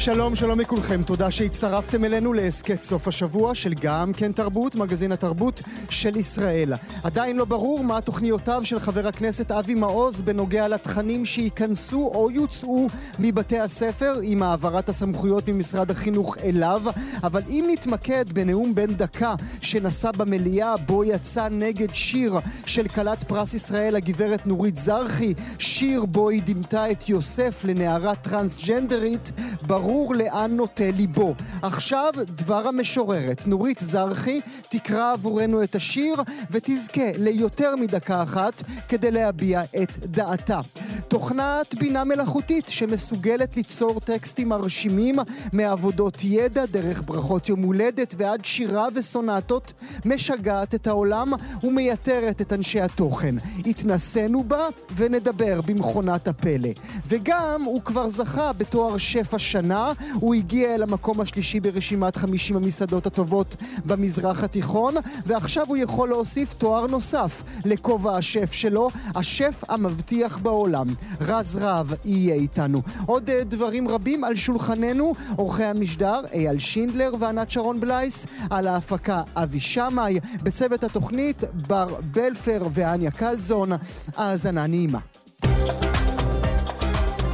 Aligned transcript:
שלום, 0.00 0.34
שלום 0.34 0.60
לכולכם, 0.60 1.02
תודה 1.02 1.30
שהצטרפתם 1.30 2.04
אלינו 2.04 2.32
להסכת 2.32 2.82
סוף 2.82 3.08
השבוע 3.08 3.54
של 3.54 3.74
גם 3.80 4.12
כן 4.12 4.32
תרבות, 4.32 4.74
מגזין 4.74 5.12
התרבות 5.12 5.62
של 5.90 6.16
ישראל. 6.16 6.72
עדיין 7.02 7.36
לא 7.36 7.44
ברור 7.44 7.84
מה 7.84 8.00
תוכניותיו 8.00 8.60
של 8.64 8.78
חבר 8.78 9.06
הכנסת 9.06 9.50
אבי 9.50 9.74
מעוז 9.74 10.22
בנוגע 10.22 10.68
לתכנים 10.68 11.24
שייכנסו 11.24 12.10
או 12.14 12.30
יוצאו 12.30 12.86
מבתי 13.18 13.58
הספר 13.58 14.14
עם 14.22 14.42
העברת 14.42 14.88
הסמכויות 14.88 15.48
ממשרד 15.48 15.90
החינוך 15.90 16.38
אליו, 16.38 16.82
אבל 17.22 17.42
אם 17.48 17.68
נתמקד 17.72 18.32
בנאום 18.32 18.74
בן 18.74 18.94
דקה 18.94 19.34
שנשא 19.60 20.10
במליאה 20.10 20.76
בו 20.76 21.04
יצא 21.04 21.48
נגד 21.48 21.94
שיר 21.94 22.34
של 22.66 22.88
כלת 22.88 23.24
פרס 23.24 23.54
ישראל 23.54 23.96
הגברת 23.96 24.46
נורית 24.46 24.76
זרחי, 24.76 25.34
שיר 25.58 26.04
בו 26.04 26.28
היא 26.28 26.42
דימתה 26.42 26.90
את 26.90 27.08
יוסף 27.08 27.64
לנערה 27.64 28.14
טרנסג'נדרית, 28.14 29.32
ברור 29.62 29.89
ברור 29.90 30.14
לאן 30.14 30.56
נוטה 30.56 30.90
ליבו. 30.90 31.34
עכשיו 31.62 32.12
דבר 32.24 32.68
המשוררת, 32.68 33.46
נורית 33.46 33.78
זרחי, 33.80 34.40
תקרא 34.68 35.12
עבורנו 35.12 35.62
את 35.62 35.74
השיר 35.74 36.14
ותזכה 36.50 37.10
ליותר 37.18 37.76
מדקה 37.76 38.22
אחת 38.22 38.62
כדי 38.88 39.10
להביע 39.10 39.62
את 39.82 39.98
דעתה. 39.98 40.60
תוכנת 41.08 41.74
בינה 41.74 42.04
מלאכותית 42.04 42.68
שמסוגלת 42.68 43.56
ליצור 43.56 44.00
טקסטים 44.00 44.48
מרשימים 44.48 45.16
מעבודות 45.52 46.18
ידע 46.24 46.66
דרך 46.66 47.02
ברכות 47.06 47.48
יום 47.48 47.62
הולדת 47.62 48.14
ועד 48.18 48.44
שירה 48.44 48.88
וסונטות, 48.94 49.72
משגעת 50.04 50.74
את 50.74 50.86
העולם 50.86 51.32
ומייתרת 51.62 52.40
את 52.40 52.52
אנשי 52.52 52.80
התוכן. 52.80 53.34
התנסינו 53.66 54.44
בה 54.44 54.68
ונדבר 54.96 55.60
במכונת 55.60 56.28
הפלא. 56.28 56.70
וגם 57.06 57.62
הוא 57.64 57.82
כבר 57.82 58.08
זכה 58.08 58.52
בתואר 58.52 58.98
שפע 58.98 59.38
שנה 59.80 59.92
הוא 60.14 60.34
הגיע 60.34 60.74
אל 60.74 60.82
המקום 60.82 61.20
השלישי 61.20 61.60
ברשימת 61.60 62.16
50 62.16 62.56
המסעדות 62.56 63.06
הטובות 63.06 63.56
במזרח 63.86 64.44
התיכון, 64.44 64.94
ועכשיו 65.26 65.66
הוא 65.68 65.76
יכול 65.76 66.08
להוסיף 66.08 66.54
תואר 66.54 66.86
נוסף 66.86 67.42
לכובע 67.64 68.16
השף 68.16 68.52
שלו, 68.52 68.90
השף 69.14 69.64
המבטיח 69.68 70.38
בעולם. 70.38 70.86
רז 71.20 71.58
רב 71.62 71.92
יהיה 72.04 72.34
איתנו. 72.34 72.82
עוד 73.06 73.30
אה, 73.30 73.44
דברים 73.44 73.88
רבים 73.88 74.24
על 74.24 74.34
שולחננו, 74.34 75.14
עורכי 75.36 75.64
המשדר 75.64 76.20
אייל 76.32 76.58
שינדלר 76.58 77.14
וענת 77.20 77.50
שרון 77.50 77.80
בלייס, 77.80 78.26
על 78.50 78.66
ההפקה 78.66 79.22
אבי 79.36 79.60
שמאי, 79.60 80.18
בצוות 80.42 80.84
התוכנית 80.84 81.44
בר 81.68 81.94
בלפר 82.12 82.68
ואניה 82.72 83.10
קלזון. 83.10 83.70
האזנה 84.16 84.66
נעימה. 84.66 84.98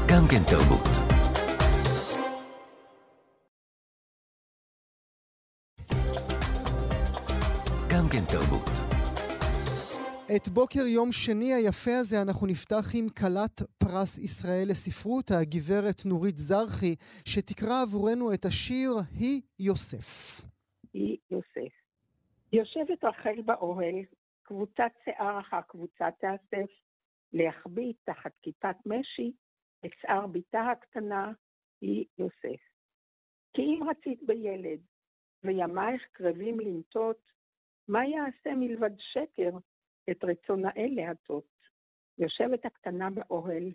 גם 0.07 0.29
כן 0.29 0.43
תרבות. 0.49 1.06
גם 8.07 8.13
כן 8.13 8.25
תרבות. 8.33 8.69
את 10.37 10.49
בוקר 10.49 10.87
יום 10.97 11.09
שני 11.13 11.55
היפה 11.55 11.91
הזה 12.01 12.17
אנחנו 12.23 12.47
נפתח 12.47 12.85
עם 12.99 13.07
כלת 13.21 13.57
פרס 13.83 14.19
ישראל 14.19 14.67
לספרות, 14.71 15.31
הגברת 15.31 16.01
נורית 16.07 16.37
זרחי, 16.37 16.95
שתקרא 17.25 17.83
עבורנו 17.83 18.35
את 18.35 18.45
השיר 18.45 18.91
"היא 19.21 19.43
יוסף". 19.59 20.41
היא 20.95 21.17
יוסף. 21.31 21.73
יושבת 22.53 23.05
רחל 23.05 23.41
באוהל, 23.45 23.99
קבוצת 24.43 24.93
שיער 25.05 25.41
אחר 25.41 25.61
קבוצה 25.69 26.09
תאסף, 26.21 26.71
להחביא 27.33 27.93
תחת 28.05 28.33
כיפת 28.43 28.77
משי 28.87 29.33
את 29.87 29.91
שיער 30.01 30.27
בתה 30.27 30.63
הקטנה, 30.73 31.33
היא 31.81 32.05
יוסף. 32.19 32.63
כי 33.55 33.63
אם 33.63 33.81
רצית 33.91 34.21
בילד, 34.27 34.81
וימייך 35.45 36.03
קרבים 36.13 36.61
לנטות, 36.61 37.36
מה 37.89 38.07
יעשה 38.07 38.55
מלבד 38.57 38.91
שקר 38.99 39.51
את 40.11 40.25
רצון 40.25 40.65
האל 40.65 40.91
להטות? 40.97 41.57
יושבת 42.19 42.65
הקטנה 42.65 43.11
באוהל, 43.11 43.73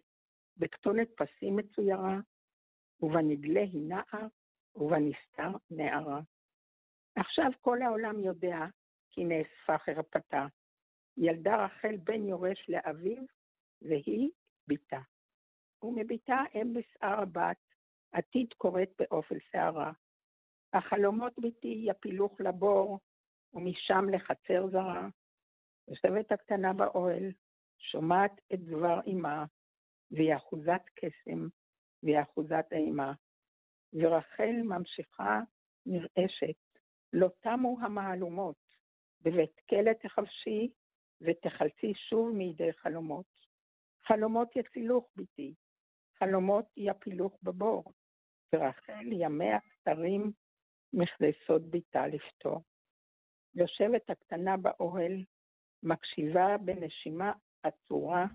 בכתונת 0.57 1.07
פסים 1.15 1.55
מצוירה, 1.55 2.19
ובנגלה 3.01 3.61
היא 3.61 3.89
נער, 3.89 4.27
ובנסתר 4.75 5.57
נערה. 5.71 6.21
עכשיו 7.15 7.51
כל 7.61 7.81
העולם 7.81 8.19
יודע 8.19 8.59
כי 9.09 9.23
נאספה 9.23 9.77
חרפתה. 9.77 10.45
ילדה 11.17 11.65
רחל 11.65 11.97
בן 11.97 12.27
יורש 12.27 12.69
לאביו, 12.69 13.23
והיא 13.81 14.29
בתה. 14.67 14.99
ומבתה 15.83 16.37
אם 16.55 16.73
בשער 16.73 17.21
הבת, 17.21 17.57
עתיד 18.11 18.53
קוראת 18.57 18.89
באופל 18.99 19.39
שערה. 19.51 19.91
החלומות 20.73 21.33
בתי 21.39 21.83
יפילוך 21.87 22.41
לבור, 22.41 22.99
ומשם 23.53 24.09
לחצר 24.09 24.67
זרה. 24.71 25.07
יושבת 25.87 26.31
הקטנה 26.31 26.73
באוהל, 26.73 27.31
שומעת 27.79 28.31
את 28.53 28.59
דבר 28.59 28.99
אמה, 29.11 29.45
והיא 30.11 30.35
אחוזת 30.35 30.81
קסם, 30.95 31.47
והיא 32.03 32.21
אחוזת 32.21 32.65
אימה. 32.71 33.13
ורחל 33.93 34.55
ממשיכה 34.63 35.39
נרעשת, 35.85 36.79
לא 37.13 37.29
תמו 37.39 37.77
המהלומות, 37.81 38.55
בבית 39.21 39.59
כלא 39.69 39.93
תחבשי, 39.93 40.71
ותחלצי 41.21 41.93
שוב 42.09 42.35
מידי 42.35 42.73
חלומות. 42.73 43.25
חלומות 44.07 44.55
יצילוך 44.55 45.09
ביתי, 45.15 45.53
חלומות 46.19 46.65
יפילוך 46.77 47.37
בבור, 47.43 47.83
ורחל 48.55 49.11
ימיה 49.11 49.59
קצרים 49.59 50.31
מכדי 50.93 51.31
סוד 51.47 51.71
ביתה 51.71 52.07
לפתור. 52.07 52.61
יושבת 53.55 54.09
הקטנה 54.09 54.57
באוהל, 54.57 55.23
מקשיבה 55.83 56.57
בנשימה 56.57 57.31
עצורה, 57.63 58.25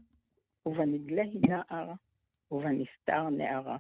ובנגלה 0.67 1.23
היא 1.23 1.41
נער, 1.49 1.93
ובנסתר 2.51 3.29
נערה. 3.31 3.77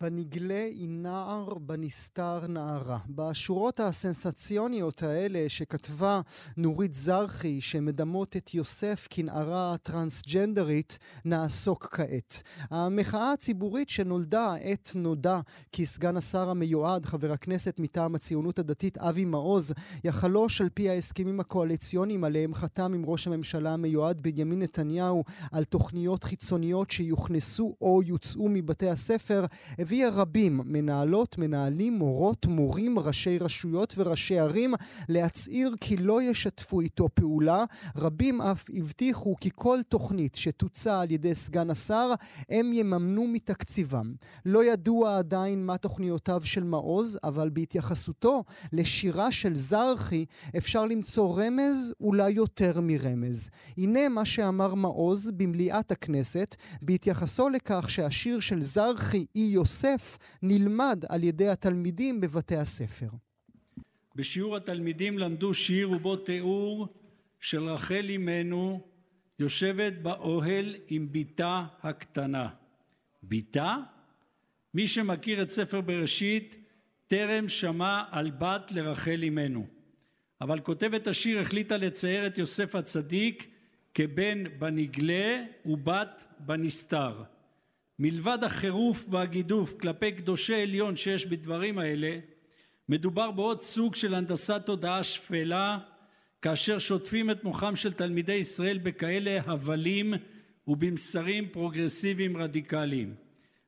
בנגלה 0.00 0.64
היא 0.64 0.88
נער, 0.88 1.54
בנסתר 1.54 2.46
נערה. 2.46 2.98
בשורות 3.08 3.80
הסנסציוניות 3.80 5.02
האלה 5.02 5.48
שכתבה 5.48 6.20
נורית 6.56 6.94
זרחי, 6.94 7.60
שמדמות 7.60 8.36
את 8.36 8.54
יוסף 8.54 9.06
כנערה 9.10 9.76
טרנסג'נדרית, 9.82 10.98
נעסוק 11.24 11.88
כעת. 11.92 12.42
המחאה 12.70 13.32
הציבורית 13.32 13.88
שנולדה 13.88 14.54
עת 14.60 14.90
נודע 14.94 15.40
כי 15.72 15.86
סגן 15.86 16.16
השר 16.16 16.50
המיועד, 16.50 17.06
חבר 17.06 17.32
הכנסת 17.32 17.80
מטעם 17.80 18.14
הציונות 18.14 18.58
הדתית 18.58 18.98
אבי 18.98 19.24
מעוז, 19.24 19.72
יחלוש 20.04 20.60
על 20.60 20.68
פי 20.74 20.90
ההסכמים 20.90 21.40
הקואליציוניים 21.40 22.24
עליהם 22.24 22.54
חתם 22.54 22.94
עם 22.94 23.04
ראש 23.06 23.26
הממשלה 23.26 23.72
המיועד 23.72 24.22
בנימין 24.22 24.62
נתניהו 24.62 25.24
על 25.52 25.64
תוכניות 25.64 26.24
חיצוניות 26.24 26.90
שיוכנסו 26.90 27.76
או 27.80 28.02
יוצאו 28.02 28.48
מבתי 28.48 28.88
הספר, 28.88 29.44
הביאה 29.82 30.08
רבים, 30.10 30.60
מנהלות, 30.64 31.38
מנהלים, 31.38 31.98
מורות, 31.98 32.46
מורים, 32.46 32.98
ראשי 32.98 33.38
רשויות 33.38 33.94
וראשי 33.96 34.38
ערים, 34.38 34.74
להצהיר 35.08 35.74
כי 35.80 35.96
לא 35.96 36.22
ישתפו 36.22 36.80
איתו 36.80 37.08
פעולה. 37.14 37.64
רבים 37.96 38.40
אף 38.40 38.70
הבטיחו 38.74 39.36
כי 39.40 39.50
כל 39.54 39.78
תוכנית 39.88 40.34
שתוצע 40.34 41.00
על 41.00 41.10
ידי 41.10 41.34
סגן 41.34 41.70
השר, 41.70 42.10
הם 42.48 42.72
יממנו 42.74 43.26
מתקציבם. 43.26 44.12
לא 44.46 44.64
ידוע 44.64 45.18
עדיין 45.18 45.66
מה 45.66 45.76
תוכניותיו 45.78 46.40
של 46.44 46.64
מעוז, 46.64 47.18
אבל 47.24 47.50
בהתייחסותו 47.50 48.44
לשירה 48.72 49.32
של 49.32 49.56
זרחי, 49.56 50.24
אפשר 50.56 50.86
למצוא 50.86 51.42
רמז, 51.42 51.94
אולי 52.00 52.30
יותר 52.30 52.80
מרמז. 52.80 53.48
הנה 53.76 54.08
מה 54.08 54.24
שאמר 54.24 54.74
מעוז 54.74 55.30
במליאת 55.36 55.90
הכנסת, 55.92 56.56
בהתייחסו 56.82 57.48
לכך 57.48 57.90
שהשיר 57.90 58.40
של 58.40 58.62
זרחי, 58.62 59.26
אי 59.36 59.40
יוסף, 59.40 59.71
יוסף 59.72 60.18
נלמד 60.42 61.04
על 61.08 61.24
ידי 61.24 61.48
התלמידים 61.48 62.20
בבתי 62.20 62.56
הספר. 62.56 63.06
בשיעור 64.16 64.56
התלמידים 64.56 65.18
למדו 65.18 65.54
שיר 65.54 65.90
ובו 65.90 66.16
תיאור 66.16 66.88
של 67.40 67.68
רחל 67.68 68.10
אמנו 68.14 68.80
יושבת 69.38 69.92
באוהל 70.02 70.76
עם 70.88 71.08
בתה 71.12 71.64
הקטנה. 71.82 72.48
בתה? 73.22 73.76
מי 74.74 74.88
שמכיר 74.88 75.42
את 75.42 75.50
ספר 75.50 75.80
בראשית, 75.80 76.56
טרם 77.08 77.48
שמע 77.48 78.02
על 78.10 78.30
בת 78.30 78.72
לרחל 78.72 79.24
אמנו. 79.28 79.66
אבל 80.40 80.60
כותבת 80.60 81.06
השיר 81.06 81.40
החליטה 81.40 81.76
לצייר 81.76 82.26
את 82.26 82.38
יוסף 82.38 82.74
הצדיק 82.74 83.48
כבן 83.94 84.44
בנגלה 84.58 85.44
ובת 85.66 86.24
בנסתר. 86.38 87.22
מלבד 87.98 88.38
החירוף 88.42 89.06
והגידוף 89.10 89.74
כלפי 89.80 90.12
קדושי 90.12 90.54
עליון 90.54 90.96
שיש 90.96 91.26
בדברים 91.26 91.78
האלה, 91.78 92.18
מדובר 92.88 93.30
בעוד 93.30 93.62
סוג 93.62 93.94
של 93.94 94.14
הנדסת 94.14 94.62
תודעה 94.66 95.04
שפלה, 95.04 95.78
כאשר 96.42 96.78
שוטפים 96.78 97.30
את 97.30 97.44
מוחם 97.44 97.76
של 97.76 97.92
תלמידי 97.92 98.34
ישראל 98.34 98.78
בכאלה 98.78 99.40
הבלים 99.46 100.14
ובמסרים 100.68 101.48
פרוגרסיביים 101.48 102.36
רדיקליים. 102.36 103.14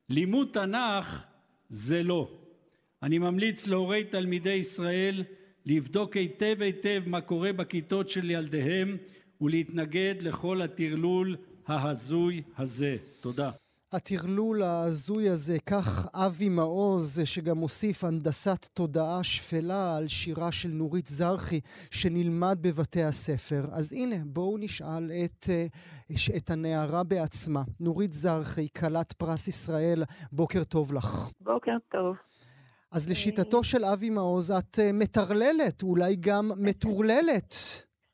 לימוד 0.09 0.49
תנ"ך 0.53 1.23
זה 1.69 2.03
לא. 2.03 2.31
אני 3.03 3.17
ממליץ 3.17 3.67
להורי 3.67 4.03
תלמידי 4.03 4.53
ישראל 4.53 5.23
לבדוק 5.65 6.17
היטב 6.17 6.57
היטב 6.61 7.03
מה 7.05 7.21
קורה 7.21 7.53
בכיתות 7.53 8.09
של 8.09 8.31
ילדיהם 8.31 8.97
ולהתנגד 9.41 10.15
לכל 10.21 10.61
הטרלול 10.61 11.37
ההזוי 11.67 12.41
הזה. 12.57 12.95
תודה. 13.21 13.51
הטרלול 13.93 14.63
ההזוי 14.63 15.29
הזה, 15.29 15.57
כך 15.69 16.07
אבי 16.13 16.49
מעוז, 16.49 17.21
שגם 17.25 17.57
מוסיף 17.57 18.03
הנדסת 18.03 18.65
תודעה 18.73 19.23
שפלה 19.23 19.97
על 19.97 20.07
שירה 20.07 20.51
של 20.51 20.69
נורית 20.69 21.07
זרחי, 21.07 21.59
שנלמד 21.91 22.57
בבתי 22.61 23.03
הספר. 23.03 23.61
אז 23.77 23.93
הנה, 23.93 24.15
בואו 24.25 24.57
נשאל 24.57 25.11
את, 25.25 25.45
אה, 25.49 25.65
את 26.37 26.49
הנערה 26.49 27.03
בעצמה. 27.03 27.61
נורית 27.79 28.13
זרחי, 28.13 28.67
כלת 28.79 29.13
פרס 29.13 29.47
ישראל, 29.47 29.99
בוקר 30.31 30.63
טוב 30.63 30.93
לך. 30.93 31.31
בוקר 31.41 31.77
טוב. 31.91 32.15
אז 32.91 33.09
לשיטתו 33.09 33.63
של 33.63 33.85
אבי 33.93 34.09
מעוז, 34.09 34.51
את 34.51 34.79
אה, 34.79 34.89
מטרללת, 34.93 35.83
אולי 35.83 36.15
גם 36.19 36.45
מטורללת. 36.65 37.53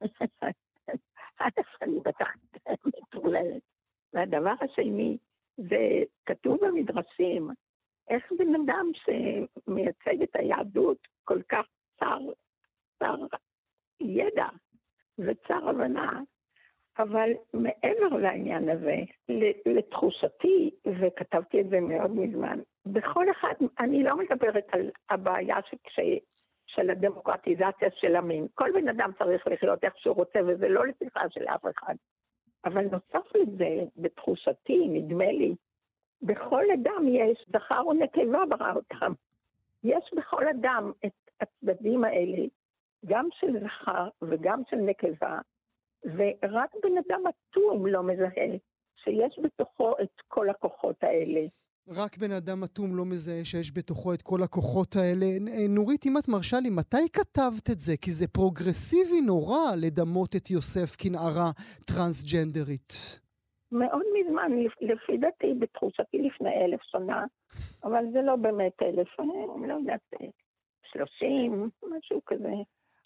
אני 1.82 2.00
בטח 2.06 2.28
מטורללת. 2.86 3.62
והדבר 4.14 4.54
השני, 4.62 5.18
זה 5.70 6.04
כתוב 6.26 6.58
במדרשים, 6.62 7.50
איך 8.10 8.32
בן 8.40 8.56
אדם 8.56 8.92
שמייצג 8.94 10.22
את 10.24 10.36
היהדות 10.36 11.08
כל 11.24 11.42
כך 11.50 11.66
צר, 12.00 12.20
צר 13.00 13.16
ידע 14.00 14.48
וצר 15.20 15.70
הבנה, 15.70 16.22
אבל 17.00 17.30
מעבר 17.54 18.18
לעניין 18.18 18.70
הזה, 18.70 18.96
לתחושתי, 19.66 20.72
וכתבתי 21.02 21.62
את 21.62 21.70
זה 21.70 21.80
מאוד 21.80 22.12
מזמן, 22.12 22.60
בכל 22.86 23.32
אחד, 23.32 23.54
אני 23.80 24.04
לא 24.04 24.18
מדברת 24.18 24.66
על 24.72 24.90
הבעיה 25.10 25.58
שכש... 25.70 26.00
של 26.76 26.90
הדמוקרטיזציה 26.90 27.90
של 27.96 28.16
המין. 28.16 28.48
כל 28.56 28.70
בן 28.74 28.88
אדם 28.88 29.12
צריך 29.20 29.48
לחיות 29.48 29.84
איך 29.84 29.94
שהוא 29.98 30.16
רוצה, 30.16 30.40
וזה 30.48 30.70
לא 30.70 30.88
לפתחה 30.88 31.30
של 31.30 31.44
אף 31.44 31.62
אחד. 31.66 31.96
אבל 32.66 32.84
נוסף 32.84 33.36
לזה, 33.36 33.84
בתחושתי, 33.98 34.88
נדמה 34.88 35.32
לי, 35.32 35.56
בכל 36.22 36.64
אדם 36.74 37.08
יש 37.08 37.46
זכר 37.54 37.88
ונקבה 37.88 38.46
ברא 38.50 38.74
אותם. 38.76 39.14
יש 39.84 40.14
בכל 40.18 40.48
אדם 40.48 40.92
את 41.06 41.12
הצדדים 41.42 42.04
האלה, 42.04 42.48
גם 43.06 43.28
של 43.34 43.60
זכר 43.64 44.10
וגם 44.22 44.62
של 44.70 44.76
נקבה, 44.76 45.40
ורק 46.04 46.76
בן 46.84 46.98
אדם 46.98 47.22
אטום 47.28 47.88
לא 47.88 48.04
מזהה 48.04 48.58
שיש 48.96 49.40
בתוכו 49.44 49.94
את 50.02 50.22
כל 50.28 50.50
הכוחות 50.50 51.04
האלה. 51.04 51.42
רק 51.88 52.18
בן 52.18 52.32
אדם 52.32 52.64
אטום 52.64 52.96
לא 52.96 53.06
מזהה 53.06 53.46
שיש 53.46 53.72
בתוכו 53.78 54.14
את 54.14 54.22
כל 54.22 54.44
הכוחות 54.44 54.96
האלה. 54.96 55.26
אה, 55.26 55.68
נורית, 55.70 56.06
אם 56.06 56.18
את 56.18 56.28
מרשה 56.30 56.58
לי, 56.60 56.70
מתי 56.70 57.06
כתבת 57.14 57.70
את 57.72 57.80
זה? 57.80 57.94
כי 58.02 58.12
זה 58.12 58.28
פרוגרסיבי 58.28 59.22
נורא 59.22 59.76
לדמות 59.84 60.36
את 60.36 60.52
יוסף 60.52 60.96
כנערה 61.02 61.50
טרנסג'נדרית. 61.88 62.92
מאוד 63.72 64.06
מזמן, 64.16 64.52
לפי 64.82 65.18
דעתי, 65.18 65.54
בתחושתי 65.60 66.18
לפני 66.18 66.50
אלף 66.66 66.82
שנה, 66.84 67.26
אבל 67.84 68.04
זה 68.14 68.22
לא 68.22 68.36
באמת 68.36 68.82
אלף, 68.82 69.20
אני 69.20 69.68
לא 69.68 69.74
יודעת, 69.74 70.14
שלושים, 70.84 71.70
משהו 71.84 72.22
כזה. 72.26 72.54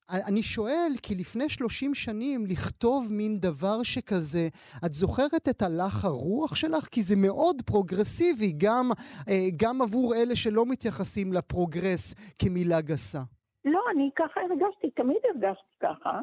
אני 0.09 0.43
שואל, 0.43 0.91
כי 1.03 1.13
לפני 1.15 1.49
30 1.49 1.93
שנים 1.93 2.41
לכתוב 2.51 3.01
מין 3.11 3.37
דבר 3.41 3.83
שכזה, 3.83 4.45
את 4.85 4.93
זוכרת 4.93 5.45
את 5.49 5.61
הלך 5.61 6.05
הרוח 6.05 6.55
שלך? 6.55 6.85
כי 6.91 7.01
זה 7.01 7.15
מאוד 7.27 7.55
פרוגרסיבי, 7.65 8.51
גם, 8.65 8.85
אה, 9.29 9.47
גם 9.61 9.81
עבור 9.81 10.15
אלה 10.15 10.35
שלא 10.35 10.63
מתייחסים 10.65 11.33
לפרוגרס 11.33 12.33
כמילה 12.39 12.81
גסה. 12.81 13.19
לא, 13.65 13.81
אני 13.91 14.09
ככה 14.15 14.41
הרגשתי, 14.41 14.89
תמיד 14.91 15.21
הרגשתי 15.29 15.75
ככה, 15.79 16.19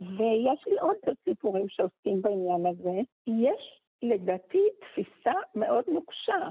ויש 0.00 0.60
לי 0.66 0.78
עוד 0.80 0.96
סיפורים 1.24 1.66
שעוסקים 1.68 2.22
בעניין 2.22 2.66
הזה. 2.66 2.96
יש 3.26 3.62
לדעתי 4.02 4.62
תפיסה 4.80 5.36
מאוד 5.54 5.84
נוקשה 5.88 6.42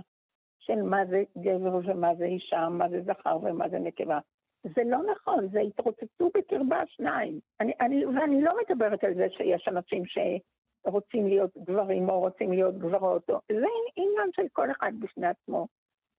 של 0.59 0.81
מה 0.81 1.05
זה 1.09 1.23
גבר 1.37 1.75
ומה 1.85 2.15
זה 2.15 2.25
אישה, 2.25 2.69
מה 2.69 2.89
זה 2.89 3.01
זכר 3.05 3.37
ומה 3.43 3.69
זה 3.69 3.79
נקבה. 3.79 4.19
זה 4.63 4.81
לא 4.85 4.97
נכון, 5.11 5.47
זה 5.51 5.59
התרוצצו 5.59 6.31
בקרבה 6.37 6.83
שניים. 6.87 7.39
אני, 7.59 7.73
אני, 7.81 8.05
ואני 8.05 8.41
לא 8.41 8.53
מדברת 8.61 9.03
על 9.03 9.13
זה 9.13 9.27
שיש 9.29 9.67
אנשים 9.67 10.03
שרוצים 10.05 11.27
להיות 11.27 11.51
גברים 11.57 12.09
או 12.09 12.19
רוצים 12.19 12.51
להיות 12.51 12.77
גברות, 12.77 13.29
או, 13.29 13.39
זה 13.51 13.67
עניין 13.95 14.29
של 14.35 14.47
כל 14.53 14.71
אחד 14.71 14.91
בפני 14.99 15.27
עצמו. 15.27 15.67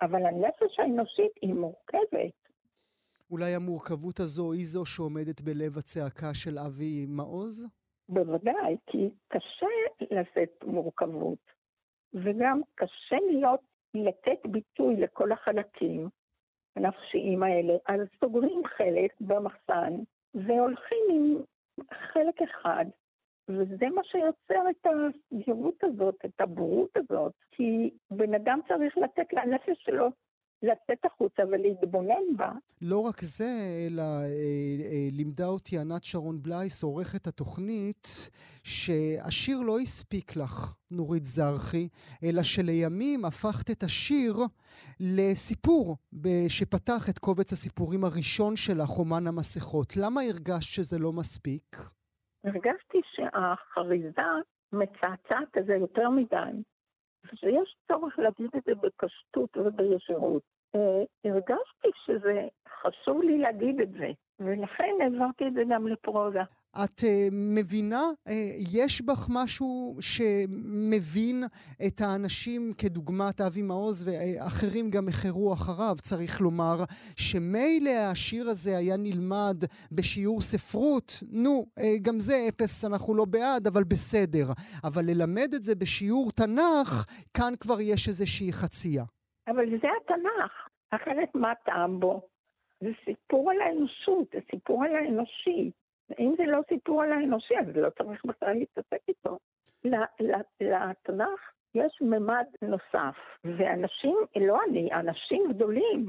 אבל 0.03 0.27
הנפש 0.27 0.79
האנושית 0.79 1.33
היא 1.43 1.55
מורכבת. 1.55 2.43
אולי 3.31 3.55
המורכבות 3.55 4.21
הזו 4.21 4.53
היא 4.53 4.65
זו 4.65 4.87
שעומדת 4.87 5.41
בלב 5.41 5.79
הצעקה 5.79 6.35
של 6.35 6.59
אבי 6.59 7.07
מעוז? 7.17 7.69
בוודאי, 8.09 8.77
כי 8.87 9.11
קשה 9.29 9.67
לשאת 10.11 10.65
מורכבות, 10.65 11.39
וגם 12.15 12.61
קשה 12.75 13.17
להיות, 13.31 13.61
לתת 13.95 14.47
ביטוי 14.47 14.97
לכל 14.97 15.33
החלקים, 15.33 16.09
הנפשיים 16.77 17.43
האלה, 17.43 17.75
אז 17.87 18.01
סוגרים 18.21 18.63
חלק 18.77 19.13
במחסן 19.21 19.93
והולכים 20.35 21.05
עם 21.11 21.37
חלק 21.93 22.43
אחד, 22.43 22.85
וזה 23.49 23.89
מה 23.95 24.05
שיוצר 24.05 24.71
את 24.71 24.87
הסגירות 24.87 25.85
הזאת, 25.85 26.15
את 26.25 26.41
הבורות 26.41 26.97
הזאת, 26.97 27.33
כי 27.51 27.91
בן 28.11 28.35
אדם 28.35 28.61
צריך 28.69 28.99
לתת 28.99 29.33
לנפש 29.33 29.77
שלו 29.85 30.09
לצאת 30.63 31.05
החוצה 31.05 31.43
ולהתבונן 31.51 32.37
בה. 32.37 32.53
לא 32.83 33.01
רק 33.01 33.21
זה, 33.21 33.53
אלא 33.87 34.03
אה, 34.03 34.27
אה, 34.91 35.09
לימדה 35.19 35.47
אותי 35.47 35.79
ענת 35.79 36.05
שרון 36.05 36.43
בלייס, 36.43 36.83
עורכת 36.83 37.27
התוכנית, 37.27 38.31
שהשיר 38.65 39.59
לא 39.67 39.79
הספיק 39.79 40.37
לך, 40.37 40.75
נורית 40.91 41.25
זרחי, 41.25 41.89
אלא 42.25 42.43
שלימים 42.43 43.25
הפכת 43.25 43.71
את 43.71 43.83
השיר 43.83 44.33
לסיפור 45.01 45.97
שפתח 46.49 47.09
את 47.11 47.19
קובץ 47.19 47.53
הסיפורים 47.53 48.05
הראשון 48.05 48.57
שלך, 48.57 48.91
אומן 48.99 49.27
המסכות. 49.27 49.97
למה 49.97 50.21
הרגשת 50.21 50.75
שזה 50.75 50.99
לא 50.99 51.13
מספיק? 51.13 51.77
הרגשתי 52.45 53.01
שהחריזה 53.13 54.29
מצעצעת 54.73 55.59
את 55.59 55.67
זה 55.67 55.75
יותר 55.75 56.11
מדי. 56.11 56.63
ושיש 57.25 57.77
צורך 57.89 58.19
להגיד 58.19 58.51
את 58.57 58.63
זה 58.67 58.75
בפשטות 58.75 59.57
ובישירות. 59.57 60.43
אה, 60.75 61.31
הרגשתי 61.31 61.89
שזה 62.07 62.49
חשוב 62.83 63.23
לי 63.23 63.39
להגיד 63.39 63.81
את 63.81 63.93
זה, 63.93 64.11
ולכן 64.41 64.93
העברתי 65.03 65.45
את 65.49 65.55
זה 65.55 65.63
גם 65.71 65.87
לפרוזה. 65.87 66.43
את 66.85 67.01
uh, 67.01 67.05
מבינה, 67.33 68.03
uh, 68.29 68.33
יש 68.73 69.03
בך 69.03 69.27
משהו 69.31 69.97
שמבין 70.01 71.45
את 71.87 72.01
האנשים 72.01 72.73
כדוגמת 72.79 73.41
אבי 73.41 73.63
מעוז 73.63 74.09
ואחרים 74.09 74.91
גם 74.91 75.09
החרו 75.09 75.53
אחריו, 75.53 75.97
צריך 76.03 76.41
לומר, 76.41 76.85
שמילא 77.17 77.91
השיר 77.91 78.49
הזה 78.49 78.77
היה 78.77 78.97
נלמד 78.97 79.65
בשיעור 79.93 80.43
ספרות, 80.43 81.23
נו, 81.31 81.67
uh, 81.79 81.83
גם 82.03 82.21
זה 82.21 82.47
אפס, 82.49 82.85
אנחנו 82.85 83.15
לא 83.15 83.25
בעד, 83.25 83.67
אבל 83.67 83.85
בסדר. 83.85 84.47
אבל 84.85 85.05
ללמד 85.05 85.49
את 85.55 85.63
זה 85.63 85.75
בשיעור 85.75 86.33
תנ"ך, 86.33 87.07
כאן 87.35 87.55
כבר 87.61 87.81
יש 87.81 88.09
איזושהי 88.09 88.53
חצייה. 88.53 89.05
אבל 89.49 89.71
זה 89.81 89.89
התנ"ך, 89.97 90.69
אחרת 90.91 91.35
מה 91.35 91.55
טעם 91.65 92.01
בו? 92.01 92.29
זה 92.81 92.91
סיפור 93.05 93.51
על 93.51 93.61
האנושות, 93.61 94.29
זה 94.33 94.39
סיפור 94.51 94.85
על 94.85 94.97
האנושי. 94.97 95.71
אם 96.19 96.35
זה 96.37 96.45
לא 96.47 96.61
סיפור 96.69 97.03
על 97.03 97.13
האנושי, 97.13 97.55
אז 97.59 97.77
לא 97.77 97.91
צריך 97.91 98.25
בכלל 98.25 98.53
להתעסק 98.55 99.09
איתו. 99.09 99.39
לתנ"ך 100.61 101.53
יש 101.75 101.99
ממד 102.01 102.47
נוסף, 102.63 103.17
ואנשים, 103.45 104.17
לא 104.37 104.59
אני, 104.69 104.93
אנשים 104.93 105.43
גדולים 105.49 106.07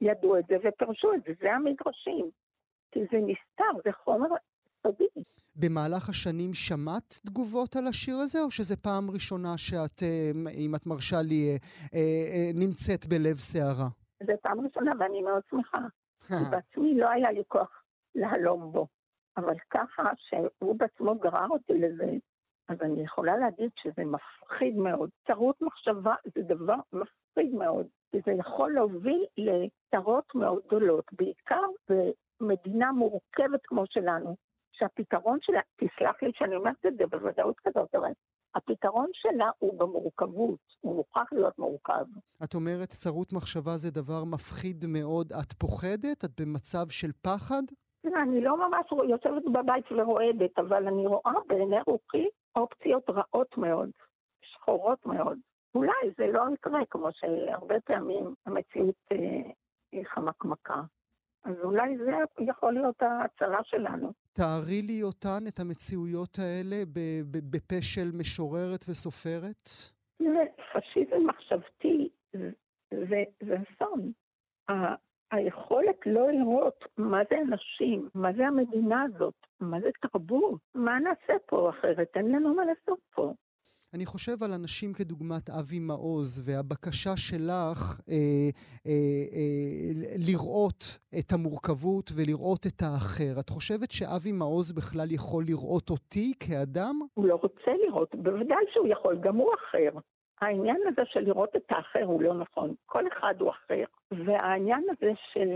ידעו 0.00 0.38
את 0.38 0.46
זה 0.46 0.56
ופרשו 0.62 1.14
את 1.14 1.22
זה, 1.22 1.32
זה 1.40 1.52
המדרשים. 1.52 2.30
כי 2.92 3.00
זה 3.00 3.18
נסתר, 3.18 3.80
זה 3.84 3.92
חומר 3.92 4.28
סודי. 4.82 5.04
במהלך 5.56 6.08
השנים 6.08 6.54
שמעת 6.54 7.20
תגובות 7.26 7.76
על 7.76 7.86
השיר 7.86 8.16
הזה, 8.22 8.38
או 8.44 8.50
שזו 8.50 8.74
פעם 8.82 9.10
ראשונה 9.10 9.58
שאת, 9.58 10.02
אה, 10.02 10.30
אם 10.64 10.74
את 10.74 10.86
מרשה 10.86 11.22
לי, 11.22 11.42
אה, 11.94 11.98
אה, 12.32 12.50
נמצאת 12.54 13.06
בלב 13.06 13.36
סערה? 13.36 13.88
זו 14.26 14.32
פעם 14.42 14.60
ראשונה 14.60 14.92
ואני 14.98 15.22
מאוד 15.22 15.42
שמחה. 15.50 15.78
בעצמי 16.52 16.94
לא 16.94 17.08
היה 17.10 17.32
לי 17.32 17.42
כוח 17.48 17.82
להלום 18.14 18.72
בו. 18.72 18.86
אבל 19.36 19.54
ככה 19.70 20.02
שהוא 20.16 20.76
בעצמו 20.76 21.14
גרר 21.18 21.48
אותי 21.48 21.72
לזה, 21.72 22.10
אז 22.68 22.76
אני 22.82 23.02
יכולה 23.02 23.36
להגיד 23.36 23.70
שזה 23.82 24.04
מפחיד 24.04 24.76
מאוד. 24.76 25.10
צרות 25.26 25.62
מחשבה 25.62 26.14
זה 26.34 26.42
דבר 26.42 26.76
מפחיד 26.92 27.54
מאוד, 27.54 27.86
וזה 28.14 28.32
יכול 28.38 28.72
להוביל 28.72 29.26
לצרות 29.36 30.34
מאוד 30.34 30.62
גדולות, 30.66 31.04
בעיקר 31.12 31.64
במדינה 31.88 32.92
מורכבת 32.92 33.60
כמו 33.64 33.84
שלנו, 33.86 34.36
שהפתרון 34.72 35.38
שלה, 35.42 35.60
תסלח 35.76 36.22
לי 36.22 36.30
שאני 36.34 36.56
אומרת 36.56 36.86
את 36.86 36.96
זה 36.98 37.06
בוודאות 37.06 37.60
כזאת, 37.60 37.94
אבל 37.94 38.12
הפתרון 38.54 39.10
שלה 39.12 39.50
הוא 39.58 39.78
במורכבות, 39.78 40.60
הוא 40.80 40.96
מוכרח 40.96 41.32
להיות 41.32 41.58
מורכב. 41.58 42.04
את 42.44 42.54
אומרת 42.54 42.88
צרות 42.88 43.32
מחשבה 43.32 43.76
זה 43.76 43.90
דבר 43.90 44.24
מפחיד 44.32 44.84
מאוד. 44.88 45.32
את 45.32 45.52
פוחדת? 45.52 46.24
את 46.24 46.40
במצב 46.40 46.86
של 46.88 47.12
פחד? 47.22 47.62
אני 48.22 48.40
לא 48.40 48.68
ממש 48.68 48.86
יושבת 49.08 49.42
בבית 49.52 49.92
ורועדת, 49.92 50.58
אבל 50.58 50.88
אני 50.88 51.06
רואה 51.06 51.32
בעיני 51.46 51.76
רוחי 51.86 52.26
אופציות 52.56 53.10
רעות 53.10 53.58
מאוד, 53.58 53.90
שחורות 54.42 55.06
מאוד. 55.06 55.38
אולי 55.74 56.10
זה 56.18 56.26
לא 56.26 56.42
יקרה, 56.54 56.80
כמו 56.90 57.08
שהרבה 57.12 57.80
פעמים 57.80 58.34
המציאות 58.46 58.94
אה, 59.12 59.50
היא 59.92 60.04
חמקמקה. 60.06 60.82
אז 61.44 61.54
אולי 61.62 61.98
זה 61.98 62.10
יכול 62.40 62.72
להיות 62.72 63.02
ההצלה 63.02 63.58
שלנו. 63.64 64.12
תארי 64.32 64.82
לי 64.82 65.02
אותן, 65.02 65.38
את 65.48 65.60
המציאויות 65.60 66.38
האלה, 66.38 66.76
בפה 67.50 67.82
של 67.82 68.10
משוררת 68.18 68.84
וסופרת. 68.88 69.68
תראה, 70.18 70.44
פשיזם 70.72 71.26
מחשבתי 71.26 72.08
זה 73.40 73.56
אסון. 73.62 74.12
היכולת 75.32 75.96
לא 76.06 76.30
לראות 76.32 76.84
מה 76.96 77.20
זה 77.30 77.36
אנשים, 77.40 78.08
מה 78.14 78.32
זה 78.32 78.46
המדינה 78.46 79.02
הזאת, 79.02 79.34
מה 79.60 79.80
זה 79.80 79.88
תרבות, 80.00 80.60
מה 80.74 80.98
נעשה 80.98 81.32
פה 81.46 81.70
אחרת, 81.70 82.08
אין 82.16 82.32
לנו 82.32 82.54
מה 82.54 82.62
לעשות 82.64 82.98
פה. 83.14 83.32
אני 83.94 84.06
חושב 84.06 84.36
על 84.44 84.52
אנשים 84.60 84.92
כדוגמת 84.92 85.50
אבי 85.50 85.80
מעוז, 85.88 86.30
והבקשה 86.46 87.16
שלך 87.16 87.80
אה, 88.08 88.14
אה, 88.86 89.24
אה, 89.36 89.90
לראות 90.28 90.82
את 91.18 91.28
המורכבות 91.32 92.06
ולראות 92.16 92.66
את 92.66 92.80
האחר. 92.82 93.40
את 93.40 93.48
חושבת 93.48 93.90
שאבי 93.90 94.32
מעוז 94.32 94.72
בכלל 94.72 95.08
יכול 95.10 95.44
לראות 95.46 95.90
אותי 95.90 96.32
כאדם? 96.42 96.94
הוא 97.14 97.26
לא 97.26 97.34
רוצה 97.34 97.72
לראות, 97.84 98.14
בוודאי 98.14 98.64
שהוא 98.72 98.88
יכול, 98.88 99.18
גם 99.20 99.36
הוא 99.36 99.54
אחר. 99.54 99.90
העניין 100.40 100.80
הזה 100.88 101.02
של 101.04 101.20
לראות 101.20 101.56
את 101.56 101.66
האחר 101.70 102.04
הוא 102.04 102.22
לא 102.22 102.34
נכון. 102.34 102.74
כל 102.86 103.04
אחד 103.08 103.34
הוא 103.38 103.50
אחר. 103.50 103.84
והעניין 104.10 104.84
הזה 104.90 105.12
של... 105.32 105.50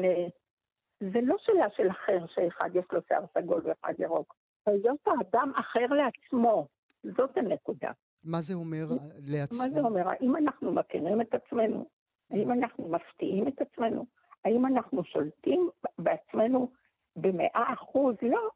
זה 1.13 1.21
לא 1.23 1.37
שאלה 1.39 1.67
של 1.77 1.91
אחר, 1.91 2.19
שאחד 2.35 2.71
יש 2.75 2.85
לו 2.93 3.01
שיער 3.09 3.25
סגול 3.39 3.63
ואחד 3.65 3.95
ירוק. 3.99 4.35
להיות 4.67 5.01
האדם 5.07 5.53
אחר 5.57 5.87
לעצמו, 5.87 6.67
זאת 7.05 7.37
הנקודה. 7.37 7.91
מה 8.27 8.41
זה 8.41 8.55
אומר 8.55 8.85
לעצמו? 9.27 9.59
מה 9.69 9.75
זה 9.75 9.81
אומר? 9.81 10.09
האם 10.09 10.37
אנחנו 10.37 10.73
מכירים 10.73 11.21
את 11.21 11.35
עצמנו? 11.35 11.87
האם 12.31 12.53
אנחנו 12.53 12.89
מפתיעים 12.89 13.49
את 13.49 13.61
עצמנו? 13.61 14.07
האם 14.45 14.67
אנחנו 14.67 15.05
שולטים 15.05 15.71
בעצמנו 15.99 16.71
במאה 17.17 17.73
אחוז? 17.75 18.15
לא. 18.23 18.49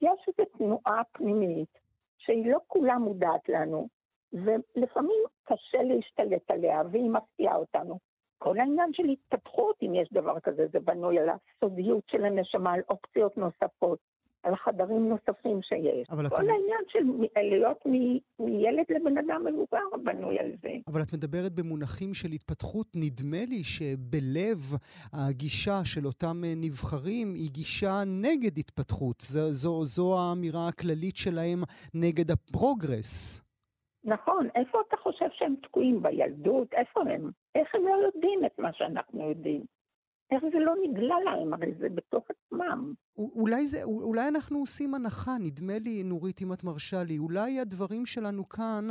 יש 0.00 0.28
איזו 0.28 0.50
תנועה 0.58 1.02
פנימית 1.12 1.78
שהיא 2.18 2.52
לא 2.52 2.58
כולה 2.66 2.98
מודעת 2.98 3.48
לנו, 3.48 3.88
ולפעמים 4.32 5.22
קשה 5.44 5.82
להשתלט 5.82 6.50
עליה, 6.50 6.82
והיא 6.92 7.10
מפתיעה 7.10 7.56
אותנו. 7.56 7.98
כל 8.38 8.58
העניין 8.58 8.92
של 8.92 9.04
התפתחות, 9.04 9.76
אם 9.82 9.94
יש 9.94 10.08
דבר 10.12 10.40
כזה, 10.40 10.66
זה 10.72 10.80
בנוי 10.80 11.18
על 11.18 11.28
הסודיות 11.28 12.04
של 12.10 12.24
הנשמה, 12.24 12.72
על 12.72 12.80
אופציות 12.90 13.36
נוספות, 13.36 13.98
על 14.42 14.56
חדרים 14.56 15.08
נוספים 15.08 15.62
שיש. 15.62 16.06
כל 16.08 16.26
את... 16.26 16.32
העניין 16.32 16.84
של 16.88 16.98
להיות 17.36 17.86
מילד 18.38 18.84
לבן 18.88 19.18
אדם 19.18 19.44
מבוגר 19.46 20.02
בנוי 20.04 20.38
על 20.38 20.52
זה. 20.62 20.68
אבל 20.86 21.02
את 21.02 21.12
מדברת 21.12 21.52
במונחים 21.52 22.14
של 22.14 22.28
התפתחות. 22.28 22.86
נדמה 22.96 23.44
לי 23.48 23.64
שבלב 23.64 24.58
הגישה 25.12 25.84
של 25.84 26.06
אותם 26.06 26.36
נבחרים 26.56 27.34
היא 27.34 27.50
גישה 27.50 28.02
נגד 28.06 28.58
התפתחות. 28.58 29.20
זו, 29.20 29.52
זו, 29.52 29.84
זו 29.84 30.18
האמירה 30.18 30.68
הכללית 30.68 31.16
שלהם 31.16 31.58
נגד 31.94 32.30
הפרוגרס. 32.30 33.44
נכון, 34.04 34.48
איפה 34.54 34.78
אתה 34.88 34.96
חושב 34.96 35.26
שהם 35.32 35.54
תקועים? 35.62 36.02
בילדות? 36.02 36.72
איפה 36.72 37.00
הם? 37.00 37.30
איך 37.54 37.74
הם 37.74 37.82
לא 37.84 37.94
יודעים 38.06 38.44
את 38.46 38.58
מה 38.58 38.72
שאנחנו 38.72 39.28
יודעים? 39.28 39.77
איך 40.30 40.42
זה 40.52 40.58
לא 40.58 40.74
נגלה 40.84 41.14
להם? 41.24 41.54
הרי 41.54 41.74
זה 41.78 41.88
בתוך 41.88 42.24
עצמם. 42.30 42.92
אולי, 43.16 43.66
זה, 43.66 43.82
אולי 43.84 44.28
אנחנו 44.28 44.58
עושים 44.58 44.94
הנחה, 44.94 45.30
נדמה 45.40 45.78
לי, 45.78 46.02
נורית, 46.04 46.42
אם 46.42 46.52
את 46.52 46.64
מרשה 46.64 47.02
לי, 47.08 47.18
אולי 47.18 47.60
הדברים 47.60 48.06
שלנו 48.06 48.48
כאן 48.48 48.84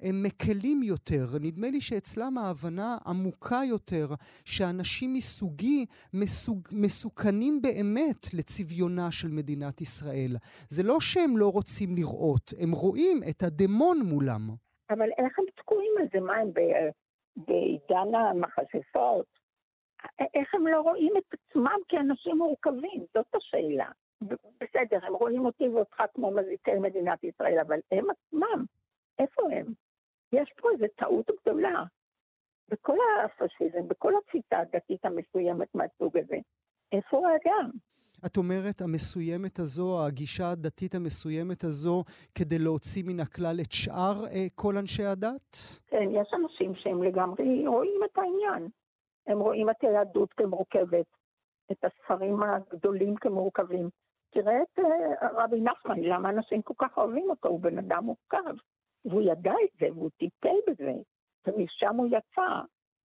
הם 0.00 0.22
מקלים 0.22 0.82
יותר. 0.82 1.24
נדמה 1.40 1.70
לי 1.70 1.80
שאצלם 1.80 2.38
ההבנה 2.38 2.96
עמוקה 3.06 3.60
יותר, 3.68 4.06
שאנשים 4.44 5.12
מסוגי 5.12 5.86
מסוג, 6.14 6.58
מסוכנים 6.72 7.62
באמת 7.62 8.34
לצביונה 8.38 9.10
של 9.10 9.28
מדינת 9.28 9.80
ישראל. 9.80 10.36
זה 10.68 10.82
לא 10.82 10.96
שהם 11.00 11.38
לא 11.38 11.48
רוצים 11.52 11.88
לראות, 11.96 12.52
הם 12.60 12.70
רואים 12.72 13.16
את 13.30 13.42
הדמון 13.42 13.98
מולם. 14.10 14.40
אבל 14.90 15.08
איך 15.18 15.38
הם 15.38 15.44
תקועים 15.56 15.92
על 16.00 16.06
זה? 16.12 16.20
מה 16.20 16.36
הם 16.36 16.50
בעידן 17.36 18.14
המכשפות? 18.14 19.43
איך 20.34 20.54
הם 20.54 20.66
לא 20.66 20.80
רואים 20.80 21.12
את 21.16 21.34
עצמם 21.34 21.78
כאנשים 21.88 22.38
מורכבים? 22.38 23.04
זאת 23.14 23.34
השאלה. 23.34 23.88
בסדר, 24.60 24.98
הם 25.06 25.14
רואים 25.14 25.44
אותי 25.44 25.68
ואותך 25.68 26.02
כמו 26.14 26.30
מזיקי 26.30 26.74
מדינת 26.74 27.24
ישראל, 27.24 27.58
אבל 27.66 27.78
הם 27.90 28.06
עצמם, 28.10 28.64
איפה 29.18 29.42
הם? 29.52 29.66
יש 30.32 30.52
פה 30.60 30.68
איזו 30.72 30.84
טעות 30.96 31.30
גדולה. 31.40 31.84
בכל 32.68 32.96
הפשיזם, 33.24 33.88
בכל 33.88 34.12
התפיסה 34.18 34.58
הדתית 34.58 35.04
המסוימת 35.04 35.74
מהסוג 35.74 36.18
הזה, 36.18 36.36
איפה 36.92 37.22
האדם? 37.28 37.70
את 38.26 38.36
אומרת 38.36 38.80
המסוימת 38.80 39.58
הזו, 39.58 40.06
הגישה 40.06 40.50
הדתית 40.50 40.94
המסוימת 40.94 41.64
הזו, 41.64 42.04
כדי 42.34 42.58
להוציא 42.58 43.02
מן 43.06 43.20
הכלל 43.20 43.56
את 43.60 43.72
שאר 43.72 44.26
אה, 44.26 44.46
כל 44.54 44.76
אנשי 44.76 45.04
הדת? 45.04 45.56
כן, 45.86 46.08
יש 46.10 46.28
אנשים 46.34 46.74
שהם 46.74 47.02
לגמרי 47.02 47.66
רואים 47.66 48.00
את 48.04 48.18
העניין. 48.18 48.68
הם 49.26 49.38
רואים 49.38 49.70
את 49.70 49.76
היהדות 49.80 50.32
כמורכבת, 50.32 51.06
את 51.72 51.84
הספרים 51.84 52.42
הגדולים 52.42 53.16
כמורכבים. 53.16 53.88
תראה 54.30 54.62
את 54.62 54.78
uh, 54.78 55.26
רבי 55.36 55.60
נחמן, 55.60 56.00
למה 56.00 56.30
אנשים 56.30 56.62
כל 56.62 56.74
כך 56.78 56.98
אוהבים 56.98 57.30
אותו? 57.30 57.48
הוא 57.48 57.60
בן 57.60 57.78
אדם 57.78 58.04
מורכב. 58.04 58.54
והוא 59.04 59.22
ידע 59.22 59.52
את 59.64 59.78
זה, 59.80 59.86
והוא 59.92 60.10
טיפל 60.18 60.56
בזה, 60.68 60.92
ומשם 61.46 61.96
הוא 61.96 62.06
יצא. 62.06 62.60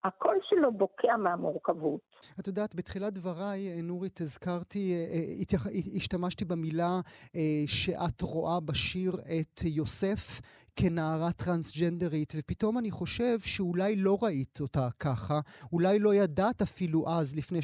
הקול 0.08 0.38
שלו 0.44 0.72
בוקע 0.72 1.18
מהמורכבות. 1.18 2.02
את 2.40 2.48
יודעת, 2.48 2.76
בתחילת 2.76 3.14
דבריי, 3.14 3.82
נורית, 3.84 4.22
הזכרתי, 4.22 4.94
אה, 4.94 4.98
אה, 4.98 5.72
השתמשתי 5.96 6.46
במילה 6.46 7.00
אה, 7.36 7.42
שאת 7.68 8.22
רואה 8.22 8.60
בשיר 8.60 9.12
את 9.12 9.62
יוסף 9.66 10.42
כנערה 10.76 11.32
טרנסג'נדרית, 11.32 12.34
ופתאום 12.38 12.78
אני 12.78 12.92
חושב 12.92 13.40
שאולי 13.40 13.96
לא 13.96 14.18
ראית 14.22 14.60
אותה 14.62 14.88
ככה, 15.00 15.40
אולי 15.74 16.00
לא 16.00 16.16
ידעת 16.16 16.62
אפילו 16.62 17.06
אז, 17.08 17.38
לפני 17.38 17.60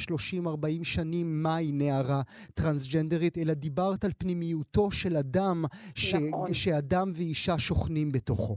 30-40 0.81 0.83
שנים, 0.83 1.43
מהי 1.43 1.71
נערה 1.71 2.21
טרנסג'נדרית, 2.53 3.38
אלא 3.38 3.53
דיברת 3.53 4.03
על 4.03 4.12
פנימיותו 4.17 4.91
של 4.91 5.15
אדם, 5.17 5.63
ש... 5.95 6.13
נכון. 6.13 6.53
שאדם 6.53 7.07
ואישה 7.17 7.57
שוכנים 7.57 8.12
בתוכו. 8.12 8.55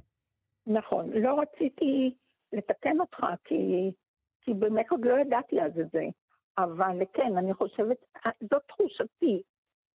נכון, 0.66 1.10
לא 1.10 1.40
רציתי... 1.40 2.14
לתקן 2.56 3.00
אותך, 3.00 3.26
כי, 3.44 3.90
כי 4.40 4.54
באמת 4.54 4.90
עוד 4.90 5.04
לא 5.04 5.18
ידעתי 5.20 5.62
אז 5.62 5.78
את 5.78 5.90
זה. 5.90 6.04
אבל 6.58 6.98
כן, 7.12 7.36
אני 7.38 7.54
חושבת, 7.54 7.96
זאת 8.50 8.62
תחושתי, 8.68 9.42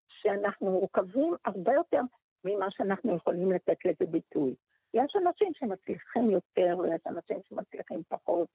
שאנחנו 0.08 0.70
מורכבים 0.70 1.34
הרבה 1.44 1.74
יותר 1.74 2.00
ממה 2.44 2.70
שאנחנו 2.70 3.16
יכולים 3.16 3.52
לתת 3.52 3.84
לזה 3.84 4.06
ביטוי. 4.10 4.54
יש 4.94 5.16
אנשים 5.16 5.52
שמצליחים 5.54 6.30
יותר 6.30 6.78
ויש 6.78 7.00
אנשים 7.06 7.38
שמצליחים 7.48 8.02
פחות, 8.08 8.48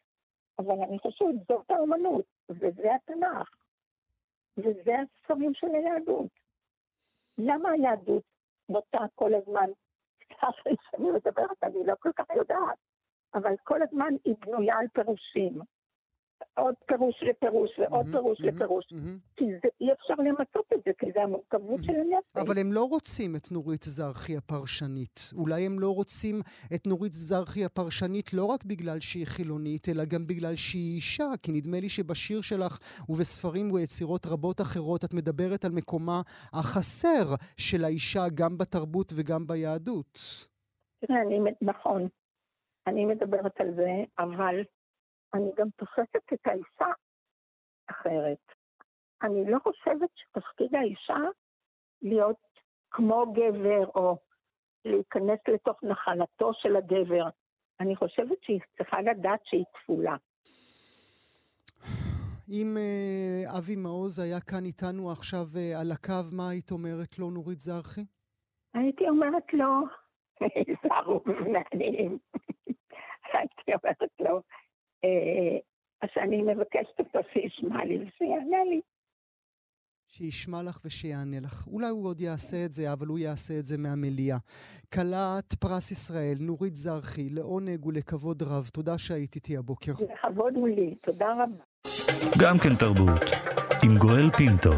אבל 0.59 0.75
אני 0.87 0.99
חושבת, 0.99 1.35
זאת 1.47 1.71
האומנות, 1.71 2.25
וזה 2.49 2.95
התנ"ך, 2.95 3.49
וזה 4.57 4.91
הספרים 4.99 5.53
של 5.53 5.67
היהדות. 5.67 6.31
למה 7.37 7.69
היהדות 7.69 8.23
נוטה 8.69 9.05
כל 9.15 9.33
הזמן, 9.33 9.69
סליחה 10.27 10.47
שאני 10.61 11.11
מדברת, 11.11 11.63
אני 11.63 11.85
לא 11.85 11.93
כל 11.99 12.11
כך 12.15 12.25
יודעת, 12.35 12.77
אבל 13.35 13.53
כל 13.63 13.79
הזמן 13.81 14.13
היא 14.25 14.35
בנויה 14.45 14.75
על 14.79 14.85
פירושים. 14.93 15.61
עוד 16.57 16.75
פירוש 16.87 17.23
לפירוש 17.29 17.79
ועוד 17.79 17.91
מהמם, 17.91 18.11
פירוש 18.11 18.41
מהמם, 18.41 18.55
לפירוש. 18.55 18.85
מהמם. 18.91 19.17
כי 19.35 19.45
זה, 19.45 19.69
אי 19.81 19.93
אפשר 19.93 20.13
למצות 20.13 20.65
את 20.73 20.79
זה, 20.85 20.91
כי 20.97 21.05
זה 21.13 21.21
המורכבות 21.21 21.83
של 21.83 21.91
הנפש. 21.91 22.37
אבל 22.47 22.57
הם 22.59 22.73
לא 22.73 22.83
רוצים 22.83 23.35
את 23.35 23.51
נורית 23.51 23.83
זרחי 23.83 24.37
הפרשנית. 24.37 25.19
אולי 25.35 25.65
הם 25.65 25.79
לא 25.79 25.89
רוצים 25.95 26.35
את 26.75 26.87
נורית 26.87 27.13
זרחי 27.13 27.65
הפרשנית 27.65 28.33
לא 28.33 28.45
רק 28.45 28.63
בגלל 28.65 28.99
שהיא 28.99 29.25
חילונית, 29.27 29.89
אלא 29.89 30.05
גם 30.05 30.27
בגלל 30.27 30.55
שהיא 30.55 30.95
אישה. 30.95 31.29
כי 31.43 31.51
נדמה 31.51 31.79
לי 31.79 31.89
שבשיר 31.89 32.41
שלך 32.41 32.77
ובספרים 33.09 33.71
ויצירות 33.71 34.25
רבות 34.25 34.61
אחרות 34.61 35.03
את 35.05 35.13
מדברת 35.13 35.65
על 35.65 35.71
מקומה 35.71 36.21
החסר 36.53 37.35
של 37.57 37.83
האישה 37.85 38.23
גם 38.35 38.57
בתרבות 38.57 39.13
וגם 39.15 39.47
ביהדות. 39.47 40.19
תראה, 40.99 41.21
אני, 41.21 41.39
נכון, 41.61 42.07
אני 42.87 43.05
מדברת 43.05 43.61
על 43.61 43.73
זה, 43.75 43.91
אבל 44.19 44.63
אני 45.33 45.51
גם 45.57 45.67
תופסת 45.77 46.33
את 46.33 46.39
האישה 46.45 46.93
אחרת. 47.87 48.45
אני 49.23 49.51
לא 49.51 49.57
חושבת 49.63 50.09
שתפקיד 50.15 50.75
האישה 50.75 51.29
להיות 52.01 52.37
כמו 52.91 53.33
גבר 53.33 53.85
או 53.95 54.17
להיכנס 54.85 55.39
לתוך 55.47 55.83
נחלתו 55.83 56.51
של 56.53 56.75
הגבר. 56.75 57.29
אני 57.79 57.95
חושבת 57.95 58.37
שהיא 58.41 58.59
צריכה 58.77 59.01
לדעת 59.01 59.39
שהיא 59.43 59.65
כפולה. 59.73 60.15
אם 62.49 62.77
אה, 62.77 63.57
אבי 63.57 63.75
מעוז 63.75 64.19
היה 64.19 64.39
כאן 64.39 64.65
איתנו 64.65 65.11
עכשיו 65.11 65.45
אה, 65.57 65.81
על 65.81 65.91
הקו, 65.91 66.35
מה 66.37 66.49
היית 66.49 66.71
אומרת 66.71 67.19
לו, 67.19 67.31
נורית 67.31 67.59
זרחי? 67.59 68.01
הייתי 68.73 69.09
אומרת 69.09 69.53
לו, 69.53 69.71
הייתי 73.37 73.71
אומרת 73.73 74.11
לו, 74.19 74.41
אה, 75.03 75.57
אז 76.01 76.09
אני 76.23 76.41
מבקשת 76.41 76.99
אותו 76.99 77.19
שישמע 77.33 77.85
לי 77.85 77.95
ושיענה 77.95 78.63
לי. 78.69 78.81
שישמע 80.07 80.61
לך 80.63 80.81
ושיענה 80.85 81.39
לך. 81.39 81.67
אולי 81.67 81.87
הוא 81.87 82.07
עוד 82.07 82.21
יעשה 82.21 82.65
את 82.65 82.71
זה, 82.71 82.93
אבל 82.93 83.07
הוא 83.07 83.19
יעשה 83.19 83.53
את 83.59 83.65
זה 83.65 83.77
מהמליאה. 83.77 84.37
כלת 84.93 85.53
פרס 85.59 85.91
ישראל, 85.91 86.37
נורית 86.39 86.75
זרחי, 86.75 87.29
לעונג 87.29 87.85
ולכבוד 87.85 88.43
רב. 88.43 88.69
תודה 88.73 88.97
שהיית 88.97 89.35
איתי 89.35 89.57
הבוקר. 89.57 89.91
לכבוד 89.91 90.55
הוא 90.55 90.67
לי, 90.67 90.95
תודה 90.95 91.33
רבה. 91.33 91.63
גם 92.39 92.57
כן 92.59 92.75
תרבות, 92.79 93.21
עם 93.83 93.97
גואל 93.97 94.29
פינטו. 94.37 94.71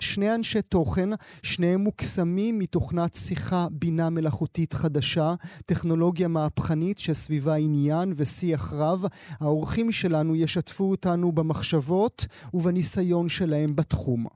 שני 0.00 0.34
אנשי 0.34 0.62
תוכן, 0.62 1.08
שניהם 1.42 1.80
מוקסמים 1.80 2.58
מתוכנת 2.58 3.14
שיחה 3.14 3.66
בינה 3.70 4.10
מלאכותית 4.10 4.72
חדשה, 4.72 5.34
טכנולוגיה 5.66 6.28
מהפכנית 6.28 6.98
שסביבה 6.98 7.54
עניין 7.54 8.12
ושיח 8.16 8.72
רב. 8.72 9.04
האורחים 9.40 9.92
שלנו 9.92 10.36
ישתפו 10.36 10.90
אותנו 10.90 11.32
במחשבות 11.32 12.26
ובניסיון 12.54 13.28
שלהם 13.28 13.76
בתחום. 13.76 14.26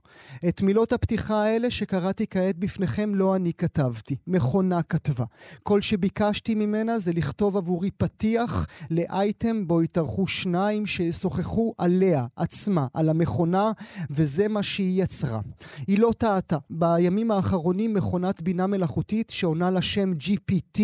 את 0.48 0.62
מילות 0.62 0.92
הפתיחה 0.92 1.42
האלה 1.42 1.70
שקראתי 1.70 2.26
כעת 2.30 2.56
בפניכם 2.56 3.14
לא 3.14 3.36
אני 3.36 3.52
כתבתי, 3.52 4.16
מכונה 4.26 4.82
כתבה. 4.82 5.24
כל 5.62 5.80
שביקשתי 5.80 6.54
ממנה 6.54 6.98
זה 6.98 7.12
לכתוב 7.12 7.56
עבורי 7.56 7.90
פתיח 7.90 8.66
לאייטם 8.90 9.66
בו 9.66 9.82
יתארחו 9.82 10.26
שניים 10.26 10.86
שישוחחו 10.86 11.74
עליה, 11.78 12.26
עצמה, 12.36 12.86
על 12.94 13.08
המכונה, 13.08 13.72
וזה 14.10 14.48
מה 14.48 14.62
שהיא 14.62 15.02
יצרה. 15.02 15.40
היא 15.86 15.98
לא 15.98 16.12
טעתה. 16.18 16.56
בימים 16.70 17.30
האחרונים 17.30 17.94
מכונת 17.94 18.42
בינה 18.42 18.66
מלאכותית 18.66 19.30
שעונה 19.30 19.70
לשם 19.70 20.12
GPT 20.20 20.80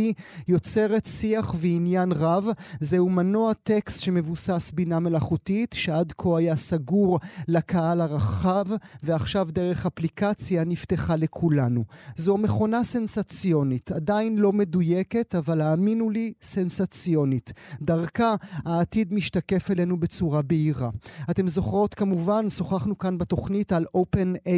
יוצרת 0.48 1.06
שיח 1.06 1.54
ועניין 1.60 2.12
רב. 2.12 2.46
זהו 2.80 3.08
מנוע 3.08 3.52
טקסט 3.52 4.00
שמבוסס 4.00 4.70
בינה 4.74 4.98
מלאכותית, 4.98 5.74
שעד 5.78 6.12
כה 6.18 6.38
היה 6.38 6.56
סגור 6.56 7.18
לקהל 7.48 8.00
הרחב, 8.00 8.64
ועכשיו 9.02 9.48
דרך 9.50 9.86
אפליקציה 9.86 10.64
נפתחה 10.64 11.16
לכולנו. 11.16 11.84
זו 12.16 12.36
מכונה 12.36 12.84
סנסציונית, 12.84 13.92
עדיין 13.92 14.38
לא 14.38 14.52
מדויקת, 14.52 15.34
אבל 15.34 15.60
האמינו 15.60 16.10
לי, 16.10 16.32
סנסציונית. 16.42 17.52
דרכה 17.82 18.34
העתיד 18.64 19.14
משתקף 19.14 19.70
אלינו 19.70 20.00
בצורה 20.00 20.42
בהירה. 20.42 20.90
אתם 21.30 21.48
זוכרות 21.48 21.94
כמובן, 21.94 22.48
שוחחנו 22.48 22.98
כאן 22.98 23.18
בתוכנית 23.18 23.72
על 23.72 23.86
OpenAI, 23.96 24.55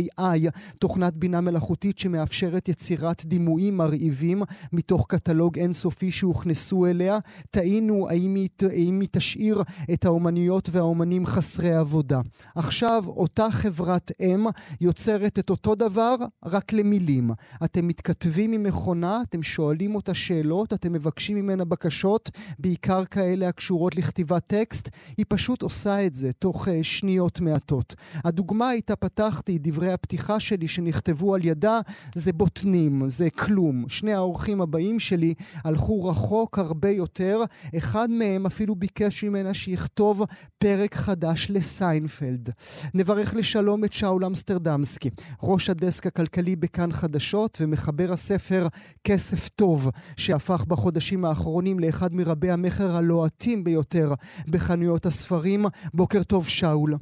תוכנת 0.80 1.14
בינה 1.14 1.40
מלאכותית 1.40 1.98
שמאפשרת 1.98 2.68
יצירת 2.68 3.24
דימויים 3.24 3.76
מרהיבים 3.76 4.42
מתוך 4.72 5.06
קטלוג 5.08 5.58
אינסופי 5.58 6.12
שהוכנסו 6.12 6.86
אליה. 6.86 7.18
טעינו 7.50 8.08
האם 8.08 8.34
היא, 8.34 8.48
האם 8.70 9.00
היא 9.00 9.08
תשאיר 9.12 9.62
את 9.92 10.04
האומנויות 10.04 10.68
והאומנים 10.72 11.26
חסרי 11.26 11.74
עבודה. 11.74 12.20
עכשיו, 12.54 13.04
אותה 13.06 13.50
חברת 13.50 14.12
אם 14.20 14.46
יוצרת 14.80 15.38
את 15.38 15.50
אותו 15.50 15.74
דבר, 15.74 16.14
רק 16.44 16.72
למילים. 16.72 17.30
אתם 17.64 17.88
מתכתבים 17.88 18.52
עם 18.52 18.62
מכונה, 18.62 19.22
אתם 19.28 19.42
שואלים 19.42 19.94
אותה 19.94 20.14
שאלות, 20.14 20.72
אתם 20.72 20.92
מבקשים 20.92 21.36
ממנה 21.36 21.64
בקשות, 21.64 22.30
בעיקר 22.58 23.04
כאלה 23.04 23.48
הקשורות 23.48 23.96
לכתיבת 23.96 24.42
טקסט, 24.46 24.88
היא 25.16 25.26
פשוט 25.28 25.62
עושה 25.62 26.06
את 26.06 26.14
זה 26.14 26.32
תוך 26.32 26.68
uh, 26.68 26.70
שניות 26.82 27.40
מעטות. 27.40 27.94
הדוגמה 28.24 28.72
איתה 28.72 28.96
פתחתי, 28.96 29.58
דברי 29.58 29.87
הפתיחה 29.94 30.40
שלי 30.40 30.68
שנכתבו 30.68 31.34
על 31.34 31.44
ידה, 31.44 31.80
זה 32.14 32.32
בוטנים, 32.32 33.02
זה 33.08 33.30
כלום. 33.30 33.84
שני 33.88 34.12
האורחים 34.12 34.60
הבאים 34.60 35.00
שלי 35.00 35.34
הלכו 35.64 36.04
רחוק 36.04 36.58
הרבה 36.58 36.90
יותר, 36.90 37.42
אחד 37.78 38.10
מהם 38.10 38.46
אפילו 38.46 38.74
ביקש 38.74 39.24
ממנה 39.24 39.54
שיכתוב 39.54 40.22
פרק 40.58 40.94
חדש 40.94 41.46
לסיינפלד. 41.50 42.50
נברך 42.94 43.34
לשלום 43.34 43.84
את 43.84 43.92
שאול 43.92 44.24
אמסטרדמסקי, 44.24 45.10
ראש 45.42 45.70
הדסק 45.70 46.06
הכלכלי 46.06 46.56
בכאן 46.56 46.92
חדשות 46.92 47.58
ומחבר 47.60 48.12
הספר 48.12 48.66
כסף 49.04 49.48
טוב, 49.48 49.88
שהפך 50.16 50.64
בחודשים 50.64 51.24
האחרונים 51.24 51.78
לאחד 51.78 52.14
מרבי 52.14 52.50
המכר 52.50 52.96
הלוהטים 52.96 53.64
ביותר 53.64 54.14
בחנויות 54.48 55.06
הספרים. 55.06 55.66
בוקר 55.94 56.22
טוב, 56.22 56.48
שאול. 56.48 56.94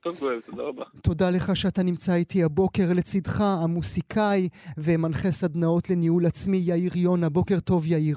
טוב 0.00 0.18
גואל, 0.20 0.40
תודה 0.40 0.62
רבה. 0.62 0.84
תודה 1.02 1.30
לך 1.30 1.56
שאתה 1.56 1.82
נמצא 1.82 2.14
איתי 2.14 2.42
הבוקר 2.44 2.92
לצידך, 2.94 3.40
המוסיקאי 3.40 4.48
ומנחה 4.78 5.30
סדנאות 5.30 5.90
לניהול 5.90 6.26
עצמי 6.26 6.56
יאיר 6.56 6.92
יונה. 6.96 7.28
בוקר 7.28 7.60
טוב, 7.60 7.86
יאיר. 7.86 8.16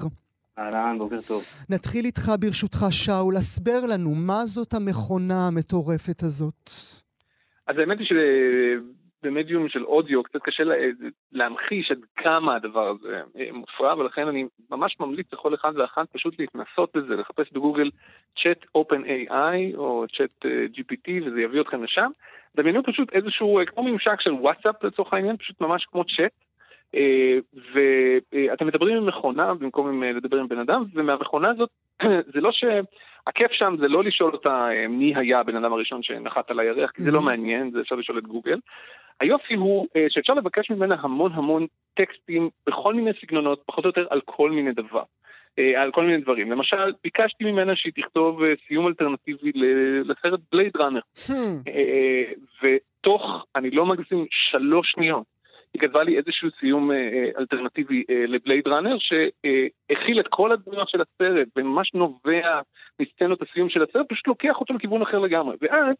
אהלן, 0.58 0.98
בוקר 0.98 1.20
טוב. 1.28 1.42
נתחיל 1.68 2.04
איתך 2.04 2.32
ברשותך, 2.40 2.86
שאול. 2.90 3.36
הסבר 3.36 3.86
לנו, 3.88 4.14
מה 4.14 4.46
זאת 4.46 4.74
המכונה 4.74 5.46
המטורפת 5.46 6.22
הזאת? 6.22 6.70
אז 7.66 7.76
האמת 7.78 7.98
היא 7.98 8.06
שבמדיום 9.22 9.68
של 9.68 9.84
אודיו 9.84 10.22
קצת 10.22 10.42
קשה 10.42 10.64
לה, 10.64 10.74
להמחיש 11.32 11.90
עד 11.90 11.98
כמה 12.16 12.54
הדבר 12.54 12.88
הזה 12.88 13.20
מופרע, 13.52 13.94
ולכן 13.98 14.28
אני 14.28 14.46
ממש 14.70 14.96
ממליץ 15.00 15.26
לכל 15.32 15.54
אחד 15.54 15.72
ואחת 15.76 16.06
פשוט 16.12 16.34
להתנסות 16.38 16.96
בזה, 16.96 17.16
לחפש 17.16 17.52
בגוגל 17.52 17.90
צ'אט 18.42 18.64
OpenAI 18.78 19.76
או 19.76 20.04
צ'אט 20.16 20.44
GPT 20.74 21.10
וזה 21.26 21.40
יביא 21.40 21.60
אתכם 21.60 21.84
לשם. 21.84 22.10
דמיינו 22.56 22.82
פשוט 22.82 23.12
איזשהו, 23.12 23.60
כמו 23.66 23.82
ממשק 23.82 24.20
של 24.20 24.32
וואטסאפ 24.32 24.84
לצורך 24.84 25.12
העניין, 25.12 25.36
פשוט 25.36 25.60
ממש 25.60 25.84
כמו 25.84 26.04
צ'אט. 26.04 26.32
ואתם 27.72 28.66
מדברים 28.66 28.96
עם 28.96 29.06
מכונה 29.06 29.54
במקום 29.54 30.02
לדבר 30.02 30.38
עם 30.38 30.48
בן 30.48 30.58
אדם, 30.58 30.84
ומהמכונה 30.94 31.50
הזאת, 31.50 31.70
זה 32.32 32.40
לא 32.40 32.52
ש... 32.52 32.64
הכיף 33.26 33.52
שם 33.52 33.76
זה 33.80 33.88
לא 33.88 34.04
לשאול 34.04 34.32
אותה 34.32 34.68
מי 34.88 35.12
היה 35.16 35.40
הבן 35.40 35.56
אדם 35.56 35.72
הראשון 35.72 36.02
שנחת 36.02 36.50
על 36.50 36.60
הירח, 36.60 36.90
כי 36.90 37.02
זה 37.02 37.10
לא 37.10 37.22
מעניין, 37.22 37.70
זה 37.70 37.80
אפשר 37.80 37.94
לשאול 37.94 38.18
את 38.18 38.26
גוגל. 38.26 38.58
היופי 39.20 39.54
הוא 39.54 39.86
שאפשר 40.08 40.34
לבקש 40.34 40.70
ממנה 40.70 40.96
המון 41.00 41.32
המון 41.34 41.66
טקסטים 41.94 42.50
בכל 42.66 42.94
מיני 42.94 43.10
סגנונות, 43.20 43.62
פחות 43.66 43.84
או 43.84 43.88
יותר 43.88 44.06
על 44.10 44.20
כל 44.24 44.50
מיני 44.50 44.72
דבר. 44.72 45.02
על 45.76 45.90
כל 45.92 46.04
מיני 46.04 46.20
דברים. 46.22 46.50
למשל, 46.50 46.92
ביקשתי 47.04 47.44
ממנה 47.44 47.76
שהיא 47.76 47.92
תכתוב 47.96 48.40
סיום 48.68 48.86
אלטרנטיבי 48.86 49.52
לסרט 50.04 50.40
בלייד 50.52 50.76
ראנר. 50.76 51.00
ותוך, 52.62 53.44
אני 53.56 53.70
לא 53.70 53.86
מגזים, 53.86 54.26
שלוש 54.30 54.90
שניות. 54.90 55.24
היא 55.74 55.80
כתבה 55.80 56.02
לי 56.02 56.16
איזשהו 56.18 56.48
סיום 56.60 56.92
אה, 56.92 57.30
אלטרנטיבי 57.38 58.04
אה, 58.10 58.24
לבלייד 58.26 58.68
ראנר, 58.68 58.96
שהכיל 58.98 60.20
את 60.20 60.28
כל 60.28 60.52
הדמויות 60.52 60.88
של 60.88 61.00
הסרט, 61.00 61.48
וממש 61.56 61.94
נובע 61.94 62.60
מסצנות 63.00 63.42
הסיום 63.42 63.68
של 63.68 63.82
הסרט, 63.82 64.06
פשוט 64.08 64.26
לוקח 64.26 64.56
אותו 64.60 64.74
לכיוון 64.74 65.02
אחר 65.02 65.18
לגמרי. 65.18 65.56
ואז 65.60 65.96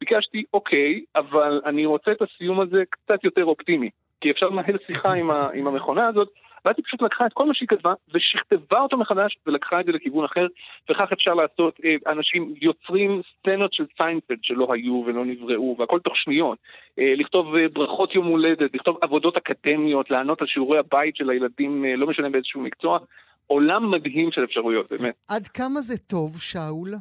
ביקשתי, 0.00 0.44
אוקיי, 0.54 1.00
אבל 1.16 1.60
אני 1.66 1.86
רוצה 1.86 2.12
את 2.12 2.22
הסיום 2.22 2.60
הזה 2.60 2.82
קצת 2.90 3.24
יותר 3.24 3.44
אופטימי, 3.44 3.90
כי 4.20 4.30
אפשר 4.30 4.48
לנהל 4.48 4.78
שיחה 4.86 5.12
עם, 5.12 5.30
ה, 5.30 5.48
עם 5.54 5.66
המכונה 5.66 6.06
הזאת, 6.06 6.28
ואז 6.64 6.74
היא 6.76 6.84
פשוט 6.84 7.02
לקחה 7.02 7.26
את 7.26 7.32
כל 7.32 7.46
מה 7.46 7.54
שהיא 7.54 7.68
כתבה 7.68 7.92
ושכתבה 8.14 8.80
אותו 8.80 8.96
מחדש 8.96 9.36
ולקחה 9.46 9.80
את 9.80 9.86
זה 9.86 9.92
לכיוון 9.92 10.24
אחר, 10.24 10.46
וכך 10.90 11.12
אפשר 11.12 11.34
לעשות, 11.34 11.80
אנשים 12.06 12.54
יוצרים 12.60 13.22
סצנות 13.40 13.72
של 13.72 13.84
סיינפלד 13.96 14.38
שלא 14.42 14.68
היו 14.72 15.04
ולא 15.06 15.24
נבראו, 15.24 15.76
והכל 15.78 16.00
תוך 16.00 16.16
שניות. 16.16 16.58
לכתוב 16.98 17.46
ברכות 17.72 18.14
יום 18.14 18.26
הולדת, 18.26 18.74
לכתוב 18.74 18.98
עבודות 19.00 19.36
אקדמיות, 19.36 20.10
לענות 20.10 20.40
על 20.40 20.46
שיעורי 20.46 20.78
הבית 20.78 21.16
של 21.16 21.30
הילדים, 21.30 21.84
לא 21.84 22.06
משנה 22.06 22.30
באיזשהו 22.30 22.60
מקצוע. 22.60 22.98
עולם 23.46 23.90
מדהים 23.90 24.32
של 24.32 24.44
אפשרויות, 24.44 24.92
באמת. 24.92 25.14
עד 25.28 25.48
כמה 25.48 25.80
זה 25.80 25.98
טוב, 25.98 26.40
שאול? 26.40 26.94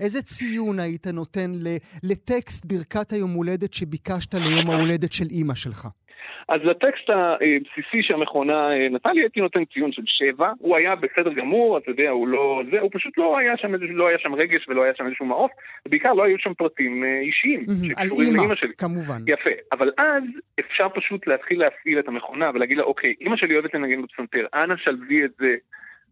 איזה 0.00 0.22
ציון 0.22 0.78
היית 0.78 1.06
נותן 1.06 1.50
לטקסט 2.02 2.64
ברכת 2.64 3.12
היום 3.12 3.30
הולדת 3.30 3.74
שביקשת 3.74 4.34
ליום 4.34 4.70
ההולדת 4.70 5.12
של 5.12 5.26
אימא 5.30 5.54
שלך? 5.54 5.88
אז 6.48 6.60
לטקסט 6.64 7.10
הבסיסי 7.10 8.02
שהמכונה 8.02 8.72
אה, 8.72 8.88
נתן 8.88 9.10
לי 9.14 9.22
הייתי 9.22 9.40
נותן 9.40 9.64
ציון 9.64 9.92
של 9.92 10.02
שבע, 10.06 10.52
הוא 10.58 10.76
היה 10.76 10.94
בסדר 10.94 11.32
גמור, 11.32 11.78
אתה 11.78 11.90
יודע, 11.90 12.10
הוא 12.10 12.28
לא 12.28 12.62
זה, 12.70 12.80
הוא 12.80 12.90
פשוט 12.92 13.18
לא 13.18 13.38
היה 13.38 13.56
שם, 13.56 13.74
לא 13.74 14.08
היה 14.08 14.18
שם 14.18 14.34
רגש 14.34 14.68
ולא 14.68 14.82
היה 14.82 14.92
שם 14.96 15.06
איזשהו 15.06 15.26
מעוף, 15.26 15.50
ובעיקר 15.86 16.12
לא 16.12 16.24
היו 16.24 16.38
שם 16.38 16.54
פרטים 16.54 17.04
אה, 17.04 17.20
אישיים 17.20 17.66
שקשורים 17.88 18.36
לאמא 18.36 18.54
שלי. 18.54 18.72
כמובן. 18.78 19.18
יפה, 19.26 19.50
אבל 19.72 19.90
אז 19.98 20.22
אפשר 20.60 20.88
פשוט 20.94 21.26
להתחיל 21.26 21.60
להפעיל 21.60 21.98
את 21.98 22.08
המכונה 22.08 22.50
ולהגיד 22.54 22.76
לה, 22.76 22.82
אוקיי, 22.82 23.14
אמא 23.20 23.36
שלי 23.36 23.54
אוהבת 23.54 23.74
לנגן 23.74 24.02
בפסנתר, 24.02 24.46
אנא 24.54 24.74
שלבי 24.76 25.24
את 25.24 25.30
זה 25.38 25.54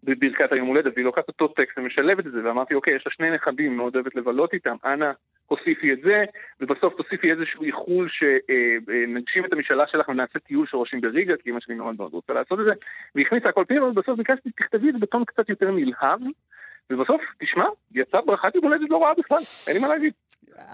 בברכת 0.05 0.53
היום 0.53 0.69
הולדת, 0.69 0.93
והיא 0.95 1.05
לוקחת 1.05 1.29
אותו 1.29 1.49
טקסט 1.49 1.79
ומשלבת 1.79 2.27
את 2.27 2.33
זה, 2.33 2.45
ואמרתי, 2.45 2.75
אוקיי, 2.75 2.97
יש 2.97 3.07
לה 3.07 3.13
שני 3.13 3.31
נכדים, 3.31 3.77
מאוד 3.77 3.95
אוהבת 3.95 4.15
לבלות 4.15 4.53
איתם, 4.53 4.77
אנא 4.85 5.11
הוסיפי 5.47 5.93
את 5.93 5.99
זה, 6.01 6.15
ובסוף 6.61 6.95
תוסיפי 6.97 7.31
איזשהו 7.31 7.65
איחול 7.65 8.09
שנגשים 8.09 9.43
אה, 9.43 9.43
אה, 9.43 9.47
את 9.47 9.53
המשאלה 9.53 9.85
שלך 9.87 10.09
ונעשה 10.09 10.39
טיול 10.39 10.67
של 10.67 10.77
ראשים 10.77 11.01
בריגה, 11.01 11.35
כי 11.37 11.51
אמא 11.51 11.61
שלי 11.61 11.75
מאוד 11.75 11.95
מאוד 11.99 12.13
רוצה 12.13 12.33
לעשות 12.33 12.61
את 12.61 12.65
זה, 12.65 12.75
והכניסה 13.15 13.49
הכל 13.49 13.65
פנימה, 13.69 13.87
ובסוף 13.87 14.19
ביקשתי, 14.19 14.51
תכתבי 14.51 14.89
את 14.89 14.93
זה 14.93 14.99
בטון 14.99 15.25
קצת 15.25 15.49
יותר 15.49 15.71
נלהב, 15.71 16.21
ובסוף, 16.91 17.23
תשמע, 17.39 17.65
יצא 17.95 18.21
ברכת 18.21 18.55
יום 18.55 18.65
הולדת 18.65 18.91
לא 18.91 19.03
רעה 19.03 19.15
בכלל, 19.15 19.39
אין 19.69 19.77
לי 19.77 19.83
מה 19.83 19.89
להגיד. 19.89 20.13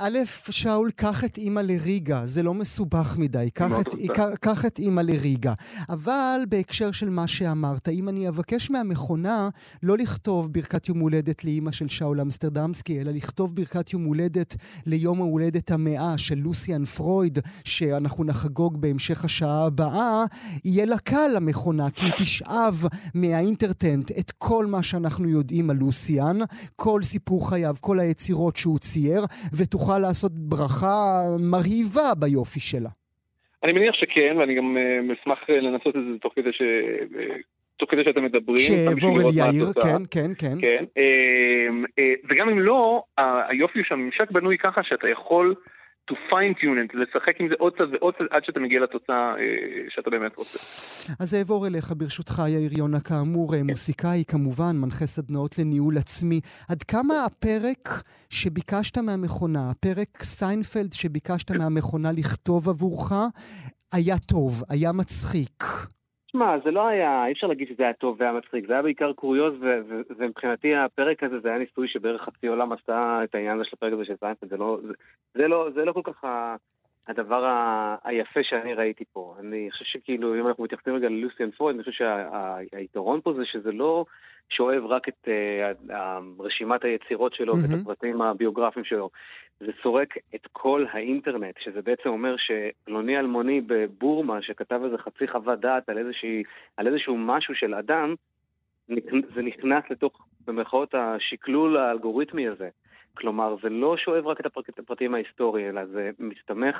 א', 0.02 0.18
שאול, 0.50 0.90
קח 0.90 1.24
את 1.24 1.38
אימא 1.38 1.60
לריגה, 1.60 2.26
זה 2.26 2.42
לא 2.42 2.54
מסובך 2.54 3.16
מדי, 3.18 3.48
קח 3.54 3.72
את, 3.80 3.86
קח 4.40 4.64
את 4.64 4.78
אימא 4.78 5.00
לריגה. 5.00 5.54
אבל 5.88 6.40
בהקשר 6.48 6.92
של 6.92 7.10
מה 7.10 7.26
שאמרת, 7.26 7.88
אם 7.88 8.08
אני 8.08 8.28
אבקש 8.28 8.70
מהמכונה 8.70 9.48
לא 9.82 9.98
לכתוב 9.98 10.52
ברכת 10.52 10.88
יום 10.88 10.98
הולדת 10.98 11.44
לאימא 11.44 11.72
של 11.72 11.88
שאול 11.88 12.20
אמסטרדמסקי, 12.20 13.00
אלא 13.00 13.10
לכתוב 13.10 13.56
ברכת 13.56 13.92
יום 13.92 14.04
הולדת 14.04 14.56
ליום 14.86 15.20
ההולדת 15.20 15.70
המאה 15.70 16.18
של 16.18 16.38
לוסיאן 16.38 16.84
פרויד, 16.84 17.38
שאנחנו 17.64 18.24
נחגוג 18.24 18.80
בהמשך 18.80 19.24
השעה 19.24 19.66
הבאה, 19.66 20.24
יהיה 20.64 20.84
לה 20.84 20.98
קל 20.98 21.30
למכונה, 21.34 21.90
כי 21.90 22.04
היא 22.04 22.12
תשאב 22.16 22.84
מהאינטרטנט 23.14 24.10
את 24.18 24.30
כל 24.38 24.66
מה 24.66 24.82
שאנחנו 24.82 25.28
יודעים 25.28 25.70
על 25.70 25.76
לוסיאן, 25.76 26.38
כל 26.76 27.02
סיפור 27.02 27.48
חייו, 27.48 27.76
כל 27.80 28.00
היצירות 28.00 28.56
שהוא 28.56 28.78
צייר, 28.78 29.26
ותוכל 29.60 29.98
לעשות 29.98 30.32
ברכה 30.32 31.22
מרהיבה 31.50 32.14
ביופי 32.20 32.60
שלה. 32.60 32.90
אני 33.64 33.72
מניח 33.72 33.94
שכן, 33.94 34.36
ואני 34.38 34.54
גם 34.54 34.76
uh, 34.76 35.12
אשמח 35.22 35.38
uh, 35.42 35.52
לנסות 35.52 35.96
את 35.96 36.02
זה 36.12 36.18
תוך 36.20 36.32
כדי 36.36 36.52
ש... 36.52 36.60
Uh, 36.60 37.42
תוך 37.76 37.90
כדי 37.90 38.04
שאתם 38.04 38.24
מדברים. 38.24 38.58
שאעבור 38.58 39.20
אל 39.20 39.26
יאיר, 39.34 39.72
כן, 39.82 40.02
כן, 40.10 40.30
כן. 40.38 40.58
כן, 40.60 40.84
וגם 42.30 42.48
אם 42.48 42.58
לא, 42.58 43.02
היופי 43.48 43.78
הוא 43.78 43.84
שהממשק 43.88 44.30
בנוי 44.30 44.58
ככה 44.58 44.82
שאתה 44.82 45.08
יכול 45.08 45.54
to 46.10 46.14
fine 46.30 46.54
tune 46.60 46.78
it, 46.92 46.96
לשחק 46.96 47.40
עם 47.40 47.48
זה 47.48 47.54
עוד 47.58 47.72
קצת 47.74 47.84
ועוד 47.92 48.14
קצת 48.14 48.24
עד 48.30 48.44
שאתה 48.44 48.60
מגיע 48.60 48.80
לתוצאה 48.80 49.34
אה, 49.38 49.44
שאתה 49.88 50.10
באמת 50.10 50.36
רוצה. 50.36 50.58
אז 51.20 51.34
אעבור 51.34 51.66
אליך 51.66 51.92
ברשותך, 51.96 52.42
יאיר 52.48 52.78
יונה, 52.78 53.00
כאמור, 53.00 53.52
כן. 53.52 53.62
מוסיקאי 53.62 54.24
כמובן, 54.28 54.76
מנחה 54.76 55.06
סדנאות 55.06 55.58
לניהול 55.58 55.98
עצמי. 55.98 56.40
עד 56.68 56.82
כמה 56.82 57.24
הפרק 57.24 57.88
שביקשת 58.30 58.98
מהמכונה, 58.98 59.70
הפרק 59.70 60.22
סיינפלד 60.22 60.92
שביקשת 60.92 61.50
מהמכונה 61.50 62.12
לכתוב 62.12 62.68
עבורך, 62.68 63.12
היה 63.92 64.18
טוב, 64.18 64.62
היה 64.68 64.92
מצחיק? 64.92 65.64
תשמע, 66.30 66.58
זה 66.64 66.70
לא 66.70 66.86
היה, 66.86 67.26
אי 67.26 67.32
אפשר 67.32 67.46
להגיד 67.46 67.68
שזה 67.68 67.82
היה 67.82 67.92
טוב 67.92 68.16
והיה 68.20 68.32
מצחיק, 68.32 68.66
זה 68.66 68.72
היה 68.72 68.82
בעיקר 68.82 69.12
קוריוז, 69.12 69.54
ומבחינתי 70.18 70.74
הפרק 70.74 71.22
הזה 71.22 71.40
זה 71.40 71.48
היה 71.48 71.58
ניסוי 71.58 71.88
שבערך 71.88 72.22
חצי 72.22 72.46
עולם 72.46 72.72
עשה 72.72 73.20
את 73.24 73.34
העניין 73.34 73.56
הזה 73.56 73.64
של 73.64 73.76
הפרק 73.76 73.92
הזה 73.92 74.04
של 74.04 74.16
סיינפלד, 74.16 74.50
זה 74.50 74.56
לא, 74.56 74.78
זה, 74.82 74.92
זה 75.34 75.48
לא, 75.48 75.68
זה 75.74 75.84
לא 75.84 75.92
כל 75.92 76.00
כך 76.04 76.24
ה, 76.24 76.56
הדבר 77.08 77.44
ה, 77.44 77.96
היפה 78.04 78.40
שאני 78.42 78.74
ראיתי 78.74 79.04
פה. 79.12 79.34
אני 79.40 79.70
חושב 79.70 79.84
שכאילו, 79.84 80.34
אם 80.34 80.46
אנחנו 80.46 80.64
מתייחסים 80.64 80.94
רגע 80.94 81.08
ללוסיאן 81.08 81.50
פרויד, 81.50 81.76
אני 81.76 81.84
חושב 81.84 82.04
שהיתרון 82.72 83.20
פה 83.20 83.32
זה 83.32 83.44
שזה 83.44 83.72
לא 83.72 84.04
שואב 84.50 84.84
רק 84.86 85.08
את 85.08 85.28
אה, 85.28 85.92
רשימת 86.38 86.84
היצירות 86.84 87.34
שלו 87.34 87.52
מ-המ. 87.52 87.72
ואת 87.72 87.80
הפרטים 87.80 88.22
הביוגרפיים 88.22 88.84
שלו. 88.84 89.10
זה 89.60 89.72
סורק 89.82 90.14
את 90.34 90.46
כל 90.52 90.86
האינטרנט, 90.92 91.54
שזה 91.58 91.82
בעצם 91.82 92.08
אומר 92.08 92.34
שפלוני 92.38 93.18
אלמוני 93.18 93.60
בבורמה, 93.60 94.42
שכתב 94.42 94.80
איזה 94.84 94.98
חצי 94.98 95.28
חוות 95.28 95.60
דעת 95.60 95.88
על, 95.88 95.98
איזושהי, 95.98 96.42
על 96.76 96.86
איזשהו 96.86 97.16
משהו 97.16 97.54
של 97.54 97.74
אדם, 97.74 98.14
זה 99.34 99.42
נכנס 99.42 99.84
לתוך, 99.90 100.26
במירכאות, 100.46 100.94
השקלול 100.94 101.76
האלגוריתמי 101.76 102.48
הזה. 102.48 102.68
כלומר, 103.14 103.56
זה 103.62 103.68
לא 103.68 103.96
שואב 103.96 104.26
רק 104.26 104.40
את 104.40 104.78
הפרטים 104.78 105.14
ההיסטוריים, 105.14 105.68
אלא 105.68 105.86
זה 105.86 106.10
מסתמך 106.18 106.76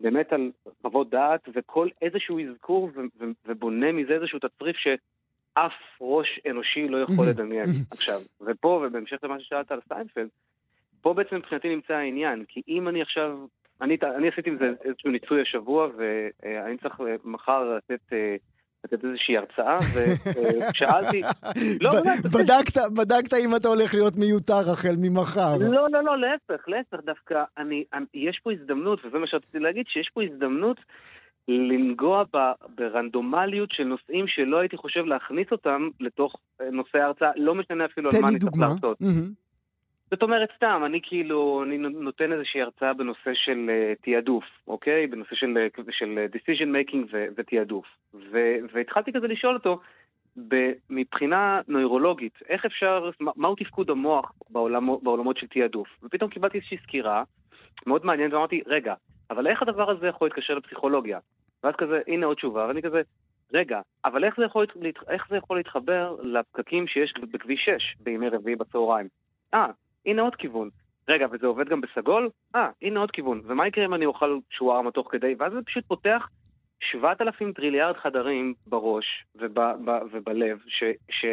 באמת 0.00 0.32
על 0.32 0.50
חוות 0.82 1.10
דעת 1.10 1.48
וכל 1.54 1.88
איזשהו 2.02 2.38
אזכור 2.40 2.90
ובונה 3.46 3.92
מזה 3.92 4.12
איזשהו 4.12 4.38
תצרף 4.38 4.76
שאף 5.60 5.72
ראש 6.00 6.40
אנושי 6.50 6.88
לא 6.88 6.98
יכול 6.98 7.28
לדמיין. 7.28 7.66
עכשיו, 7.92 8.18
ופה, 8.40 8.84
ובהמשך 8.86 9.16
למה 9.22 9.40
ששאלת 9.40 9.72
על 9.72 9.80
סיינפלד, 9.84 10.28
פה 11.00 11.14
בעצם 11.14 11.36
מבחינתי 11.36 11.68
נמצא 11.68 11.94
העניין, 11.94 12.44
כי 12.48 12.62
אם 12.68 12.88
אני 12.88 13.02
עכשיו, 13.02 13.38
אני, 13.80 13.96
אני 14.16 14.28
עשיתי 14.28 14.50
עם 14.50 14.56
זה 14.58 14.72
איזשהו 14.84 15.10
ניסוי 15.10 15.42
השבוע, 15.42 15.88
ואני 15.96 16.78
צריך 16.78 16.94
מחר 17.24 17.76
לתת... 17.76 18.12
אה, 18.12 18.36
לתת 18.84 19.04
איזושהי 19.04 19.36
הרצאה, 19.36 19.76
ושאלתי... 19.94 21.22
לא, 21.84 21.90
בדקת, 22.24 22.76
בדקת 22.96 23.34
אם 23.34 23.56
אתה 23.56 23.68
הולך 23.68 23.94
להיות 23.94 24.16
מיותר 24.16 24.70
החל 24.72 24.94
ממחר. 24.98 25.56
לא, 25.60 25.90
לא, 25.90 26.04
לא, 26.04 26.18
להפך, 26.18 26.68
להפך, 26.68 26.98
דווקא 27.04 27.42
אני, 27.58 27.84
אני, 27.94 28.04
יש 28.14 28.40
פה 28.42 28.52
הזדמנות, 28.52 29.04
וזה 29.04 29.18
מה 29.18 29.26
שרציתי 29.26 29.58
להגיד, 29.58 29.84
שיש 29.88 30.10
פה 30.14 30.22
הזדמנות 30.22 30.76
לנגוע 31.48 32.24
ב, 32.34 32.38
ברנדומליות 32.74 33.72
של 33.72 33.84
נושאים 33.84 34.28
שלא 34.28 34.58
הייתי 34.58 34.76
חושב 34.76 35.04
להכניס 35.04 35.46
אותם 35.52 35.88
לתוך 36.00 36.36
אה, 36.60 36.70
נושא 36.70 36.98
ההרצאה, 36.98 37.30
לא 37.36 37.54
משנה 37.54 37.84
אפילו 37.84 38.10
על 38.10 38.22
מה 38.22 38.28
אני 38.28 38.38
צריך 38.38 38.52
לעשות. 38.60 38.98
זאת 40.10 40.22
אומרת, 40.22 40.48
סתם, 40.56 40.82
אני 40.86 41.00
כאילו, 41.02 41.62
אני 41.66 41.78
נותן 41.78 42.32
איזושהי 42.32 42.62
הרצאה 42.62 42.94
בנושא 42.94 43.30
של 43.34 43.70
uh, 43.70 44.02
תעדוף, 44.04 44.44
אוקיי? 44.68 45.06
בנושא 45.06 45.34
של, 45.34 45.68
uh, 45.78 45.82
של 45.90 46.26
decision 46.34 46.66
making 46.66 47.06
ו- 47.12 47.26
ותעדוף. 47.36 47.86
ו- 48.14 48.56
והתחלתי 48.72 49.12
כזה 49.12 49.26
לשאול 49.26 49.54
אותו, 49.54 49.80
מבחינה 50.90 51.60
נוירולוגית, 51.68 52.38
איך 52.48 52.64
אפשר, 52.64 53.10
מהו 53.20 53.54
תפקוד 53.54 53.90
המוח 53.90 54.32
בעולמות, 54.50 55.02
בעולמות 55.02 55.36
של 55.36 55.46
תעדוף? 55.46 55.88
ופתאום 56.02 56.30
קיבלתי 56.30 56.58
איזושהי 56.58 56.78
סקירה 56.82 57.22
מאוד 57.86 58.06
מעניינת, 58.06 58.32
ואמרתי, 58.32 58.62
רגע, 58.66 58.94
אבל 59.30 59.46
איך 59.46 59.62
הדבר 59.62 59.90
הזה 59.90 60.06
יכול 60.06 60.26
להתקשר 60.26 60.54
לפסיכולוגיה? 60.54 61.18
ואז 61.64 61.74
כזה, 61.78 62.00
הנה 62.06 62.26
עוד 62.26 62.36
תשובה, 62.36 62.66
ואני 62.66 62.82
כזה, 62.82 63.02
רגע, 63.52 63.80
אבל 64.04 64.24
איך 64.24 64.36
זה 64.36 64.44
יכול, 64.44 64.66
איך 65.08 65.26
זה 65.30 65.36
יכול 65.36 65.56
להתחבר 65.56 66.16
לפקקים 66.22 66.86
שיש 66.86 67.14
בכביש 67.30 67.60
6 67.64 67.96
בימי 68.00 68.28
רביעי 68.28 68.56
בצהריים? 68.56 69.08
אה, 69.54 69.66
הנה 70.06 70.22
עוד 70.22 70.36
כיוון. 70.36 70.70
רגע, 71.08 71.26
וזה 71.30 71.46
עובד 71.46 71.68
גם 71.68 71.80
בסגול? 71.80 72.28
אה, 72.54 72.70
הנה 72.82 73.00
עוד 73.00 73.10
כיוון. 73.10 73.40
ומה 73.44 73.66
יקרה 73.66 73.84
אם 73.84 73.94
אני 73.94 74.06
אוכל 74.06 74.36
שווארמה 74.50 74.90
תוך 74.90 75.08
כדי? 75.10 75.34
ואז 75.38 75.52
זה 75.52 75.62
פשוט 75.62 75.84
פותח 75.86 76.28
7,000 76.80 77.52
טריליארד 77.52 77.96
חדרים 77.96 78.54
בראש 78.66 79.24
וב, 79.36 79.58
ובלב, 80.12 80.58
ש, 80.66 81.24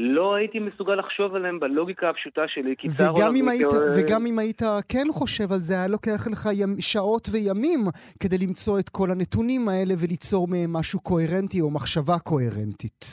שלא 0.00 0.34
הייתי 0.34 0.58
מסוגל 0.58 0.94
לחשוב 0.94 1.34
עליהם 1.34 1.60
בלוגיקה 1.60 2.10
הפשוטה 2.10 2.42
שלי, 2.48 2.74
כי 2.78 2.88
וגם 2.88 3.36
אם, 3.36 3.48
היית, 3.48 3.72
וגם 3.96 4.26
אם 4.26 4.38
היית 4.38 4.62
כן 4.88 5.06
חושב 5.10 5.52
על 5.52 5.58
זה, 5.58 5.74
היה 5.74 5.88
לוקח 5.88 6.28
לך 6.32 6.48
ימ, 6.52 6.80
שעות 6.80 7.28
וימים 7.32 7.80
כדי 8.20 8.36
למצוא 8.46 8.78
את 8.78 8.88
כל 8.88 9.10
הנתונים 9.10 9.68
האלה 9.68 9.94
וליצור 10.02 10.48
מהם 10.48 10.72
משהו 10.72 11.00
קוהרנטי 11.00 11.60
או 11.60 11.70
מחשבה 11.70 12.18
קוהרנטית. 12.18 13.04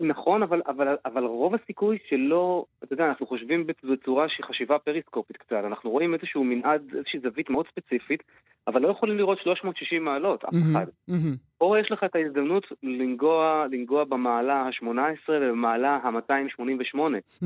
נכון, 0.00 0.42
אבל, 0.42 0.60
אבל, 0.66 0.96
אבל 1.04 1.24
רוב 1.24 1.54
הסיכוי 1.54 1.98
שלא, 2.08 2.64
אתה 2.84 2.92
יודע, 2.92 3.04
אנחנו 3.04 3.26
חושבים 3.26 3.66
בצורה 3.84 4.28
שהיא 4.28 4.46
חשיבה 4.46 4.78
פריסקופית 4.78 5.36
קצת, 5.36 5.56
אנחנו 5.66 5.90
רואים 5.90 6.14
איזשהו 6.14 6.44
מנעד, 6.44 6.82
איזושהי 6.96 7.20
זווית 7.20 7.50
מאוד 7.50 7.66
ספציפית, 7.68 8.22
אבל 8.68 8.82
לא 8.82 8.88
יכולים 8.88 9.18
לראות 9.18 9.38
360 9.38 10.04
מעלות, 10.04 10.44
אף 10.44 10.54
אחד. 10.70 10.86
פה 11.58 11.78
יש 11.80 11.92
לך 11.92 12.04
את 12.04 12.14
ההזדמנות 12.14 12.66
לנגוע, 12.82 13.66
לנגוע 13.72 14.04
במעלה 14.04 14.54
ה-18 14.54 15.30
ובמעלה 15.30 15.98
ה-288, 16.02 16.98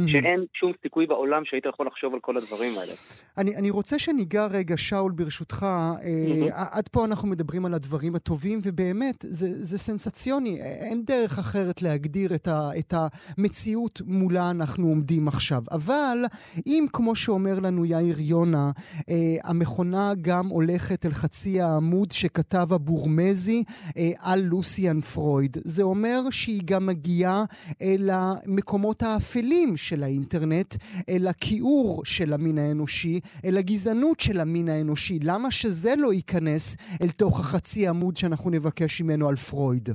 שאין 0.06 0.44
שום 0.54 0.72
סיכוי 0.82 1.06
בעולם 1.06 1.42
שהיית 1.44 1.66
יכול 1.66 1.86
לחשוב 1.86 2.14
על 2.14 2.20
כל 2.20 2.36
הדברים 2.36 2.72
האלה. 2.78 2.92
אני, 3.38 3.56
אני 3.56 3.70
רוצה 3.70 3.98
שניגע 3.98 4.46
רגע, 4.46 4.76
שאול, 4.76 5.12
ברשותך, 5.12 5.62
אה, 5.62 6.68
עד 6.72 6.88
פה 6.88 7.04
אנחנו 7.04 7.28
מדברים 7.28 7.66
על 7.66 7.74
הדברים 7.74 8.14
הטובים, 8.14 8.58
ובאמת, 8.64 9.16
זה, 9.20 9.46
זה 9.64 9.78
סנסציוני, 9.78 10.58
אין 10.60 11.02
דרך 11.04 11.38
אחרת 11.38 11.82
להגדיר 11.82 12.34
את, 12.34 12.48
ה, 12.48 12.70
את 12.78 12.94
המציאות 13.38 14.00
מולה 14.06 14.50
אנחנו 14.50 14.86
עומדים 14.86 15.28
עכשיו. 15.28 15.62
אבל 15.70 16.18
אם, 16.66 16.86
כמו 16.92 17.14
שאומר 17.14 17.60
לנו 17.62 17.84
יאיר 17.84 18.16
יונה, 18.20 18.70
אה, 19.10 19.14
המכונה 19.50 20.12
גם 20.20 20.46
הולכת 20.46 21.06
אל 21.08 21.12
חצי 21.12 21.60
העמוד 21.60 22.08
שכתב 22.12 22.66
הבורמזי, 22.74 23.60
אה, 23.98 24.32
על 24.32 24.40
לוסיאן 24.50 25.00
פרויד, 25.00 25.56
זה 25.64 25.82
אומר 25.82 26.20
שהיא 26.30 26.62
גם 26.70 26.86
מגיעה 26.86 27.38
אל 27.82 28.04
המקומות 28.12 29.02
האפלים 29.02 29.76
של 29.76 30.02
האינטרנט, 30.02 30.70
אל 31.10 31.24
הכיעור 31.30 32.02
של 32.04 32.32
המין 32.32 32.58
האנושי, 32.58 33.20
אל 33.44 33.56
הגזענות 33.58 34.20
של 34.20 34.40
המין 34.40 34.68
האנושי. 34.68 35.18
למה 35.30 35.50
שזה 35.50 35.90
לא 35.98 36.12
ייכנס 36.12 36.64
אל 37.02 37.10
תוך 37.18 37.40
החצי 37.40 37.88
עמוד 37.88 38.16
שאנחנו 38.16 38.50
נבקש 38.50 39.02
ממנו 39.02 39.28
על 39.28 39.36
פרויד? 39.36 39.88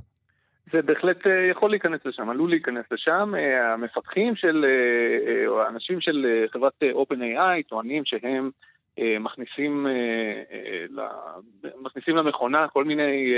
זה 0.72 0.82
בהחלט 0.82 1.28
אה, 1.28 1.48
יכול 1.52 1.70
להיכנס 1.70 2.06
לשם, 2.06 2.30
עלול 2.30 2.50
להיכנס 2.50 2.86
לשם. 2.92 3.34
אה, 3.38 3.74
המפתחים 3.74 4.36
של, 4.36 4.66
אה, 4.66 5.48
או 5.48 5.62
האנשים 5.62 6.02
של 6.02 6.46
חברת 6.54 6.74
OpenAI 6.84 7.68
טוענים 7.70 8.06
שהם 8.06 8.50
מכניסים, 9.20 9.88
מכניסים 11.82 12.16
למכונה 12.16 12.68
כל 12.68 12.86
מיני, 12.86 13.34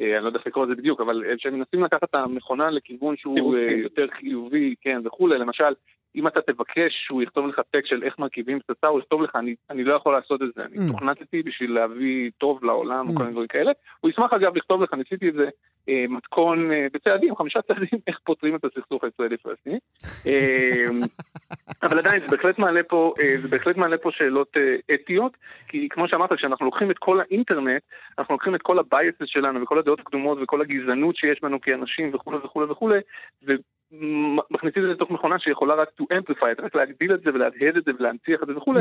אני 0.00 0.22
לא 0.22 0.26
יודע 0.26 0.38
איך 0.38 0.46
לקרוא 0.46 0.66
לזה 0.66 0.74
בדיוק, 0.74 1.00
אבל 1.00 1.22
שהם 1.38 1.54
מנסים 1.54 1.84
לקחת 1.84 2.04
את 2.04 2.14
המכונה 2.14 2.70
לכיוון 2.70 3.16
שהוא 3.16 3.56
יותר 3.56 4.06
חיובי, 4.18 4.74
כן, 4.80 5.00
וכולי. 5.04 5.38
למשל, 5.38 5.74
אם 6.16 6.26
אתה 6.26 6.40
תבקש 6.40 6.92
שהוא 7.06 7.22
יכתוב 7.22 7.46
לך 7.46 7.60
טקסט 7.70 7.86
של 7.86 8.02
איך 8.02 8.18
מרכיבים 8.18 8.58
פצצה, 8.60 8.86
הוא 8.86 9.00
יכתוב 9.00 9.22
לך, 9.22 9.36
אני, 9.36 9.54
אני 9.70 9.84
לא 9.84 9.94
יכול 9.94 10.12
לעשות 10.12 10.42
את 10.42 10.48
זה, 10.56 10.64
אני 10.64 10.76
mm. 10.76 10.92
תוכנתתי 10.92 11.42
בשביל 11.42 11.74
להביא 11.74 12.30
טוב 12.38 12.64
לעולם 12.64 13.06
mm. 13.06 13.10
וכל 13.10 13.22
מיני 13.22 13.32
דברים 13.32 13.48
כאלה. 13.48 13.72
הוא 14.00 14.10
ישמח 14.10 14.32
אגב 14.32 14.56
לכתוב 14.56 14.82
לך, 14.82 14.94
ניסיתי 14.94 15.28
את 15.28 15.34
זה, 15.34 15.48
אה, 15.88 16.04
מתכון 16.08 16.72
אה, 16.72 16.86
בצעדים, 16.92 17.36
חמישה 17.36 17.62
צעדים, 17.62 17.98
איך 18.08 18.18
פותרים 18.24 18.54
את 18.56 18.64
הסכסוך 18.64 19.04
הישראלי-פלסטיני. 19.04 19.78
אה, 20.26 20.84
אבל 21.82 21.98
עדיין, 21.98 22.20
זה 22.20 22.36
בהחלט 22.36 22.58
מעלה 22.58 22.82
פה, 22.82 23.12
אה, 23.20 23.36
זה 23.36 23.48
בהחלט 23.48 23.76
מעלה 23.76 23.98
פה 23.98 24.10
שאלות 24.12 24.56
אה, 24.56 24.94
אתיות, 24.94 25.36
כי 25.68 25.88
כמו 25.90 26.08
שאמרת, 26.08 26.32
כשאנחנו 26.32 26.66
לוקחים 26.66 26.90
את 26.90 26.98
כל 26.98 27.20
האינטרנט, 27.20 27.82
אנחנו 28.18 28.34
לוקחים 28.34 28.54
את 28.54 28.62
כל 28.62 28.78
הבייסס 28.78 29.26
שלנו 29.26 29.62
וכל 29.62 29.78
הדעות 29.78 30.00
הקדומות 30.00 30.38
וכל 30.42 30.60
הגזענות 30.60 31.16
שיש 31.16 31.38
בנו 31.42 31.60
כאנשים 31.60 32.10
וכולי 32.14 32.36
וכולי 32.36 32.66
וכולי, 32.70 32.98
ומכניסים 33.42 34.82
את 34.82 34.88
זה 34.88 34.94
לתוך 34.94 35.10
מכונה 35.10 35.38
שיכולה 35.38 35.74
רק 35.74 35.88
to 36.00 36.04
amplify 36.04 36.52
את, 36.52 36.60
רק 36.60 36.74
להגדיל 36.74 37.14
את 37.14 37.20
זה 37.20 37.30
ולהדהד 37.34 37.76
את 37.76 37.84
זה 37.84 37.90
ולהנציח 37.98 38.42
את 38.42 38.46
זה 38.46 38.56
וכולי, 38.56 38.80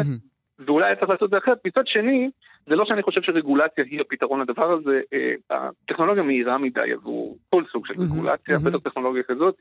ואולי 0.59 0.85
היה 0.85 0.95
צריך 0.95 1.09
לעשות 1.09 1.25
את 1.25 1.29
זה 1.29 1.37
אחרת. 1.37 1.57
מצד 1.67 1.87
שני, 1.87 2.29
זה 2.67 2.75
לא 2.75 2.85
שאני 2.85 3.03
חושב 3.03 3.21
שרגולציה 3.21 3.83
היא 3.89 4.01
הפתרון 4.01 4.41
לדבר 4.41 4.71
הזה, 4.71 5.01
אה, 5.13 5.33
הטכנולוגיה 5.49 6.23
מהירה 6.23 6.57
מדי 6.57 6.93
עבור 6.93 7.37
כל 7.49 7.63
סוג 7.71 7.87
של 7.87 7.93
רגולציה, 7.93 8.57
בטח 8.65 8.79
טכנולוגיה 8.89 9.23
כזאת. 9.23 9.55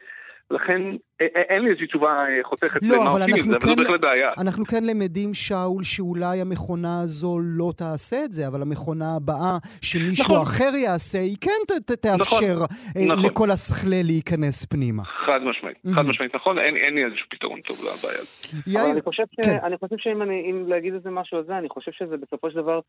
לכן 0.51 0.83
אין 1.21 1.63
לי 1.63 1.71
איזושהי 1.71 1.87
תשובה 1.87 2.09
אה, 2.09 2.45
חותכת 2.45 2.81
לא, 2.83 2.97
אבל 3.11 3.23
אנחנו 3.23 3.53
זה, 3.53 3.59
כן, 3.61 3.69
אבל 3.69 3.83
בהחלט 3.83 4.01
בעיה. 4.01 4.31
אנחנו 4.39 4.65
כן 4.65 4.85
למדים, 4.85 5.35
שאול, 5.35 5.85
שאולי 5.85 6.41
המכונה 6.41 7.01
הזו 7.03 7.39
לא 7.43 7.73
תעשה 7.77 8.17
את 8.25 8.33
זה, 8.33 8.49
אבל 8.49 8.63
המכונה 8.63 9.17
הבאה 9.17 9.57
שמישהו 9.83 10.25
נכון. 10.25 10.43
אחר 10.43 10.77
יעשה, 10.85 11.19
היא 11.19 11.37
כן 11.41 11.61
ת, 11.69 11.91
ת, 11.91 11.93
תאפשר 12.03 12.57
נכון, 12.57 12.67
אה, 12.97 13.15
נכון. 13.15 13.31
לכל 13.31 13.51
השכלה 13.51 14.01
להיכנס 14.05 14.67
פנימה. 14.67 15.05
חד 15.05 15.41
משמעית, 15.43 15.77
mm-hmm. 15.77 15.95
חד 15.95 16.07
משמעית, 16.07 16.35
נכון, 16.35 16.59
אין, 16.59 16.77
אין 16.77 16.95
לי 16.95 17.05
איזשהו 17.05 17.27
פתרון 17.31 17.61
טוב 17.61 17.77
לבעיה 17.77 18.19
הזאת. 18.19 18.67
יאיר, 18.67 18.93
אני 18.93 19.03
חושב, 19.03 19.25
ש... 19.33 19.47
כן. 19.47 19.59
אני 19.63 19.77
חושב 19.79 19.97
שאם 19.99 20.23
אני, 20.23 20.51
אם 20.51 20.69
להגיד 20.69 20.95
איזה 20.95 21.11
משהו 21.11 21.39
על 21.39 21.45
זה, 21.45 21.59
אני 21.59 21.69
חושב 21.69 21.93
שזה 21.93 22.17
בסופו 22.17 22.51
של 22.51 22.57
דבר... 22.57 22.81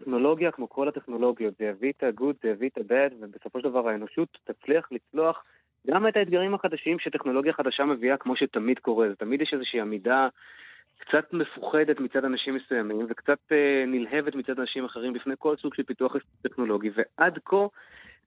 טכנולוגיה, 0.00 0.50
כמו 0.50 0.68
כל 0.68 0.88
הטכנולוגיות, 0.88 1.54
זה 1.58 1.64
יביא 1.64 1.92
את 1.96 2.02
ה-good, 2.02 2.34
זה 2.42 2.48
יביא 2.48 2.68
את 2.68 2.78
ה-bad, 2.78 3.14
ובסופו 3.20 3.60
של 3.60 3.68
דבר 3.68 3.88
האנושות 3.88 4.28
תצליח 4.44 4.88
לצלוח 4.92 5.44
גם 5.86 6.08
את 6.08 6.16
האתגרים 6.16 6.54
החדשים 6.54 6.98
שטכנולוגיה 6.98 7.52
חדשה 7.52 7.84
מביאה, 7.84 8.16
כמו 8.16 8.36
שתמיד 8.36 8.78
קורה. 8.78 9.08
זה 9.08 9.16
תמיד 9.16 9.42
יש 9.42 9.54
איזושהי 9.54 9.80
עמידה 9.80 10.28
קצת 10.98 11.32
מפוחדת 11.32 12.00
מצד 12.00 12.24
אנשים 12.24 12.54
מסוימים, 12.54 13.06
וקצת 13.08 13.38
אה, 13.52 13.84
נלהבת 13.86 14.34
מצד 14.34 14.60
אנשים 14.60 14.84
אחרים 14.84 15.12
בפני 15.12 15.34
כל 15.38 15.56
סוג 15.56 15.74
של 15.74 15.82
פיתוח 15.82 16.16
טכנולוגי, 16.42 16.90
ועד 16.94 17.38
כה 17.44 17.66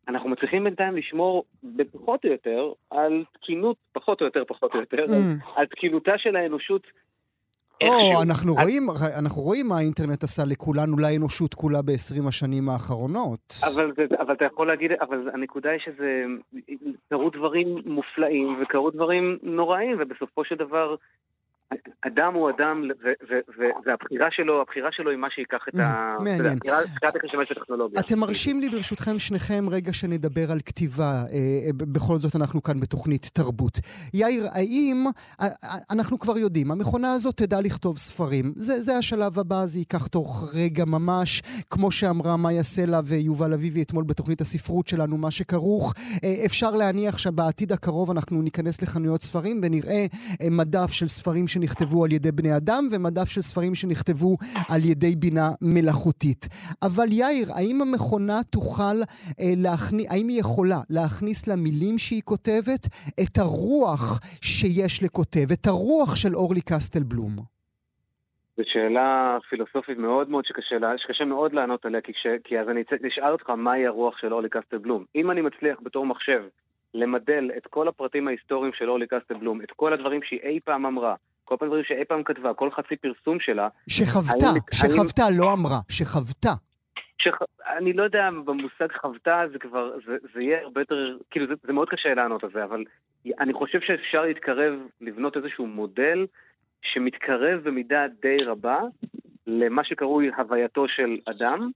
אנחנו 0.07 0.29
מצליחים 0.29 0.63
בינתיים 0.63 0.95
לשמור 0.95 1.45
בפחות 1.63 2.25
או 2.25 2.29
יותר 2.29 2.71
על 2.89 3.23
תקינות, 3.33 3.77
פחות 3.91 4.21
או 4.21 4.25
יותר, 4.25 4.43
פחות 4.47 4.73
או 4.73 4.79
יותר, 4.79 5.05
mm. 5.05 5.13
על, 5.13 5.37
על 5.55 5.65
תקינותה 5.65 6.17
של 6.17 6.35
האנושות 6.35 6.87
או, 7.81 8.21
אנחנו 8.21 8.53
רואים, 8.53 8.87
אנחנו 9.19 9.41
רואים 9.41 9.67
מה 9.67 9.77
האינטרנט 9.77 10.23
עשה 10.23 10.43
לכולנו, 10.45 10.97
לאנושות 10.97 11.53
כולה 11.53 11.81
ב-20 11.81 12.27
השנים 12.27 12.69
האחרונות. 12.69 13.55
אבל, 13.73 13.91
אבל 14.19 14.33
אתה 14.33 14.45
יכול 14.45 14.67
להגיד, 14.67 14.91
אבל 15.01 15.29
הנקודה 15.33 15.69
היא 15.69 15.79
שזה, 15.85 16.23
קרו 17.09 17.29
דברים 17.29 17.77
מופלאים 17.85 18.61
וקרו 18.61 18.91
דברים 18.91 19.37
נוראים, 19.43 19.97
ובסופו 19.99 20.45
של 20.45 20.55
דבר 20.55 20.95
אדם 22.01 22.33
הוא 22.33 22.49
אדם, 22.49 22.83
והבחירה 23.85 24.27
שלו, 24.31 24.61
הבחירה 24.61 24.89
שלו 24.91 25.09
היא 25.11 25.17
מה 25.17 25.27
שייקח 25.29 25.65
את 25.69 25.79
ה... 25.79 26.15
מעניין. 26.19 26.59
בחירת 26.95 27.15
איך 27.15 27.23
לשמש 27.25 27.51
בטכנולוגיה. 27.51 27.99
אתם 27.99 28.19
מרשים 28.19 28.59
לי 28.59 28.69
ברשותכם 28.69 29.19
שניכם 29.19 29.65
רגע 29.69 29.93
שנדבר 29.93 30.51
על 30.51 30.59
כתיבה, 30.65 31.03
אה, 31.03 31.37
אה, 31.65 31.69
בכל 31.73 32.17
זאת 32.17 32.35
אנחנו 32.35 32.63
כאן 32.63 32.79
בתוכנית 32.79 33.29
תרבות. 33.33 33.79
יאיר, 34.13 34.47
האם, 34.51 35.05
אה, 35.41 35.47
אנחנו 35.91 36.19
כבר 36.19 36.37
יודעים, 36.37 36.71
המכונה 36.71 37.13
הזאת 37.13 37.37
תדע 37.37 37.61
לכתוב 37.61 37.97
ספרים. 37.97 38.53
זה, 38.55 38.81
זה 38.81 38.97
השלב 38.97 39.39
הבא, 39.39 39.65
זה 39.65 39.79
ייקח 39.79 40.07
תוך 40.07 40.49
רגע 40.53 40.85
ממש, 40.85 41.41
כמו 41.69 41.91
שאמרה 41.91 42.37
מאיה 42.37 42.63
סלע 42.63 42.99
ויובל 43.05 43.53
אביבי 43.53 43.81
אתמול 43.81 44.03
בתוכנית 44.03 44.41
הספרות 44.41 44.87
שלנו, 44.87 45.17
מה 45.17 45.31
שכרוך. 45.31 45.93
אפשר 46.45 46.71
להניח 46.71 47.17
שבעתיד 47.17 47.71
הקרוב 47.71 48.11
אנחנו 48.11 48.41
ניכנס 48.41 48.81
לחנויות 48.81 49.23
ספרים 49.23 49.61
ונראה 49.63 50.05
מדף 50.51 50.91
של 50.91 51.07
ספרים 51.07 51.47
שנכתבו 51.63 52.05
על 52.05 52.11
ידי 52.11 52.31
בני 52.31 52.57
אדם 52.57 52.83
ומדף 52.91 53.27
של 53.33 53.41
ספרים 53.41 53.75
שנכתבו 53.75 54.35
על 54.73 54.81
ידי 54.91 55.15
בינה 55.15 55.47
מלאכותית. 55.61 56.47
אבל 56.87 57.07
יאיר, 57.11 57.47
האם 57.57 57.77
המכונה 57.81 58.37
תוכל 58.51 58.97
אה, 59.39 59.53
להכניס, 59.63 60.07
האם 60.11 60.27
היא 60.27 60.39
יכולה 60.39 60.79
להכניס 60.89 61.47
למילים 61.47 61.97
שהיא 61.97 62.21
כותבת 62.25 62.83
את 63.23 63.37
הרוח 63.37 64.19
שיש 64.41 65.03
לכותב, 65.03 65.47
את 65.53 65.67
הרוח 65.67 66.15
של 66.15 66.35
אורלי 66.35 66.61
קסטלבלום? 66.61 67.33
זו 68.57 68.63
שאלה 68.65 69.37
פילוסופית 69.49 69.97
מאוד 69.97 70.29
מאוד 70.29 70.45
שקשה, 70.45 70.75
שקשה 70.97 71.25
מאוד 71.25 71.53
לענות 71.53 71.85
עליה, 71.85 72.01
כי, 72.01 72.13
כש, 72.13 72.27
כי 72.43 72.59
אז 72.59 72.69
אני 72.69 72.83
אשאל 73.07 73.31
אותך 73.31 73.49
מהי 73.49 73.87
הרוח 73.87 74.17
של 74.17 74.33
אורלי 74.33 74.49
קסטלבלום. 74.49 75.05
אם 75.15 75.31
אני 75.31 75.41
מצליח 75.41 75.77
בתור 75.83 76.05
מחשב 76.05 76.43
למדל 76.93 77.51
את 77.57 77.67
כל 77.67 77.87
הפרטים 77.87 78.27
ההיסטוריים 78.27 78.73
של 78.73 78.89
אורלי 78.89 79.07
קסטלבלום, 79.07 79.61
את 79.61 79.71
כל 79.71 79.93
הדברים 79.93 80.21
שהיא 80.23 80.39
אי 80.43 80.59
פעם 80.65 80.85
אמרה, 80.85 81.15
כל 81.45 81.55
פעם 81.59 81.67
דברים 81.67 81.83
שאי 81.83 82.05
פעם 82.05 82.23
כתבה, 82.23 82.53
כל 82.53 82.71
חצי 82.71 82.95
פרסום 82.95 83.39
שלה. 83.39 83.67
שחוותה, 83.87 84.45
האם, 84.45 84.59
שחוותה, 84.73 85.23
האם... 85.23 85.39
לא 85.39 85.53
אמרה, 85.53 85.79
שחוותה. 85.89 86.53
שח... 87.21 87.37
אני 87.77 87.93
לא 87.93 88.03
יודע, 88.03 88.27
במושג 88.45 88.87
חוותה 89.01 89.41
זה 89.51 89.59
כבר, 89.59 89.91
זה, 90.05 90.17
זה 90.33 90.41
יהיה 90.41 90.61
הרבה 90.61 90.81
יותר, 90.81 91.17
כאילו 91.31 91.47
זה, 91.47 91.53
זה 91.63 91.73
מאוד 91.73 91.89
קשה 91.89 92.13
לענות 92.13 92.43
על 92.43 92.49
זה, 92.53 92.63
אבל 92.63 92.83
אני 93.39 93.53
חושב 93.53 93.79
שאפשר 93.81 94.21
להתקרב, 94.21 94.73
לבנות 95.01 95.37
איזשהו 95.37 95.67
מודל 95.67 96.25
שמתקרב 96.81 97.59
במידה 97.63 98.05
די 98.21 98.37
רבה 98.45 98.79
למה 99.47 99.83
שקרוי 99.83 100.29
הווייתו 100.37 100.87
של 100.87 101.17
אדם. 101.25 101.69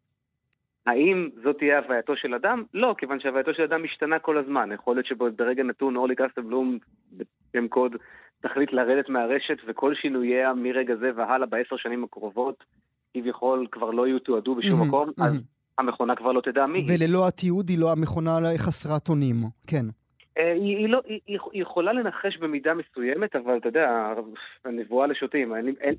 האם 0.86 1.30
זאת 1.44 1.58
תהיה 1.58 1.80
הווייתו 1.80 2.18
של 2.18 2.34
אדם? 2.34 2.64
לא, 2.74 2.96
כיוון 2.98 3.20
שהווייתו 3.20 3.54
של 3.54 3.64
אדם 3.64 3.84
משתנה 3.84 4.20
כל 4.20 4.38
הזמן. 4.38 4.72
יכול 4.72 4.96
להיות 4.96 5.06
שברגע 5.06 5.64
נתון 5.64 5.96
אורלי 5.96 6.16
קסטבלום, 6.16 6.78
בשם 7.12 7.68
קוד, 7.68 7.96
תחליט 8.42 8.74
לרדת 8.74 9.10
מהרשת 9.10 9.58
וכל 9.68 9.96
שינוייה 9.96 10.54
מרגע 10.54 10.96
זה 10.96 11.12
והלאה 11.16 11.48
בעשר 11.48 11.78
שנים 11.78 12.04
הקרובות 12.04 12.64
כביכול 13.14 13.68
כבר 13.72 13.92
לא 13.92 14.08
יתועדו 14.08 14.56
בשום 14.56 14.82
mm-hmm, 14.82 14.86
מקום, 14.86 15.10
mm-hmm. 15.10 15.24
אז 15.24 15.40
המכונה 15.78 16.16
כבר 16.16 16.32
לא 16.32 16.42
תדע 16.42 16.64
מי. 16.70 16.86
וללא 16.90 17.28
התיעוד 17.28 17.70
היא 17.70 17.78
לא 17.80 17.92
המכונה 17.92 18.40
חסרת 18.58 19.10
אונים, 19.10 19.36
כן. 19.68 19.86
אה, 20.38 20.52
היא, 20.52 20.78
היא, 20.78 20.90
לא, 20.90 21.02
היא, 21.06 21.20
היא 21.28 21.62
יכולה 21.62 21.94
לנחש 21.94 22.38
במידה 22.38 22.74
מסוימת, 22.74 23.36
אבל 23.36 23.58
אתה 23.58 23.68
יודע, 23.68 24.14
הנבואה 24.66 25.08
לשוטים, 25.08 25.54
אני, 25.54 25.72
אין, 25.82 25.96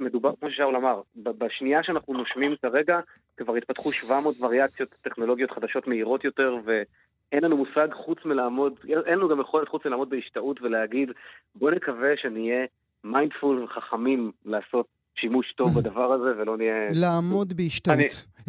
מדובר, 0.00 0.32
כמו 0.40 0.50
ששאול 0.50 0.76
אמר, 0.76 1.00
בשנייה 1.16 1.82
שאנחנו 1.82 2.14
נושמים 2.14 2.54
כרגע, 2.62 3.00
כבר 3.36 3.56
התפתחו 3.56 3.92
700 3.92 4.34
וריאציות 4.40 4.88
טכנולוגיות 5.02 5.50
חדשות 5.50 5.86
מהירות 5.86 6.24
יותר, 6.24 6.56
ו... 6.66 6.82
אין 7.32 7.44
לנו 7.44 7.56
מושג 7.56 7.88
חוץ 7.92 8.18
מלעמוד, 8.24 8.72
אין 9.06 9.18
לנו 9.18 9.28
גם 9.28 9.40
יכולת 9.40 9.68
חוץ 9.68 9.86
מלעמוד 9.86 10.10
בהשתאות 10.10 10.62
ולהגיד, 10.62 11.10
בוא 11.54 11.70
נקווה 11.70 12.16
שנהיה 12.16 12.64
mindful 13.04 13.62
וחכמים 13.62 14.32
לעשות 14.44 14.86
שימוש 15.16 15.52
טוב 15.52 15.68
בדבר 15.78 16.12
הזה 16.12 16.40
ולא 16.42 16.56
נהיה... 16.56 16.88
לעמוד 17.00 17.52
בהשתאות. 17.52 17.96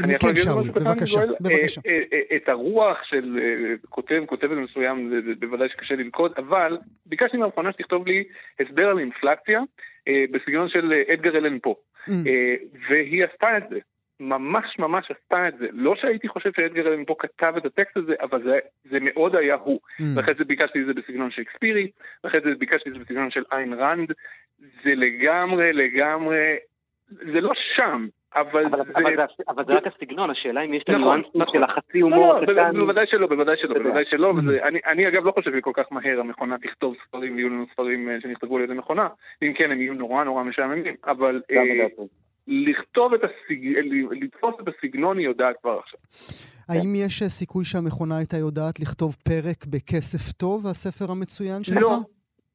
אני 0.04 0.14
יכול 0.14 0.30
להגיד 0.30 0.44
משהו 0.44 0.74
קטן, 0.74 0.84
בבקשה, 0.84 1.20
בבקשה. 1.42 1.82
אה, 1.86 1.98
אה, 2.14 2.36
את 2.36 2.50
הרוח 2.50 2.98
של 3.04 3.40
אה, 3.42 3.76
כותב, 3.90 4.24
כותבת 4.26 4.58
מסוים, 4.58 5.10
זה 5.10 5.34
בוודאי 5.40 5.70
שקשה 5.70 5.96
ללכוד, 5.96 6.32
אבל 6.38 6.78
ביקשתי 7.06 7.38
מהמכונה 7.38 7.72
שתכתוב 7.72 8.08
לי 8.08 8.24
הסבר 8.60 8.86
על 8.88 9.00
אינפלציה 9.00 9.62
בסגנון 10.32 10.70
של 10.70 10.94
אדגר 11.14 11.38
אלן 11.38 11.60
פה. 11.60 11.76
והיא 12.90 13.26
עשתה 13.26 13.58
את 13.58 13.64
זה. 13.70 13.80
ממש 14.30 14.80
ממש 14.80 15.12
עשתה 15.12 15.48
את 15.48 15.58
זה. 15.58 15.68
לא 15.72 15.96
שהייתי 15.96 16.28
חושב 16.28 16.50
שאדגר 16.56 16.88
אלן 16.88 17.06
פה 17.06 17.16
כתב 17.20 17.54
את 17.58 17.66
הטקסט 17.66 17.98
הזה, 17.98 18.14
אבל 18.22 18.44
זה, 18.44 18.60
זה 18.84 18.98
מאוד 19.02 19.36
היה 19.36 19.56
הוא. 19.56 19.80
מממ. 20.00 20.04
ואחרי 20.16 20.34
זה 20.38 20.44
ביקשתי 20.44 20.82
את 20.82 20.86
זה 20.86 20.94
בסגנון 20.94 21.32
שייקספירי, 21.32 21.92
ואחרי 22.24 22.42
זה 22.42 22.50
ביקשתי 22.60 22.90
את 22.90 22.94
זה 22.94 23.00
בסגנון 23.00 23.32
של 23.32 23.44
איין 23.52 23.74
ראנד. 23.74 24.12
זה 24.84 24.96
לגמרי, 24.96 25.74
לגמרי, 25.74 26.56
זה 27.10 27.42
לא 27.42 27.52
שם, 27.76 28.08
אבל, 28.36 28.66
אבל, 28.66 28.84
זה... 28.86 28.92
אבל, 28.96 29.16
זה, 29.16 29.44
אבל 29.50 29.66
זה 29.66 29.74
רק 29.74 29.88
הסגנון, 29.88 30.30
השאלה 30.30 30.62
אם 30.62 30.74
יש 30.74 30.84
את 30.84 30.90
נכון, 30.90 31.02
הניואנסים 31.02 31.42
נכון. 31.42 31.54
של 31.54 31.64
החצי 31.64 32.00
לא, 32.00 32.06
הומור 32.06 32.34
לא, 32.34 32.38
הקטן. 32.38 32.80
בוודאי 32.80 33.08
שלא, 33.08 33.28
בוודאי 33.28 33.58
שלא. 33.58 33.80
בוודאי 33.80 34.04
שלא, 34.06 34.28
וזה, 34.28 34.64
אני, 34.64 34.80
אני 34.92 35.08
אגב 35.08 35.26
לא 35.26 35.32
חושב 35.32 35.52
שכל 35.58 35.72
כך 35.74 35.92
מהר 35.92 36.20
המכונה 36.20 36.58
תכתוב 36.58 36.96
ספרים 37.08 37.36
ויהיו 37.36 37.50
לנו 37.50 37.66
ספרים 37.74 38.10
אה, 38.10 38.22
שנכתבו 38.22 38.58
על 38.58 38.64
ידי 38.64 38.74
מכונה, 38.74 39.08
אם 39.42 39.54
כן 39.54 39.72
הם 39.72 39.82
יהיו 39.82 39.94
נורא 39.94 40.24
נורא 40.24 40.44
משעממים, 40.44 40.96
אבל 41.06 41.42
גם 41.52 41.58
אה, 41.58 41.74
לדעתי. 41.74 42.02
לכתוב 42.48 43.14
את 43.14 43.22
הסג... 43.24 43.68
לתפוס 44.12 44.56
את 44.62 44.68
הסגנון 44.68 45.18
היא 45.18 45.26
יודעת 45.26 45.56
כבר 45.62 45.80
עכשיו. 45.80 46.00
האם 46.70 46.96
יש 46.96 47.22
אה, 47.22 47.30
סיכוי 47.30 47.66
שהמכונה 47.66 48.18
הייתה 48.18 48.38
יודעת 48.38 48.80
לכתוב 48.80 49.16
פרק 49.24 49.66
בכסף 49.66 50.32
טוב, 50.32 50.68
הספר 50.68 51.12
המצוין 51.12 51.64
שלך? 51.64 51.82
לא, 51.82 51.98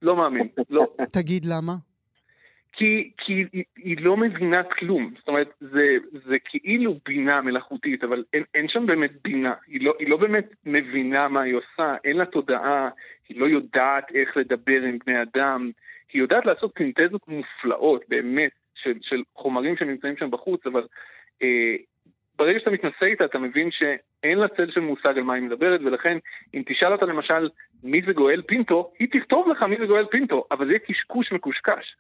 לא 0.03 0.16
מאמין, 0.16 0.48
לא. 0.70 0.87
תגיד 1.18 1.44
למה. 1.44 1.72
כי, 2.79 3.11
כי 3.18 3.33
היא, 3.53 3.64
היא 3.77 3.96
לא 4.01 4.16
מבינה 4.16 4.62
כלום. 4.62 5.12
זאת 5.18 5.29
אומרת, 5.29 5.51
זה, 5.61 5.96
זה 6.27 6.37
כאילו 6.44 6.98
בינה 7.07 7.40
מלאכותית, 7.40 8.05
אבל 8.05 8.24
אין, 8.33 8.42
אין 8.55 8.68
שם 8.68 8.87
באמת 8.87 9.11
בינה. 9.24 9.55
היא 9.66 9.81
לא, 9.81 9.94
היא 9.98 10.09
לא 10.09 10.16
באמת 10.16 10.55
מבינה 10.66 11.29
מה 11.29 11.40
היא 11.42 11.55
עושה, 11.55 11.96
אין 12.05 12.16
לה 12.16 12.27
תודעה, 12.27 12.88
היא 13.29 13.40
לא 13.40 13.46
יודעת 13.46 14.05
איך 14.14 14.37
לדבר 14.37 14.83
עם 14.83 14.98
בני 15.07 15.22
אדם. 15.22 15.70
היא 16.12 16.22
יודעת 16.22 16.46
לעשות 16.46 16.72
סינתזות 16.79 17.29
מופלאות, 17.29 18.05
באמת, 18.09 18.51
של, 18.82 18.92
של 19.02 19.22
חומרים 19.34 19.76
שנמצאים 19.76 20.16
שם 20.16 20.30
בחוץ, 20.30 20.66
אבל 20.66 20.86
אה, 21.42 21.76
ברגע 22.38 22.58
שאתה 22.58 22.70
מתנסה 22.70 23.06
איתה, 23.06 23.24
אתה 23.24 23.38
מבין 23.38 23.70
שאין 23.70 24.38
לה 24.38 24.48
צל 24.48 24.70
של 24.70 24.80
מושג 24.80 25.18
על 25.18 25.22
מה 25.22 25.34
היא 25.34 25.42
מדברת, 25.42 25.80
ולכן 25.84 26.18
אם 26.54 26.62
תשאל 26.66 26.92
אותה 26.92 27.06
למשל 27.06 27.48
מי 27.82 28.02
זה 28.06 28.12
גואל 28.12 28.42
פינטו, 28.42 28.92
היא 28.98 29.08
תכתוב 29.12 29.48
לך 29.48 29.62
מי 29.62 29.76
זה 29.78 29.86
גואל 29.86 30.06
פינטו, 30.06 30.44
אבל 30.50 30.66
זה 30.66 30.72
יהיה 30.72 30.78
קשקוש 30.78 31.32
מקושקש. 31.32 31.96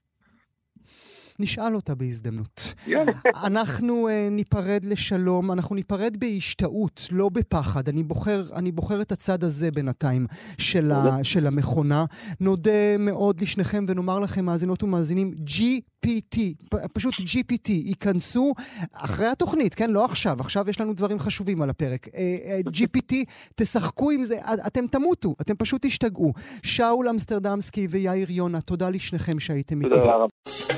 נשאל 1.40 1.74
אותה 1.76 1.94
בהזדמנות. 1.94 2.74
יאללה. 2.86 3.12
אנחנו 3.44 4.08
uh, 4.08 4.30
ניפרד 4.30 4.84
לשלום, 4.84 5.52
אנחנו 5.52 5.74
ניפרד 5.76 6.16
בהשתאות, 6.20 7.08
לא 7.10 7.28
בפחד. 7.28 7.88
אני 7.88 8.02
בוחר, 8.02 8.44
אני 8.54 8.72
בוחר 8.72 9.00
את 9.02 9.12
הצד 9.12 9.44
הזה 9.44 9.70
בינתיים 9.70 10.26
של, 10.58 10.92
ה, 10.92 11.24
של 11.24 11.46
המכונה. 11.46 12.04
נודה 12.40 12.70
מאוד 12.98 13.40
לשניכם 13.40 13.84
ונאמר 13.88 14.18
לכם, 14.20 14.44
מאזינות 14.44 14.82
ומאזינים, 14.82 15.34
GPT, 15.46 16.38
פשוט 16.92 17.14
GPT, 17.20 17.70
ייכנסו 17.70 18.52
אחרי 18.92 19.26
התוכנית, 19.26 19.74
כן? 19.74 19.90
לא 19.90 20.04
עכשיו, 20.04 20.40
עכשיו 20.40 20.70
יש 20.70 20.80
לנו 20.80 20.92
דברים 20.94 21.18
חשובים 21.18 21.62
על 21.62 21.70
הפרק. 21.70 22.06
Uh, 22.06 22.10
uh, 22.10 22.70
GPT, 22.70 23.14
תשחקו 23.54 24.10
עם 24.10 24.22
זה, 24.22 24.38
את- 24.38 24.58
אתם 24.66 24.86
תמותו, 24.86 25.34
אתם 25.40 25.54
פשוט 25.58 25.86
תשתגעו. 25.86 26.32
שאול 26.62 27.08
אמסטרדמסקי 27.08 27.86
ויאיר 27.90 28.30
יונה, 28.30 28.60
תודה 28.60 28.90
לשניכם 28.90 29.40
שהייתם 29.40 29.78
איתי. 29.84 29.90
תודה 29.98 30.12
רבה. 30.14 30.77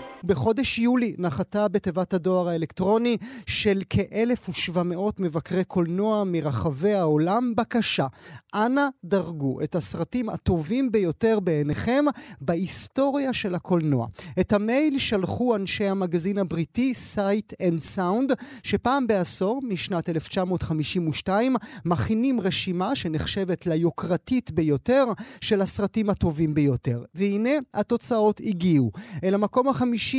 בחודש 0.23 0.79
יולי 0.79 1.15
נחתה 1.17 1.67
בתיבת 1.67 2.13
הדואר 2.13 2.47
האלקטרוני 2.47 3.17
של 3.45 3.79
כ-1,700 3.89 4.99
מבקרי 5.19 5.63
קולנוע 5.63 6.23
מרחבי 6.23 6.93
העולם 6.93 7.53
בקשה. 7.57 8.07
אנא 8.55 8.87
דרגו 9.03 9.61
את 9.63 9.75
הסרטים 9.75 10.29
הטובים 10.29 10.91
ביותר 10.91 11.39
בעיניכם 11.39 12.05
בהיסטוריה 12.41 13.33
של 13.33 13.55
הקולנוע. 13.55 14.07
את 14.39 14.53
המייל 14.53 14.97
שלחו 14.97 15.55
אנשי 15.55 15.87
המגזין 15.87 16.37
הבריטי 16.37 16.93
Sight 17.15 17.53
and 17.61 17.97
Sound, 17.97 18.33
שפעם 18.63 19.07
בעשור, 19.07 19.61
משנת 19.63 20.09
1952, 20.09 21.55
מכינים 21.85 22.41
רשימה 22.41 22.95
שנחשבת 22.95 23.67
ליוקרתית 23.67 24.51
ביותר 24.51 25.05
של 25.41 25.61
הסרטים 25.61 26.09
הטובים 26.09 26.53
ביותר. 26.53 27.03
והנה 27.15 27.49
התוצאות 27.73 28.41
הגיעו. 28.45 28.91
אל 29.23 29.33
המקום 29.33 29.67
החמישי 29.67 30.10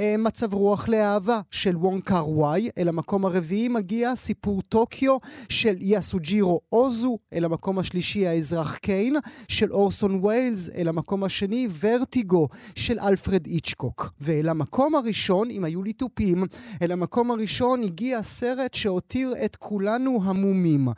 אה, 0.00 0.14
מצב 0.18 0.54
רוח 0.54 0.88
לאהבה 0.88 1.40
של 1.50 1.76
וונג 1.76 2.02
קאר 2.02 2.28
וואי, 2.28 2.68
אל 2.78 2.88
המקום 2.88 3.24
הרביעי 3.24 3.68
מגיע 3.68 4.16
סיפור 4.16 4.62
טוקיו 4.62 5.16
של 5.48 5.76
יאסוג'ירו 5.80 6.60
אוזו, 6.72 7.18
אל 7.32 7.44
המקום 7.44 7.78
השלישי 7.78 8.26
האזרח 8.26 8.76
קיין 8.76 9.16
של 9.48 9.72
אורסון 9.72 10.24
ויילס, 10.24 10.70
אל 10.74 10.88
המקום 10.88 11.24
השני 11.24 11.68
ורטיגו 11.80 12.48
של 12.74 12.98
אלפרד 13.00 13.46
איצ'קוק. 13.46 14.12
ואל 14.20 14.48
המקום 14.48 14.94
הראשון, 14.94 15.50
אם 15.50 15.64
היו 15.64 15.82
לי 15.82 15.92
תופים, 15.92 16.44
אל 16.82 16.92
המקום 16.92 17.30
הראשון 17.30 17.82
הגיע 17.82 18.22
סרט 18.22 18.74
שהותיר 18.74 19.34
את 19.44 19.56
כולנו 19.56 20.20
המומים. 20.24 20.88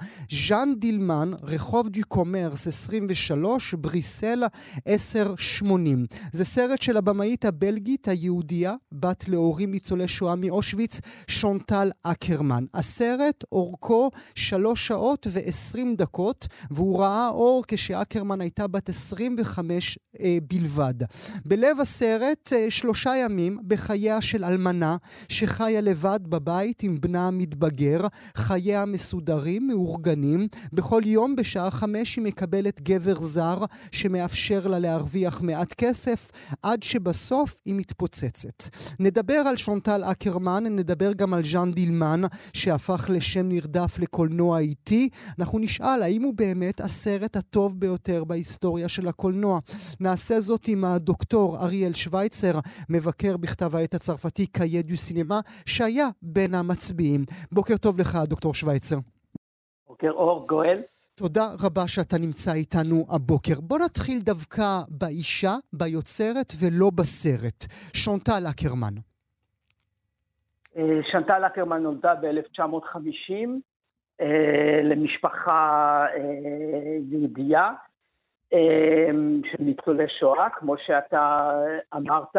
ז'אן 0.49 0.73
דילמן, 0.79 1.33
רחוב 1.43 1.89
דו 1.89 2.01
קומרס 2.09 2.67
23, 2.67 3.75
בריסל 3.75 4.45
1080. 4.87 6.07
זה 6.33 6.45
סרט 6.45 6.83
של 6.83 6.97
הבמאית 6.97 7.45
הבלגית 7.45 8.09
היהודייה, 8.31 8.75
בת 8.93 9.29
להורים 9.29 9.71
ניצולי 9.71 10.09
שואה 10.09 10.37
מאושוויץ, 10.37 11.01
שונטל 11.27 11.91
אקרמן. 12.03 12.65
הסרט 12.75 13.45
אורכו 13.53 14.11
שלוש 14.35 14.87
שעות 14.87 15.27
ועשרים 15.31 15.97
דקות, 15.97 16.49
והוא 16.71 17.01
ראה 17.01 17.29
אור 17.29 17.65
כשאקרמן 17.69 18.41
הייתה 18.41 18.67
בת 18.67 18.89
25 18.89 19.99
אה, 20.21 20.39
בלבד. 20.49 20.95
בלב 21.45 21.81
הסרט 21.81 22.53
אה, 22.53 22.71
שלושה 22.71 23.17
ימים 23.17 23.59
בחייה 23.67 24.21
של 24.21 24.45
אלמנה 24.45 24.97
שחיה 25.29 25.81
לבד 25.81 26.21
בבית 26.23 26.83
עם 26.83 27.01
בנה 27.01 27.27
המתבגר, 27.27 28.07
חייה 28.37 28.85
מסודרים, 28.85 29.69
מאורגנים. 29.69 30.49
בכל 30.73 31.03
יום 31.05 31.37
בשעה 31.37 31.71
חמש 31.71 32.17
היא 32.17 32.25
מקבלת 32.25 32.81
גבר 32.81 33.21
זר 33.21 33.65
שמאפשר 33.93 34.67
לה 34.67 34.79
להרוויח 34.79 35.41
מעט 35.41 35.75
כסף, 35.75 36.31
עד 36.63 36.83
שבסוף 36.83 37.61
היא 37.65 37.75
מתפוצצת. 37.75 38.20
נדבר 39.01 39.35
על 39.35 39.57
שונטל 39.57 40.05
אקרמן, 40.05 40.65
נדבר 40.65 41.13
גם 41.13 41.35
על 41.35 41.45
ז'אן 41.45 41.73
דילמן, 41.73 42.21
שהפך 42.53 43.11
לשם 43.13 43.49
נרדף 43.49 43.99
לקולנוע 43.99 44.59
איטי. 44.59 45.09
אנחנו 45.39 45.59
נשאל 45.59 46.03
האם 46.03 46.23
הוא 46.23 46.35
באמת 46.35 46.81
הסרט 46.81 47.37
הטוב 47.37 47.81
ביותר 47.81 48.25
בהיסטוריה 48.25 48.89
של 48.89 49.09
הקולנוע. 49.09 49.59
נעשה 50.01 50.41
זאת 50.41 50.69
עם 50.69 50.85
הדוקטור 50.85 51.59
אריאל 51.65 51.93
שווייצר, 51.93 52.59
מבקר 52.89 53.37
בכתב 53.37 53.77
העת 53.77 53.95
הצרפתי 53.95 54.47
קאיה 54.47 54.83
דו 54.83 54.97
סינמה, 54.97 55.41
שהיה 55.67 56.09
בין 56.23 56.55
המצביעים. 56.55 57.25
בוקר 57.53 57.77
טוב 57.77 57.99
לך, 57.99 58.19
דוקטור 58.27 58.55
שווייצר. 58.55 58.99
בוקר 59.89 60.11
אור, 60.11 60.47
גואל. 60.49 60.79
תודה 61.23 61.47
רבה 61.65 61.83
שאתה 61.87 62.17
נמצא 62.27 62.53
איתנו 62.55 62.99
הבוקר. 63.15 63.61
בוא 63.69 63.79
נתחיל 63.85 64.19
דווקא 64.21 64.65
באישה, 65.01 65.55
ביוצרת 65.73 66.51
ולא 66.61 66.91
בסרט. 66.99 67.61
שונטל 67.95 68.43
אקרמן. 68.51 68.95
אה, 70.77 71.01
שנטל 71.11 71.47
אקרמן 71.47 71.83
נולדה 71.83 72.15
ב-1950 72.15 73.33
אה, 74.21 74.81
למשפחה 74.83 76.07
אה, 76.17 76.97
יהודייה 77.11 77.73
של 79.51 79.63
ניצולי 79.65 80.09
שואה, 80.21 80.51
כמו 80.51 80.75
שאתה 80.87 81.37
אמרת. 81.95 82.37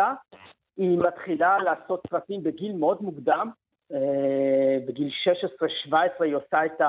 היא 0.77 0.97
מתחילה 0.97 1.57
לעשות 1.57 2.01
סרטים 2.09 2.43
בגיל 2.43 2.73
מאוד 2.73 2.97
מוקדם, 3.01 3.49
בגיל 4.87 5.09
16-17 5.89 5.93
היא 6.19 6.35
עושה 6.35 6.65
את 6.65 6.81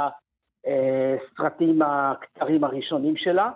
הסרטים 0.66 1.82
הקצרים 1.82 2.64
הראשונים 2.64 3.16
שלה. 3.16 3.50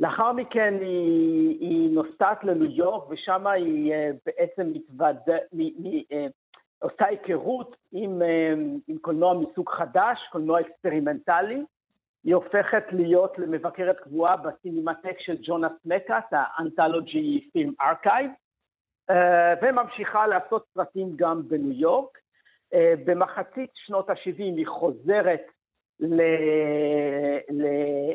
לאחר 0.00 0.32
מכן 0.32 0.74
היא, 0.80 1.58
היא 1.60 1.90
נוסעת 1.94 2.44
לניו 2.44 2.70
יורק 2.70 3.10
ושם 3.10 3.46
היא 3.46 3.92
אה, 3.92 4.10
בעצם 4.26 4.72
מתווד... 4.72 5.16
מ- 5.52 5.88
מ- 5.88 6.02
אה, 6.12 6.26
עושה 6.78 7.06
היכרות 7.06 7.76
עם, 7.92 8.22
אה, 8.22 8.52
עם 8.88 8.98
קולנוע 8.98 9.34
מסוג 9.34 9.68
חדש, 9.68 10.18
קולנוע 10.32 10.60
אקספרימנטלי. 10.60 11.64
היא 12.24 12.34
הופכת 12.34 12.84
להיות 12.92 13.38
למבקרת 13.38 14.00
קבועה 14.00 14.36
בסינמטק 14.36 15.16
של 15.18 15.36
ג'ונאס 15.42 15.72
מקאס, 15.84 16.24
ה 16.32 16.44
Anthology 16.44 17.48
Film 17.52 17.72
Archive, 17.80 18.30
וממשיכה 19.62 20.26
לעשות 20.26 20.64
סרטים 20.74 21.12
גם 21.16 21.48
בניו 21.48 21.72
יורק. 21.72 22.18
אה, 22.74 22.94
במחצית 23.04 23.70
שנות 23.74 24.10
ה-70 24.10 24.38
היא 24.38 24.66
חוזרת 24.66 25.42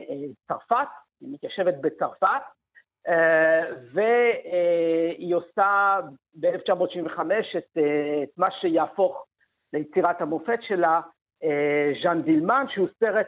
לצרפת, 0.08 0.88
היא 1.21 1.30
מתיישבת 1.34 1.74
בצרפת, 1.82 2.41
אה, 3.08 3.62
והיא 3.93 5.36
עושה 5.36 6.00
ב-1975 6.34 7.19
את, 7.58 7.78
אה, 7.78 8.24
את 8.24 8.30
מה 8.38 8.48
שיהפוך 8.62 9.26
ליצירת 9.74 10.21
המופת 10.21 10.60
שלה, 10.67 11.02
אה, 11.43 11.91
ז'אן 12.04 12.21
דילמן, 12.21 12.65
שהוא 12.74 12.88
סרט 13.00 13.28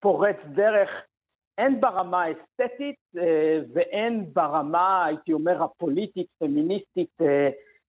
פורץ 0.00 0.36
דרך 0.54 0.88
הן 1.58 1.80
ברמה 1.80 2.22
האסתטית 2.22 2.96
והן 3.74 4.24
ברמה, 4.32 5.04
הייתי 5.04 5.32
אומר, 5.32 5.62
הפוליטית, 5.62 6.26
פמיניסטית, 6.38 7.20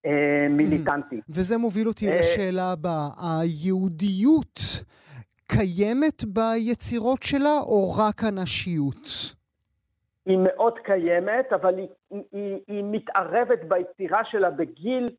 אה, 0.06 0.48
מיליטנטית. 0.50 1.24
וזה 1.30 1.58
מוביל 1.58 1.88
אותי 1.88 2.06
לשאלה 2.12 2.72
הבאה. 2.72 3.08
היהודיות 3.42 4.60
קיימת 5.58 6.24
ביצירות 6.24 7.24
שלה, 7.24 7.58
או 7.62 7.94
רק 7.98 8.24
הנשיות? 8.24 9.08
היא 10.26 10.38
מאוד 10.38 10.80
קיימת, 10.80 11.54
אבל 11.54 11.78
היא, 11.78 11.88
היא, 12.32 12.60
היא 12.68 12.84
מתערבת 12.92 13.60
ביצירה 13.68 14.22
שלה 14.26 14.50
בגיל, 14.50 15.10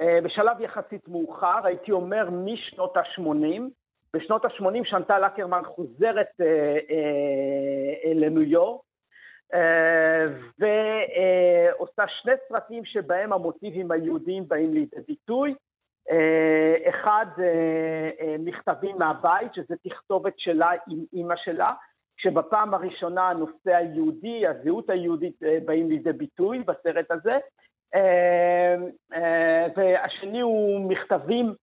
אה, 0.00 0.18
בשלב 0.24 0.60
יחסית 0.60 1.08
מאוחר, 1.08 1.60
הייתי 1.64 1.92
אומר 1.92 2.30
משנות 2.30 2.96
ה-80. 2.96 3.62
בשנות 4.14 4.44
ה-80 4.44 4.84
שנטל 4.84 5.26
אקרמן 5.26 5.62
חוזרת 5.64 6.40
אה, 6.40 6.78
אה, 6.90 8.12
לניו 8.14 8.42
יורק, 8.42 8.80
אה, 9.54 10.26
ועושה 10.58 12.02
שני 12.22 12.32
סרטים 12.48 12.84
שבהם 12.84 13.32
המוטיבים 13.32 13.90
היהודיים 13.90 14.48
באים 14.48 14.74
לידי 14.74 14.96
ביטוי. 15.08 15.54
אה, 16.10 16.90
אחד, 16.90 17.26
אה, 17.38 18.10
אה, 18.20 18.36
מכתבים 18.38 18.98
מהבית, 18.98 19.54
שזה 19.54 19.74
תכתובת 19.84 20.38
שלה 20.38 20.70
עם 20.88 20.98
אימא 21.12 21.34
שלה, 21.36 21.72
שבפעם 22.16 22.74
הראשונה 22.74 23.28
הנושא 23.28 23.76
היהודי, 23.76 24.46
הזהות 24.46 24.90
היהודית 24.90 25.36
באים 25.64 25.90
לידי 25.90 26.12
ביטוי 26.12 26.58
בסרט 26.58 27.10
הזה. 27.10 27.38
והשני 29.76 30.40
הוא 30.40 30.90
מכתבים 30.90 31.54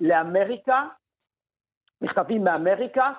לאמריקה, 0.00 0.84
מכתבים 2.00 2.44
מאמריקה, 2.44 3.12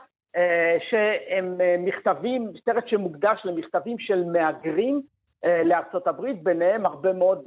שהם 0.89 1.57
מכתבים, 1.79 2.51
סרט 2.65 2.87
שמוקדש 2.87 3.41
למכתבים 3.45 3.99
של 3.99 4.23
מהגרים 4.23 5.01
לארצות 5.43 6.07
הברית, 6.07 6.43
ביניהם 6.43 6.85
הרבה 6.85 7.13
מאוד 7.13 7.43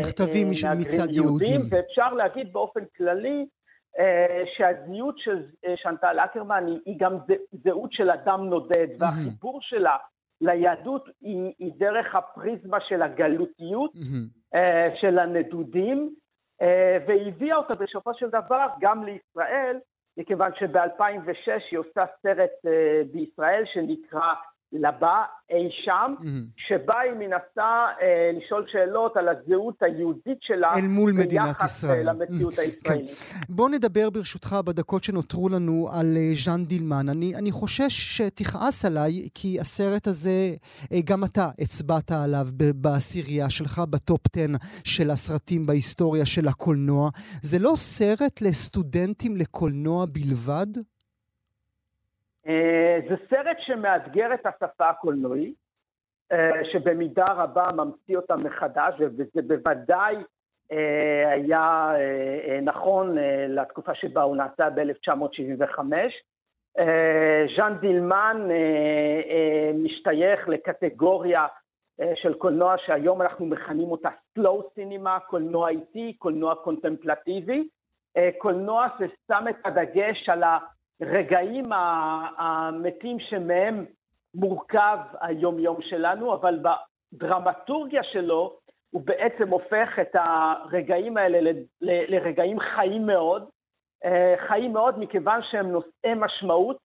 מכתבים 0.00 0.46
אה, 0.66 0.74
מצד 0.80 1.14
יהודים. 1.14 1.60
ואפשר 1.70 2.12
להגיד 2.14 2.52
באופן 2.52 2.80
כללי 2.96 3.46
אה, 3.98 4.42
שהזהות 4.56 5.18
של 5.18 5.46
שנטל 5.76 6.18
אקרמן 6.18 6.64
היא 6.86 6.96
גם 6.98 7.16
זהות 7.64 7.92
של 7.92 8.10
אדם 8.10 8.44
נודד, 8.44 8.86
והחיבור 8.98 9.58
שלה 9.62 9.96
ליהדות 10.40 11.08
היא, 11.20 11.52
היא 11.58 11.72
דרך 11.76 12.14
הפריזמה 12.14 12.78
של 12.80 13.02
הגלותיות, 13.02 13.92
של 15.00 15.18
הנדודים, 15.18 16.14
והביאה 17.06 17.56
אותה 17.56 17.74
בסופו 17.74 18.14
של 18.14 18.28
דבר 18.28 18.66
גם 18.80 19.04
לישראל, 19.04 19.76
מכיוון 20.16 20.50
שב-2006 20.58 21.50
היא 21.70 21.78
עושה 21.78 22.04
סרט 22.22 22.50
בישראל 23.12 23.64
שנקרא 23.72 24.32
לבא 24.74 25.22
אי 25.50 25.68
שם, 25.84 26.14
mm-hmm. 26.20 26.26
שבה 26.56 27.00
היא 27.00 27.12
מנסה 27.12 27.86
אה, 28.02 28.30
לשאול 28.36 28.66
שאלות 28.72 29.16
על 29.16 29.28
הזהות 29.28 29.74
היהודית 29.80 30.38
שלה 30.40 30.68
אל 30.76 30.88
מול 30.88 31.12
מדינת 31.12 31.60
אה, 31.60 31.66
ישראל. 31.66 32.10
למציאות 32.10 32.52
mm-hmm. 32.52 32.60
הישראלית. 32.60 33.08
כן. 33.08 33.38
בוא 33.48 33.68
נדבר 33.68 34.10
ברשותך 34.10 34.56
בדקות 34.64 35.04
שנותרו 35.04 35.48
לנו 35.48 35.88
על 35.92 36.16
אה, 36.16 36.32
ז'אן 36.44 36.64
דילמן. 36.64 37.08
אני, 37.08 37.36
אני 37.36 37.50
חושש 37.50 38.16
שתכעס 38.16 38.84
עליי, 38.84 39.28
כי 39.34 39.60
הסרט 39.60 40.06
הזה, 40.06 40.54
אה, 40.92 40.98
גם 41.04 41.24
אתה 41.24 41.48
הצבעת 41.58 42.10
עליו 42.10 42.46
בעשירייה 42.74 43.50
שלך, 43.50 43.82
בטופ 43.90 44.20
10 44.36 44.46
של 44.84 45.10
הסרטים 45.10 45.66
בהיסטוריה 45.66 46.26
של 46.26 46.48
הקולנוע. 46.48 47.10
זה 47.42 47.58
לא 47.58 47.72
סרט 47.76 48.40
לסטודנטים 48.40 49.36
לקולנוע 49.36 50.06
בלבד? 50.06 50.93
אה, 52.48 52.98
זה 53.08 53.14
סרט 53.30 53.56
שמאתגר 53.60 54.34
את 54.34 54.46
השפה 54.46 54.88
הקולנועית, 54.88 55.54
אה, 56.32 56.64
שבמידה 56.72 57.26
רבה 57.26 57.62
ממציא 57.76 58.16
אותה 58.16 58.36
מחדש, 58.36 58.94
וזה 59.00 59.42
בוודאי 59.46 60.16
אה, 60.72 61.30
היה 61.32 61.92
נכון 62.62 63.16
לתקופה 63.48 63.94
שבה 63.94 64.22
הוא 64.22 64.36
נעשה 64.36 64.70
ב-1975. 64.70 65.78
ז'אן 67.56 67.76
דילמן 67.80 68.48
משתייך 69.74 70.48
לקטגוריה 70.48 71.46
של 72.14 72.34
קולנוע 72.34 72.74
שהיום 72.78 73.22
אנחנו 73.22 73.46
מכנים 73.46 73.88
אותה 73.88 74.08
slow 74.38 74.78
cinema, 74.78 75.20
קולנוע 75.26 75.68
איטי, 75.68 76.12
קולנוע 76.18 76.54
קונטמפלטיבי, 76.54 77.68
קולנוע 78.38 78.86
ששם 78.98 79.44
את 79.50 79.56
הדגש 79.64 80.28
על 80.28 80.42
ה... 80.42 80.58
הרגעים 81.00 81.72
המתים 82.38 83.20
שמהם 83.20 83.84
מורכב 84.34 84.98
היום-יום 85.20 85.82
שלנו, 85.82 86.34
אבל 86.34 86.58
בדרמטורגיה 87.12 88.02
שלו 88.02 88.56
הוא 88.90 89.02
בעצם 89.04 89.48
הופך 89.48 89.98
את 90.00 90.10
הרגעים 90.14 91.16
האלה 91.16 91.50
לרגעים 91.80 92.60
חיים 92.60 93.06
מאוד, 93.06 93.48
אה, 94.04 94.34
חיים 94.48 94.72
מאוד 94.72 94.98
מכיוון 94.98 95.40
שהם 95.50 95.66
נושאי 95.66 96.14
משמעות 96.16 96.78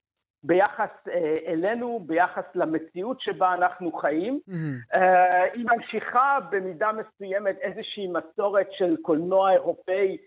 ביחס 0.43 0.89
אה, 1.07 1.36
אלינו, 1.47 1.99
ביחס 2.05 2.43
למציאות 2.55 3.22
שבה 3.22 3.53
אנחנו 3.53 3.91
חיים. 3.91 4.39
Mm-hmm. 4.49 4.97
היא 5.53 5.66
ממשיכה 5.66 6.39
במידה 6.49 6.91
מסוימת 6.91 7.57
איזושהי 7.62 8.07
מסורת 8.07 8.68
של 8.72 8.95
קולנוע 9.01 9.51
אירופאי 9.51 10.18
אה, 10.18 10.24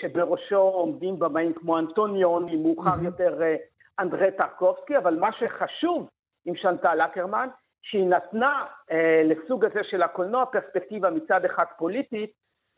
שבראשו 0.00 0.56
עומדים 0.56 1.18
במאים 1.18 1.52
כמו 1.52 1.78
אנטוניוני, 1.78 2.56
מאוחר. 2.56 3.04
יותר 3.04 3.42
אה, 3.42 3.56
אנדרי 3.98 4.30
טרקובסקי, 4.30 4.98
אבל 4.98 5.18
מה 5.18 5.32
שחשוב 5.32 6.08
עם 6.44 6.56
שנטל 6.56 7.00
אקרמן, 7.00 7.48
שהיא 7.82 8.06
נתנה 8.06 8.64
אה, 8.90 9.22
לסוג 9.24 9.64
הזה 9.64 9.80
של 9.84 10.02
הקולנוע 10.02 10.46
פרספקטיבה 10.46 11.10
מצד 11.10 11.44
אחד 11.44 11.64
פוליטית, 11.78 12.30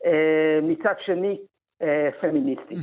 אה, 0.05 0.59
מצד 0.61 0.93
שני 0.99 1.31
אה, 1.31 1.52
פמיניסטית. 2.21 2.77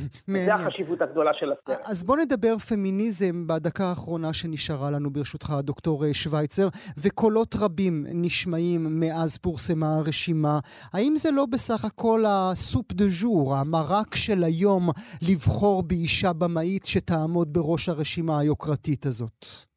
זו 0.45 0.51
החשיבות 0.51 1.01
הגדולה 1.01 1.31
של 1.33 1.51
הסרט. 1.51 1.79
אז 1.85 2.03
בוא 2.03 2.17
נדבר 2.17 2.57
פמיניזם 2.57 3.47
בדקה 3.47 3.85
האחרונה 3.85 4.33
שנשארה 4.33 4.91
לנו 4.91 5.09
ברשותך, 5.09 5.53
דוקטור 5.63 6.05
אה, 6.05 6.13
שווייצר, 6.13 6.67
וקולות 6.97 7.55
רבים 7.59 8.05
נשמעים 8.13 8.99
מאז 8.99 9.37
פורסמה 9.37 9.97
הרשימה. 9.97 10.59
האם 10.93 11.13
זה 11.17 11.31
לא 11.31 11.45
בסך 11.45 11.85
הכל 11.85 12.23
הסופ 12.27 12.93
דה 12.93 13.05
ז'ור, 13.09 13.55
המרק 13.55 14.15
של 14.15 14.43
היום, 14.43 14.89
לבחור 15.29 15.83
באישה 15.83 16.33
במאית 16.33 16.85
שתעמוד 16.85 17.53
בראש 17.53 17.89
הרשימה 17.89 18.39
היוקרתית 18.39 19.05
הזאת? 19.05 19.70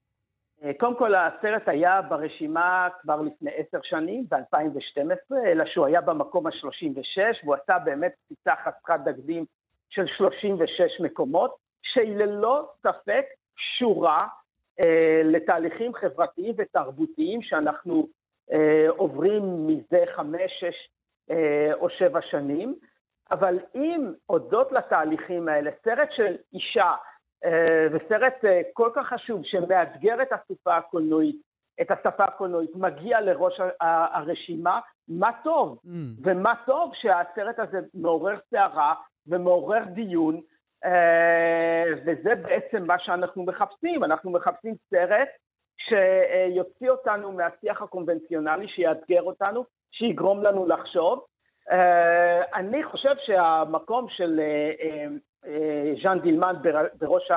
אה, 0.65 0.71
קודם 0.79 0.97
כל 0.97 1.15
הסרט 1.15 1.69
היה 1.69 2.03
ברשימה 2.03 2.89
כבר 3.03 3.21
לפני 3.21 3.51
עשר 3.57 3.79
שנים, 3.83 4.25
ב-2012, 4.29 5.37
אלא 5.47 5.65
שהוא 5.67 5.87
היה 5.87 6.01
במקום 6.01 6.47
ה-36, 6.47 7.45
והוא 7.45 7.55
עשה 7.55 7.79
באמת 7.79 8.13
קפיצה 8.25 8.55
חסרת 8.57 9.01
תקדים 9.05 9.45
של 9.91 10.07
36 10.07 11.01
מקומות, 11.01 11.57
שהיא 11.83 12.17
ללא 12.17 12.69
ספק 12.83 13.25
קשורה 13.57 14.27
אה, 14.85 15.23
לתהליכים 15.25 15.95
חברתיים 15.95 16.55
ותרבותיים 16.59 17.43
שאנחנו 17.43 18.09
אה, 18.53 18.87
עוברים 18.89 19.67
מזה 19.67 20.05
חמש, 20.17 20.53
שש 20.61 20.89
אה, 21.31 21.75
או 21.75 21.91
שבע 21.91 22.21
שנים, 22.23 22.75
אבל 23.31 23.59
אם 23.75 24.13
הודות 24.27 24.73
לתהליכים 24.73 25.49
האלה, 25.49 25.71
סרט 25.85 26.09
של 26.13 26.37
אישה 26.53 26.93
וסרט 27.93 28.45
אה, 28.45 28.61
כל 28.73 28.91
כך 28.95 29.07
חשוב 29.07 29.41
שמאתגר 29.45 30.23
את 30.23 30.29
השפה 30.33 30.77
הקולנועית, 30.77 31.37
את 31.81 31.91
השפה 31.91 32.25
הקולנועית, 32.25 32.71
מגיע 32.75 33.21
לראש 33.21 33.61
הרשימה, 33.81 34.81
מה 35.09 35.31
טוב. 35.45 35.79
Mm. 35.85 35.89
ומה 36.23 36.55
טוב 36.67 36.93
שהסרט 36.95 37.59
הזה 37.59 37.79
מעורר 37.95 38.37
סערה 38.51 38.95
ומעורר 39.27 39.85
דיון, 39.85 40.41
אה, 40.85 41.85
וזה 42.07 42.35
בעצם 42.35 42.87
מה 42.87 42.99
שאנחנו 42.99 43.45
מחפשים. 43.45 44.05
אנחנו 44.05 44.31
מחפשים 44.31 44.75
סרט 44.91 45.29
שיוציא 45.79 46.91
אותנו 46.91 47.33
מהשיח 47.33 47.83
הקונבנציונלי, 47.83 48.69
שיאתגר 48.69 49.23
אותנו, 49.23 49.65
שיגרום 49.91 50.43
לנו 50.43 50.67
לחשוב. 50.67 51.25
אני 52.55 52.85
חושב 52.85 53.15
שהמקום 53.19 54.07
של 54.09 54.41
אה, 54.41 55.07
ז'אן 56.03 56.19
דילמן 56.23 56.55
בראש 57.01 57.31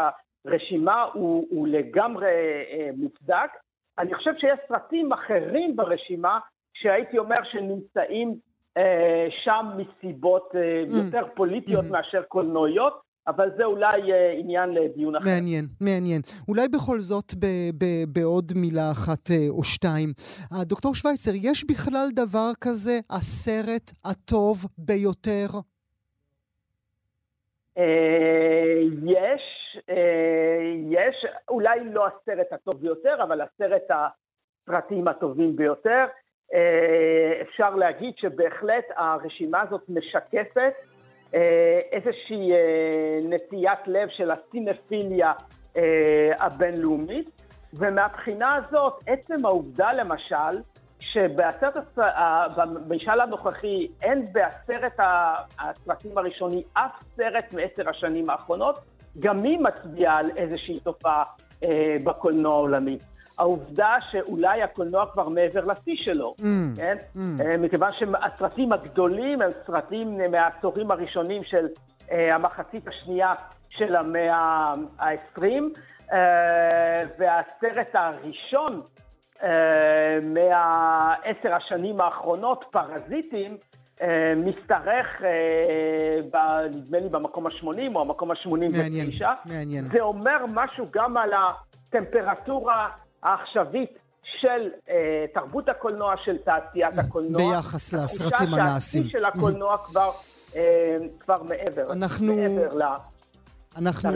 הרשימה 0.46 1.06
הוא, 1.14 1.48
הוא 1.50 1.68
לגמרי 1.68 2.28
אה, 2.72 2.90
מוצדק. 2.98 3.50
אני 4.00 4.16
חושב 4.16 4.32
שיש 4.38 4.60
סרטים 4.68 5.14
אחרים 5.14 5.76
ברשימה 5.76 6.40
שהייתי 6.74 7.18
אומר 7.18 7.44
שנמצאים 7.52 8.36
אה, 8.78 9.28
שם 9.44 9.66
מסיבות 9.78 10.52
mm. 10.54 10.96
יותר 10.96 11.22
פוליטיות 11.36 11.86
mm-hmm. 11.86 11.92
מאשר 11.92 12.22
קולנועיות. 12.22 13.08
אבל 13.28 13.50
זה 13.58 13.64
אולי 13.64 14.14
אה, 14.14 14.34
עניין 14.40 14.70
לדיון 14.70 15.16
אחר. 15.16 15.26
מעניין, 15.26 15.66
מעניין. 15.82 16.22
אולי 16.48 16.68
בכל 16.68 17.00
זאת 17.00 17.34
ב- 17.40 17.70
ב- 17.78 18.04
בעוד 18.14 18.52
מילה 18.56 18.92
אחת 18.92 19.32
אה, 19.32 19.46
או 19.50 19.64
שתיים. 19.64 20.10
דוקטור 20.62 20.96
שווייצר, 20.96 21.32
יש 21.36 21.66
בכלל 21.72 22.08
דבר 22.16 22.52
כזה, 22.62 23.00
הסרט 23.10 23.92
הטוב 24.06 24.66
ביותר? 24.78 25.48
אה, 27.78 28.82
יש, 29.06 29.78
אה, 29.90 30.74
יש, 30.90 31.26
אולי 31.50 31.80
לא 31.86 32.08
הסרט 32.08 32.54
הטוב 32.54 32.82
ביותר, 32.82 33.24
אבל 33.24 33.42
הסרט 33.42 33.84
הסרטים 33.90 35.08
הטובים 35.08 35.56
ביותר. 35.56 36.06
אה, 36.54 37.42
אפשר 37.42 37.76
להגיד 37.76 38.14
שבהחלט 38.18 38.86
הרשימה 38.96 39.62
הזאת 39.62 39.82
משקפת 39.90 40.74
איזושהי 41.92 42.52
נטיית 43.24 43.80
לב 43.88 44.10
של 44.10 44.32
הסינפיליה 44.32 45.34
הבינלאומית. 46.40 47.30
ומהבחינה 47.74 48.56
הזאת, 48.56 48.94
עצם 49.08 49.46
העובדה 49.46 49.94
למשל, 49.94 50.62
שבמשאל 51.14 53.22
הנוכחי 53.22 53.88
אין 54.02 54.28
בעשרת 54.32 55.00
הסרטים 55.60 56.18
הראשונים 56.18 56.62
אף 56.74 57.04
סרט 57.16 57.54
מעשר 57.54 57.90
השנים 57.90 58.30
האחרונות, 58.30 58.80
גם 59.20 59.44
היא 59.44 59.60
מצביעה 59.60 60.18
על 60.18 60.32
איזושהי 60.36 60.80
תופעה 60.80 61.24
אה, 61.64 61.98
בקולנוע 62.04 62.54
העולמי. 62.54 62.98
העובדה 63.38 63.96
שאולי 64.12 64.64
הקולנוע 64.64 65.06
כבר 65.14 65.30
מעבר 65.30 65.66
לשיא 65.66 65.96
שלו, 65.96 66.36
mm, 66.40 66.44
כן? 66.76 66.98
Mm. 67.16 67.20
אה, 67.46 67.58
מכיוון 67.58 67.92
שהסרטים 67.94 68.74
הגדולים 68.74 69.42
הם 69.42 69.52
סרטים 69.68 70.18
מהעשורים 70.32 70.92
הראשונים 70.92 71.44
של 71.44 71.68
אה, 72.12 72.36
המחצית 72.36 72.88
השנייה 72.88 73.34
של 73.70 73.96
המאה 73.96 74.74
ה-20, 75.00 75.44
אה, 76.14 77.04
והסרט 77.20 77.96
הראשון 77.96 78.82
מהעשר 80.24 81.54
השנים 81.56 82.02
האחרונות, 82.02 82.66
פרזיטים, 82.72 83.58
אה, 84.02 84.34
משתרך, 84.36 85.22
נדמה 86.72 87.00
לי, 87.00 87.10
במקום 87.10 87.48
ה-80 87.48 87.96
או 87.96 88.02
המקום 88.02 88.32
ה-89. 88.32 88.50
מעניין, 88.50 89.10
מעניין. 89.46 89.84
זה 89.84 90.02
אומר 90.02 90.38
משהו 90.54 90.86
גם 90.92 91.18
על 91.18 91.30
הטמפרטורה 91.34 92.90
העכשווית 93.24 93.98
של 94.42 94.70
אה, 94.90 95.26
תרבות 95.34 95.70
הקולנוע, 95.70 96.16
של 96.26 96.38
תעשיית 96.38 96.98
הקולנוע. 96.98 97.52
ביחס 97.52 97.94
לסרטים 97.94 98.54
הנעשים. 98.54 99.02
התחושה 99.02 99.20
של 99.20 99.26
הקולנוע 99.26 99.78
כבר, 99.78 100.10
אה, 100.56 100.96
כבר 101.20 101.44
מעבר, 101.44 101.94
אנחנו... 101.94 102.36
מעבר 102.36 102.74
ל... 102.74 102.84
אנחנו, 103.78 104.10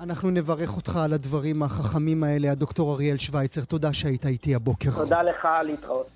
אנחנו 0.00 0.30
נברך 0.30 0.76
אותך 0.76 0.96
על 0.96 1.12
הדברים 1.12 1.62
החכמים 1.62 2.24
האלה, 2.24 2.52
הדוקטור 2.52 2.94
אריאל 2.94 3.16
שווייצר. 3.18 3.64
תודה 3.64 3.92
שהיית 3.92 4.26
איתי 4.26 4.54
הבוקר. 4.54 4.90
תודה 4.90 5.22
לך, 5.22 5.48
להתראות. 5.66 6.06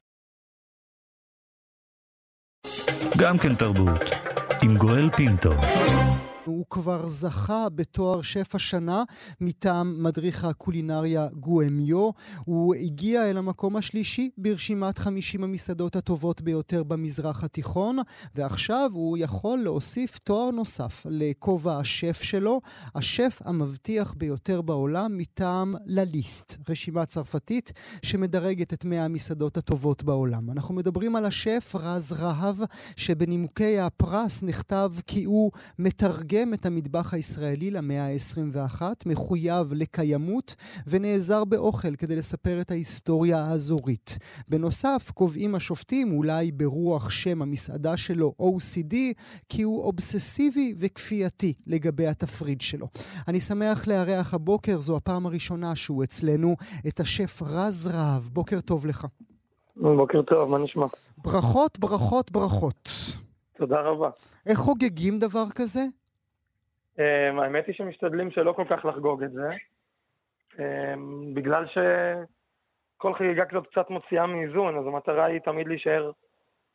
גם 3.18 3.38
כן 3.38 3.54
תרבות, 3.54 4.00
עם 4.62 4.76
גואל 4.76 5.10
פינטו. 5.10 5.50
הוא 6.44 6.64
כבר 6.70 7.06
זכה 7.06 7.68
בתואר 7.68 8.22
שף 8.22 8.54
השנה 8.54 9.02
מטעם 9.40 10.02
מדריך 10.02 10.44
הקולינריה 10.44 11.28
גואמיו. 11.40 12.10
הוא 12.44 12.74
הגיע 12.74 13.30
אל 13.30 13.36
המקום 13.36 13.76
השלישי 13.76 14.30
ברשימת 14.38 14.98
50 14.98 15.44
המסעדות 15.44 15.96
הטובות 15.96 16.42
ביותר 16.42 16.82
במזרח 16.82 17.44
התיכון, 17.44 17.98
ועכשיו 18.34 18.90
הוא 18.94 19.18
יכול 19.18 19.58
להוסיף 19.58 20.18
תואר 20.18 20.50
נוסף 20.50 21.06
לכובע 21.10 21.78
השף 21.78 22.22
שלו, 22.22 22.60
השף 22.94 23.40
המבטיח 23.44 24.14
ביותר 24.18 24.62
בעולם 24.62 25.18
מטעם 25.18 25.74
לליסט, 25.86 26.56
רשימה 26.68 27.06
צרפתית 27.06 27.72
שמדרגת 28.02 28.72
את 28.72 28.84
100 28.84 29.04
המסעדות 29.04 29.56
הטובות 29.56 30.02
בעולם. 30.02 30.50
אנחנו 30.50 30.74
מדברים 30.74 31.16
על 31.16 31.26
השף 31.26 31.72
רז 31.74 32.12
רהב, 32.12 32.56
שבנימוקי 32.96 33.80
הפרס 33.80 34.42
נכתב 34.42 34.92
כי 35.06 35.24
הוא 35.24 35.50
מתרגם 35.78 36.33
מתרגם 36.34 36.54
את 36.54 36.66
המטבח 36.66 37.14
הישראלי 37.14 37.70
למאה 37.70 38.06
ה-21, 38.06 38.82
מחויב 39.06 39.72
לקיימות 39.72 40.54
ונעזר 40.86 41.44
באוכל 41.44 41.96
כדי 41.96 42.16
לספר 42.16 42.60
את 42.60 42.70
ההיסטוריה 42.70 43.44
האזורית. 43.44 44.18
בנוסף, 44.48 45.10
קובעים 45.14 45.54
השופטים, 45.54 46.12
אולי 46.12 46.52
ברוח 46.52 47.10
שם 47.10 47.42
המסעדה 47.42 47.96
שלו 47.96 48.34
OCD, 48.42 48.94
כי 49.48 49.62
הוא 49.62 49.82
אובססיבי 49.82 50.74
וכפייתי 50.78 51.52
לגבי 51.66 52.06
התפריד 52.06 52.60
שלו. 52.60 52.88
אני 53.28 53.40
שמח 53.40 53.86
לארח 53.86 54.34
הבוקר, 54.34 54.80
זו 54.80 54.96
הפעם 54.96 55.26
הראשונה 55.26 55.76
שהוא 55.76 56.04
אצלנו, 56.04 56.56
את 56.88 57.00
השף 57.00 57.42
רז 57.42 57.86
רהב. 57.86 58.22
בוקר 58.22 58.60
טוב 58.60 58.86
לך. 58.86 59.06
בוקר 59.76 60.22
טוב, 60.22 60.50
מה 60.50 60.58
נשמע? 60.58 60.86
ברכות, 61.18 61.78
ברכות, 61.78 62.32
ברכות. 62.32 62.88
תודה 63.58 63.80
רבה. 63.80 64.10
איך 64.46 64.58
חוגגים 64.58 65.18
דבר 65.18 65.44
כזה? 65.54 65.84
Um, 66.98 67.42
האמת 67.42 67.66
היא 67.66 67.74
שמשתדלים 67.74 68.30
שלא 68.30 68.52
כל 68.52 68.64
כך 68.70 68.84
לחגוג 68.84 69.22
את 69.22 69.32
זה, 69.32 69.50
um, 70.52 70.58
בגלל 71.34 71.64
שכל 71.66 73.14
חגיגה 73.14 73.44
כזאת 73.44 73.66
קצת 73.66 73.90
מוציאה 73.90 74.26
מאיזון, 74.26 74.78
אז 74.78 74.86
המטרה 74.86 75.24
היא 75.24 75.40
תמיד 75.40 75.68
להישאר, 75.68 76.10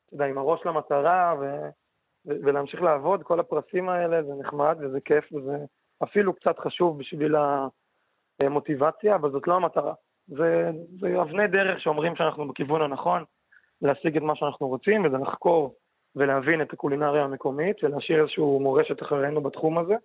אתה 0.06 0.16
יודע, 0.16 0.26
עם 0.26 0.38
הראש 0.38 0.66
למטרה 0.66 1.36
ו- 1.40 1.70
ו- 2.26 2.38
ולהמשיך 2.44 2.82
לעבוד. 2.82 3.24
כל 3.24 3.40
הפרסים 3.40 3.90
האלה 3.90 4.24
זה 4.24 4.34
נחמד 4.40 4.78
וזה 4.82 5.02
כיף 5.02 5.34
וזה 5.34 5.58
אפילו 6.04 6.34
קצת 6.34 6.60
חשוב 6.60 7.00
בשביל 7.00 7.36
המוטיבציה, 8.42 9.16
אבל 9.16 9.32
זאת 9.32 9.48
לא 9.48 9.56
המטרה. 9.56 9.94
זה, 10.28 10.72
זה 11.00 11.22
אבני 11.22 11.48
דרך 11.48 11.82
שאומרים 11.82 12.16
שאנחנו 12.16 12.48
בכיוון 12.48 12.82
הנכון 12.82 13.24
להשיג 13.82 14.18
את 14.18 14.24
מה 14.24 14.36
שאנחנו 14.36 14.68
רוצים, 14.68 15.06
וזה 15.06 15.18
לחקור 15.18 15.76
ולהבין 16.16 16.62
את 16.62 16.74
הקולינריה 16.74 17.24
המקומית 17.24 17.84
ולהשאיר 17.84 18.22
איזושהי 18.22 18.44
מורשת 18.44 19.02
אחרינו 19.02 19.42
בתחום 19.42 19.78
הזה. 19.78 19.96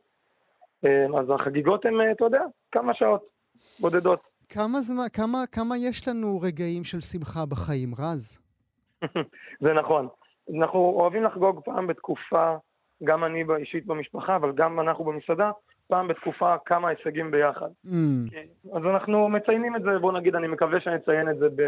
אה, 0.85 1.21
אז 1.21 1.31
החגיגות 1.35 1.85
הן, 1.85 2.01
אה, 2.01 2.13
אתה 2.13 2.25
יודע, 2.25 2.43
כמה 2.73 2.95
שעות 2.95 3.25
בודדות. 3.81 4.21
כמה 4.49 4.81
זמן, 4.81 5.05
כמה, 5.13 5.39
כמה 5.53 5.75
יש 5.77 6.09
לנו 6.09 6.41
רגעים 6.41 6.85
של 6.85 7.01
שמחה 7.01 7.47
בחיים, 7.47 7.89
רז? 7.99 8.39
זה 9.65 9.73
נכון. 9.73 10.09
אנחנו 10.59 10.79
אוהבים 10.79 11.25
לחגוג 11.25 11.61
פעם 11.65 11.87
בתקופה, 11.87 12.57
גם 13.05 13.25
אני 13.25 13.45
אישית 13.59 13.87
במשפחה, 13.87 14.37
אבל 14.37 14.53
גם 14.53 14.81
אנחנו 14.81 15.05
במסעדה, 15.05 15.51
פעם 15.89 16.09
בתקופה 16.09 16.55
כמה 16.67 16.89
הישגים 16.89 17.31
ביחד. 17.31 17.69
Mm. 17.87 18.31
כן. 18.31 18.47
אז 18.77 18.83
אנחנו 18.85 19.29
מציינים 19.29 19.77
את 19.77 19.83
זה, 19.83 19.99
בוא 20.01 20.13
נגיד, 20.13 20.35
אני 20.35 20.49
מקווה 20.49 20.81
שנציין 20.81 21.31
את 21.31 21.39
זה 21.39 21.49
ב, 21.57 21.63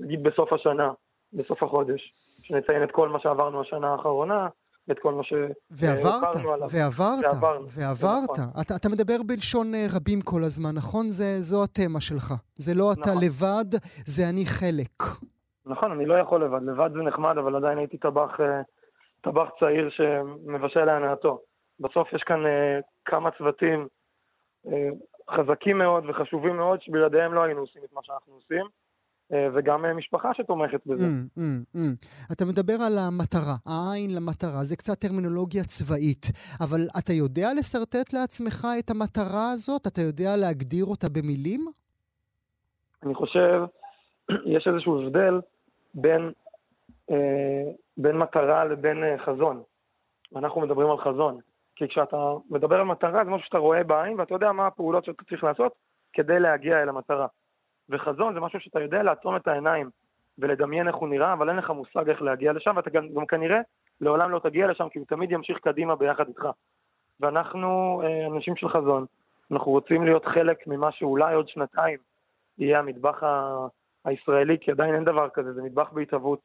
נגיד 0.00 0.22
בסוף 0.22 0.52
השנה. 0.52 0.92
בסוף 1.32 1.62
החודש, 1.62 2.12
שנציין 2.42 2.82
את 2.82 2.90
כל 2.90 3.08
מה 3.08 3.20
שעברנו 3.20 3.60
השנה 3.60 3.92
האחרונה, 3.92 4.48
את 4.90 4.98
כל 4.98 5.12
מה 5.12 5.22
שעברנו 5.24 6.52
עליו. 6.52 6.68
ועברת, 6.70 7.24
ועברנו, 7.24 7.66
ועברת. 7.70 8.38
נכון. 8.38 8.62
אתה, 8.62 8.74
אתה 8.76 8.88
מדבר 8.88 9.16
בלשון 9.26 9.74
אה, 9.74 9.86
רבים 9.96 10.20
כל 10.20 10.44
הזמן, 10.44 10.70
נכון? 10.76 11.08
זה, 11.08 11.40
זו 11.40 11.64
התמה 11.64 12.00
שלך. 12.00 12.34
זה 12.56 12.74
לא 12.74 12.92
אתה 12.92 13.00
נכון. 13.00 13.22
לבד, 13.24 13.70
זה 14.06 14.22
אני 14.30 14.44
חלק. 14.46 15.02
נכון, 15.66 15.92
אני 15.92 16.06
לא 16.06 16.14
יכול 16.14 16.44
לבד. 16.44 16.62
לבד 16.62 16.90
זה 16.92 17.02
נחמד, 17.02 17.38
אבל 17.38 17.56
עדיין 17.56 17.78
הייתי 17.78 17.98
טבח, 17.98 18.40
אה, 18.40 18.62
טבח 19.20 19.48
צעיר 19.60 19.90
שמבשל 19.90 20.84
להנאתו. 20.84 21.40
בסוף 21.80 22.12
יש 22.12 22.22
כאן 22.22 22.44
uh, 22.46 22.82
כמה 23.04 23.30
צוותים 23.30 23.88
חזקים 25.30 25.78
מאוד 25.78 26.04
וחשובים 26.08 26.56
מאוד, 26.56 26.82
שבלעדיהם 26.82 27.34
לא 27.34 27.42
היינו 27.42 27.60
עושים 27.60 27.82
את 27.84 27.92
מה 27.92 28.00
שאנחנו 28.04 28.34
עושים. 28.34 28.66
אה, 29.32 29.48
וגם 29.54 29.84
אה, 29.84 29.94
משפחה 29.94 30.34
שתומכת 30.34 30.86
בזה. 30.86 31.04
Mm, 31.04 31.38
mm, 31.38 31.76
mm. 31.76 32.32
אתה 32.32 32.44
מדבר 32.44 32.76
על 32.86 32.98
המטרה, 32.98 33.56
העין 33.66 34.10
למטרה, 34.14 34.62
זה 34.62 34.76
קצת 34.76 34.98
טרמינולוגיה 34.98 35.64
צבאית, 35.64 36.26
אבל 36.60 36.80
אתה 36.98 37.12
יודע 37.12 37.48
לשרטט 37.58 38.12
לעצמך 38.12 38.66
את 38.78 38.90
המטרה 38.90 39.50
הזאת? 39.52 39.86
אתה 39.86 40.00
יודע 40.00 40.36
להגדיר 40.36 40.84
אותה 40.84 41.06
במילים? 41.08 41.60
אני 43.02 43.14
חושב, 43.14 43.64
יש 44.56 44.68
איזשהו 44.68 45.02
הבדל 45.02 45.40
בין, 45.94 46.32
אה, 47.10 47.64
בין 47.96 48.18
מטרה 48.18 48.64
לבין 48.64 49.04
אה, 49.04 49.18
חזון. 49.18 49.62
אנחנו 50.36 50.60
מדברים 50.60 50.90
על 50.90 50.98
חזון. 50.98 51.40
כי 51.76 51.88
כשאתה 51.88 52.16
מדבר 52.50 52.76
על 52.76 52.86
מטרה, 52.86 53.24
זה 53.24 53.30
משהו 53.30 53.46
שאתה 53.46 53.58
רואה 53.58 53.84
בעין, 53.84 54.20
ואתה 54.20 54.34
יודע 54.34 54.52
מה 54.52 54.66
הפעולות 54.66 55.04
שאתה 55.04 55.24
צריך 55.24 55.44
לעשות 55.44 55.72
כדי 56.12 56.40
להגיע 56.40 56.82
אל 56.82 56.88
המטרה. 56.88 57.26
וחזון 57.90 58.34
זה 58.34 58.40
משהו 58.40 58.60
שאתה 58.60 58.80
יודע 58.80 59.02
לעצום 59.02 59.36
את 59.36 59.48
העיניים 59.48 59.90
ולדמיין 60.38 60.88
איך 60.88 60.96
הוא 60.96 61.08
נראה, 61.08 61.32
אבל 61.32 61.48
אין 61.48 61.56
לך 61.56 61.70
מושג 61.70 62.08
איך 62.08 62.22
להגיע 62.22 62.52
לשם, 62.52 62.76
ואתה 62.76 62.90
גם, 62.90 63.08
גם 63.14 63.26
כנראה 63.26 63.60
לעולם 64.00 64.30
לא 64.30 64.38
תגיע 64.38 64.66
לשם, 64.66 64.88
כי 64.88 64.98
הוא 64.98 65.06
תמיד 65.06 65.32
ימשיך 65.32 65.58
קדימה 65.58 65.96
ביחד 65.96 66.28
איתך. 66.28 66.48
ואנחנו 67.20 68.02
אה, 68.04 68.26
אנשים 68.26 68.56
של 68.56 68.68
חזון, 68.68 69.06
אנחנו 69.50 69.70
רוצים 69.72 70.04
להיות 70.04 70.24
חלק 70.24 70.66
ממה 70.66 70.92
שאולי 70.92 71.34
עוד 71.34 71.48
שנתיים 71.48 71.98
יהיה 72.58 72.78
המטבח 72.78 73.22
ה- 73.22 73.66
הישראלי, 74.04 74.58
כי 74.60 74.70
עדיין 74.70 74.94
אין 74.94 75.04
דבר 75.04 75.28
כזה, 75.28 75.52
זה 75.52 75.62
מטבח 75.62 75.88
בהתהוות, 75.92 76.38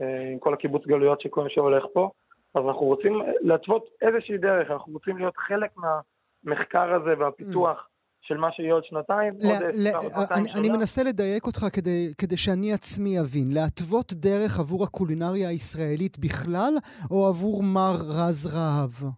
אה, 0.00 0.28
עם 0.32 0.38
כל 0.38 0.54
הקיבוץ 0.54 0.86
גלויות 0.86 1.20
שכל 1.20 1.48
שהולך 1.48 1.84
פה, 1.92 2.10
אז 2.54 2.64
אנחנו 2.66 2.86
רוצים 2.86 3.22
להתוות 3.40 3.84
איזושהי 4.02 4.38
דרך, 4.38 4.70
אנחנו 4.70 4.92
רוצים 4.92 5.16
להיות 5.16 5.36
חלק 5.36 5.70
מהמחקר 5.76 6.94
הזה 6.94 7.14
והפיתוח. 7.18 7.88
של 8.26 8.36
מה 8.36 8.52
שיהיה 8.52 8.74
עוד 8.74 8.84
שנתיים, 8.84 9.34
ל- 9.40 9.46
עוד 9.46 9.62
ל- 9.74 10.34
אני, 10.34 10.48
אני 10.58 10.68
מנסה 10.68 11.02
לדייק 11.02 11.46
אותך 11.46 11.66
כדי, 11.72 12.12
כדי 12.18 12.36
שאני 12.36 12.72
עצמי 12.72 13.20
אבין. 13.20 13.48
להתוות 13.54 14.12
דרך 14.12 14.60
עבור 14.60 14.84
הקולינריה 14.84 15.48
הישראלית 15.48 16.18
בכלל, 16.18 16.72
או 17.10 17.26
עבור 17.28 17.62
מר 17.74 17.96
רז 18.18 18.56
רהב? 18.56 19.12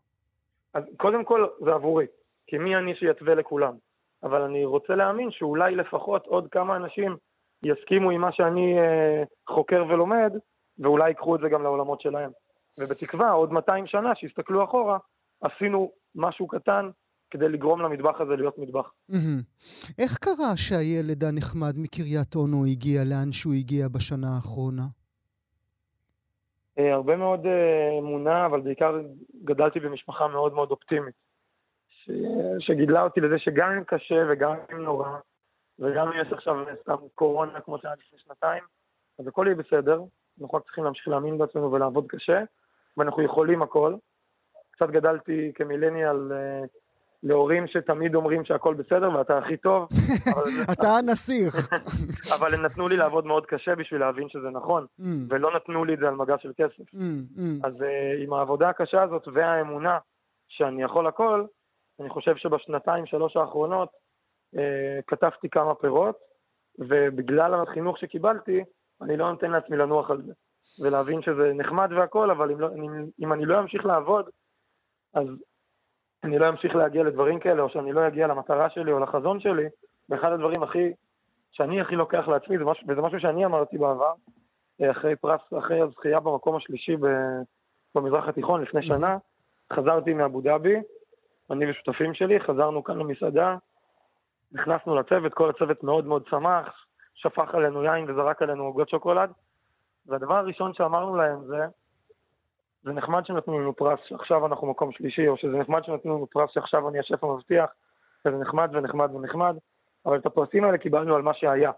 אז 0.74 0.82
קודם 0.96 1.24
כל 1.24 1.46
זה 1.64 1.72
עבורי, 1.72 2.06
כי 2.46 2.58
מי 2.58 2.76
אני 2.76 2.94
שיתווה 2.94 3.34
לכולם. 3.34 3.74
אבל 4.22 4.42
אני 4.42 4.64
רוצה 4.64 4.94
להאמין 4.94 5.30
שאולי 5.30 5.74
לפחות 5.74 6.26
עוד 6.26 6.48
כמה 6.50 6.76
אנשים 6.76 7.16
יסכימו 7.62 8.10
עם 8.10 8.20
מה 8.20 8.32
שאני 8.32 8.78
אה, 8.78 9.22
חוקר 9.48 9.84
ולומד, 9.88 10.32
ואולי 10.78 11.08
ייקחו 11.08 11.36
את 11.36 11.40
זה 11.40 11.48
גם 11.48 11.62
לעולמות 11.62 12.00
שלהם. 12.00 12.30
ובתקווה, 12.78 13.30
עוד 13.30 13.52
200 13.52 13.86
שנה, 13.86 14.14
שיסתכלו 14.14 14.64
אחורה, 14.64 14.98
עשינו 15.42 15.90
משהו 16.14 16.46
קטן 16.46 16.90
כדי 17.36 17.48
לגרום 17.48 17.80
למטבח 17.82 18.20
הזה 18.20 18.36
להיות 18.36 18.58
מטבח. 18.58 18.92
איך 19.98 20.18
קרה 20.18 20.56
שהילד 20.56 21.24
הנחמד 21.24 21.74
מקריית 21.82 22.34
אונו 22.34 22.64
הגיע 22.72 23.00
לאן 23.04 23.32
שהוא 23.32 23.54
הגיע 23.54 23.88
בשנה 23.88 24.26
האחרונה? 24.34 24.82
אה, 26.78 26.94
הרבה 26.94 27.16
מאוד 27.16 27.46
אה, 27.46 27.98
אמונה, 27.98 28.46
אבל 28.46 28.60
בעיקר 28.60 29.00
גדלתי 29.44 29.80
במשפחה 29.80 30.28
מאוד 30.28 30.52
מאוד 30.54 30.70
אופטימית. 30.70 31.14
ש... 31.88 32.10
שגידלה 32.58 33.02
אותי 33.02 33.20
לזה 33.20 33.38
שגם 33.38 33.72
אם 33.72 33.84
קשה 33.84 34.22
וגם 34.30 34.56
אם 34.72 34.76
נורא, 34.76 35.08
וגם 35.78 36.08
אם 36.08 36.20
יש 36.20 36.32
עכשיו 36.32 36.56
סתם 36.82 36.96
קורונה 37.14 37.60
כמו 37.60 37.78
שהיה 37.78 37.94
לפני 37.94 38.18
שנתיים, 38.18 38.62
אז 39.18 39.26
הכל 39.26 39.46
יהיה 39.46 39.56
בסדר. 39.56 40.02
אנחנו 40.40 40.58
רק 40.58 40.64
צריכים 40.64 40.84
להמשיך 40.84 41.08
להאמין 41.08 41.38
בעצמנו 41.38 41.72
ולעבוד 41.72 42.06
קשה, 42.08 42.42
ואנחנו 42.96 43.22
יכולים 43.22 43.62
הכל. 43.62 43.94
קצת 44.70 44.90
גדלתי 44.90 45.52
כמילניאל 45.54 46.32
אה, 46.32 46.62
להורים 47.22 47.66
שתמיד 47.66 48.14
אומרים 48.14 48.44
שהכל 48.44 48.74
בסדר 48.74 49.14
ואתה 49.14 49.38
הכי 49.38 49.56
טוב, 49.56 49.88
אתה 50.72 50.88
הנסיך. 50.88 51.68
אבל 52.38 52.54
הם 52.54 52.62
נתנו 52.62 52.88
לי 52.88 52.96
לעבוד 52.96 53.26
מאוד 53.26 53.46
קשה 53.46 53.74
בשביל 53.74 54.00
להבין 54.00 54.28
שזה 54.28 54.50
נכון, 54.50 54.86
Mm, 55.00 55.04
ולא 55.28 55.56
נתנו 55.56 55.84
לי 55.84 55.94
את 55.94 55.98
זה 55.98 56.08
על 56.08 56.14
מגע 56.14 56.34
של 56.38 56.52
כסף. 56.56 56.94
mm, 56.94 56.98
mm. 57.36 57.66
אז 57.66 57.80
uh, 57.80 58.24
עם 58.24 58.32
העבודה 58.32 58.68
הקשה 58.68 59.02
הזאת 59.02 59.28
והאמונה 59.32 59.98
שאני 60.48 60.82
יכול 60.82 61.06
הכל, 61.06 61.44
אני 62.00 62.08
חושב 62.08 62.36
שבשנתיים, 62.36 63.06
שלוש 63.06 63.36
האחרונות 63.36 63.88
כתבתי 65.06 65.48
כמה 65.50 65.74
פירות, 65.74 66.16
ובגלל 66.78 67.54
החינוך 67.54 67.98
שקיבלתי, 67.98 68.64
אני 69.02 69.16
לא 69.16 69.30
נותן 69.32 69.50
לעצמי 69.50 69.76
לנוח 69.76 70.10
על 70.10 70.22
זה. 70.22 70.32
ולהבין 70.82 71.22
שזה 71.22 71.52
נחמד 71.54 71.88
והכל, 71.92 72.30
אבל 72.30 72.50
אם, 72.50 72.60
לא, 72.60 72.68
אם, 72.74 73.06
אם 73.20 73.32
אני 73.32 73.44
לא 73.44 73.60
אמשיך 73.60 73.86
לעבוד, 73.86 74.28
אז 75.14 75.26
אני 76.26 76.38
לא 76.38 76.48
אמשיך 76.48 76.74
להגיע 76.74 77.02
לדברים 77.02 77.40
כאלה, 77.40 77.62
או 77.62 77.68
שאני 77.68 77.92
לא 77.92 78.06
אגיע 78.06 78.26
למטרה 78.26 78.70
שלי 78.70 78.92
או 78.92 78.98
לחזון 79.00 79.40
שלי, 79.40 79.66
ואחד 80.08 80.32
הדברים 80.32 80.62
הכי, 80.62 80.92
שאני 81.52 81.80
הכי 81.80 81.96
לוקח 81.96 82.28
לעצמי, 82.28 82.58
זה 82.58 82.64
משהו, 82.64 82.86
וזה 82.88 83.00
משהו 83.00 83.20
שאני 83.20 83.44
אמרתי 83.44 83.78
בעבר, 83.78 84.12
אה, 84.82 84.90
אחרי 84.90 85.16
פרס, 85.16 85.40
אחרי 85.58 85.80
הזכייה 85.80 86.20
במקום 86.20 86.56
השלישי 86.56 86.96
ב, 86.96 87.06
במזרח 87.94 88.28
התיכון 88.28 88.62
לפני 88.62 88.82
שנה, 88.82 89.16
חזרתי 89.72 90.14
מאבו 90.14 90.40
דאבי, 90.40 90.76
אני 91.50 91.70
ושותפים 91.70 92.14
שלי, 92.14 92.40
חזרנו 92.40 92.84
כאן 92.84 92.98
למסעדה, 92.98 93.56
נכנסנו 94.52 94.96
לצוות, 94.96 95.34
כל 95.34 95.50
הצוות 95.50 95.84
מאוד 95.84 96.06
מאוד 96.06 96.26
שמח, 96.30 96.86
שפך 97.14 97.54
עלינו 97.54 97.84
יין 97.84 98.10
וזרק 98.10 98.42
עלינו 98.42 98.64
עוגות 98.64 98.88
שוקולד, 98.88 99.30
והדבר 100.06 100.34
הראשון 100.34 100.74
שאמרנו 100.74 101.16
להם 101.16 101.44
זה, 101.44 101.66
זה 102.86 102.92
נחמד 102.92 103.26
שנתנו 103.26 103.60
לנו 103.60 103.76
פרס 103.76 103.98
שעכשיו 104.04 104.46
אנחנו 104.46 104.66
מקום 104.66 104.92
שלישי, 104.92 105.28
או 105.28 105.36
שזה 105.36 105.56
נחמד 105.56 105.84
שנתנו 105.84 106.16
לנו 106.16 106.26
פרס 106.26 106.50
שעכשיו 106.50 106.88
אני 106.88 106.98
השף 106.98 107.24
המבטיח, 107.24 107.70
וזה 108.24 108.36
נחמד 108.36 108.70
ונחמד 108.72 109.14
ונחמד, 109.14 109.56
אבל 110.06 110.18
את 110.18 110.26
הפרסים 110.26 110.64
האלה 110.64 110.78
קיבלנו 110.78 111.16
על 111.16 111.22
מה 111.22 111.34
שהיה, 111.34 111.70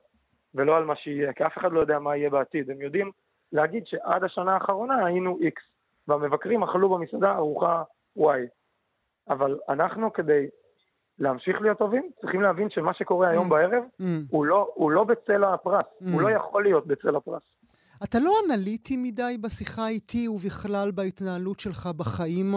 ולא 0.55 0.77
על 0.77 0.85
מה 0.85 0.97
שיהיה, 0.97 1.33
כי 1.33 1.47
אף 1.47 1.59
אחד 1.59 1.73
לא 1.73 1.81
יודע 1.81 1.99
מה 1.99 2.17
יהיה 2.17 2.31
בעתיד. 2.31 2.71
הם 2.71 2.83
יודעים 2.83 3.11
להגיד 3.53 3.87
שעד 3.87 4.25
השנה 4.25 4.55
האחרונה 4.55 5.07
היינו 5.07 5.39
X, 5.43 5.61
והמבקרים 6.09 6.63
אכלו 6.63 6.89
במסעדה 6.89 7.35
ארוחה 7.37 7.83
Y. 8.19 8.23
אבל 9.29 9.59
אנחנו, 9.69 10.13
כדי 10.13 10.47
להמשיך 11.19 11.61
להיות 11.61 11.79
טובים, 11.79 12.11
צריכים 12.21 12.43
להבין 12.43 12.71
שמה 12.71 12.95
שקורה 12.95 13.29
היום 13.29 13.47
Mm. 13.47 13.51
בערב, 13.51 13.83
Mm. 14.01 14.05
הוא 14.31 14.47
לא, 14.47 14.71
הוא 14.75 14.91
לא 14.91 15.05
בצל 15.05 15.45
הפרס, 15.45 15.83
Mm. 15.83 16.05
הוא 16.13 16.21
לא 16.23 16.31
יכול 16.31 16.63
להיות 16.63 16.87
בצל 16.87 17.17
הפרס. 17.17 17.43
אתה 18.05 18.19
לא 18.27 18.33
אנליטי 18.45 18.97
מדי 18.97 19.35
בשיחה 19.45 19.89
איתי 19.89 20.29
ובכלל 20.29 20.89
בהתנהלות 20.91 21.61
שלך 21.61 21.83
בחיים. 21.99 22.51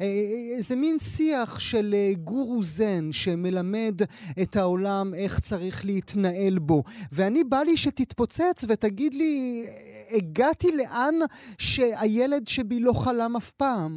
אה, 0.00 0.60
זה 0.68 0.76
מין 0.76 0.96
שיח 0.98 1.58
של 1.58 1.88
אה, 1.94 2.10
גורו 2.24 2.62
זן 2.62 3.04
שמלמד 3.12 3.96
את 4.42 4.52
העולם 4.56 5.06
איך 5.22 5.32
צריך 5.48 5.76
להתנהל 5.88 6.56
בו. 6.68 6.82
ואני 7.16 7.44
בא 7.44 7.60
לי 7.66 7.76
שתתפוצץ 7.76 8.58
ותגיד 8.68 9.14
לי, 9.14 9.34
אה, 9.64 10.16
הגעתי 10.16 10.68
לאן 10.78 11.14
שהילד 11.58 12.44
שבי 12.46 12.80
לא 12.80 12.92
חלם 13.04 13.32
אף 13.36 13.50
פעם. 13.50 13.92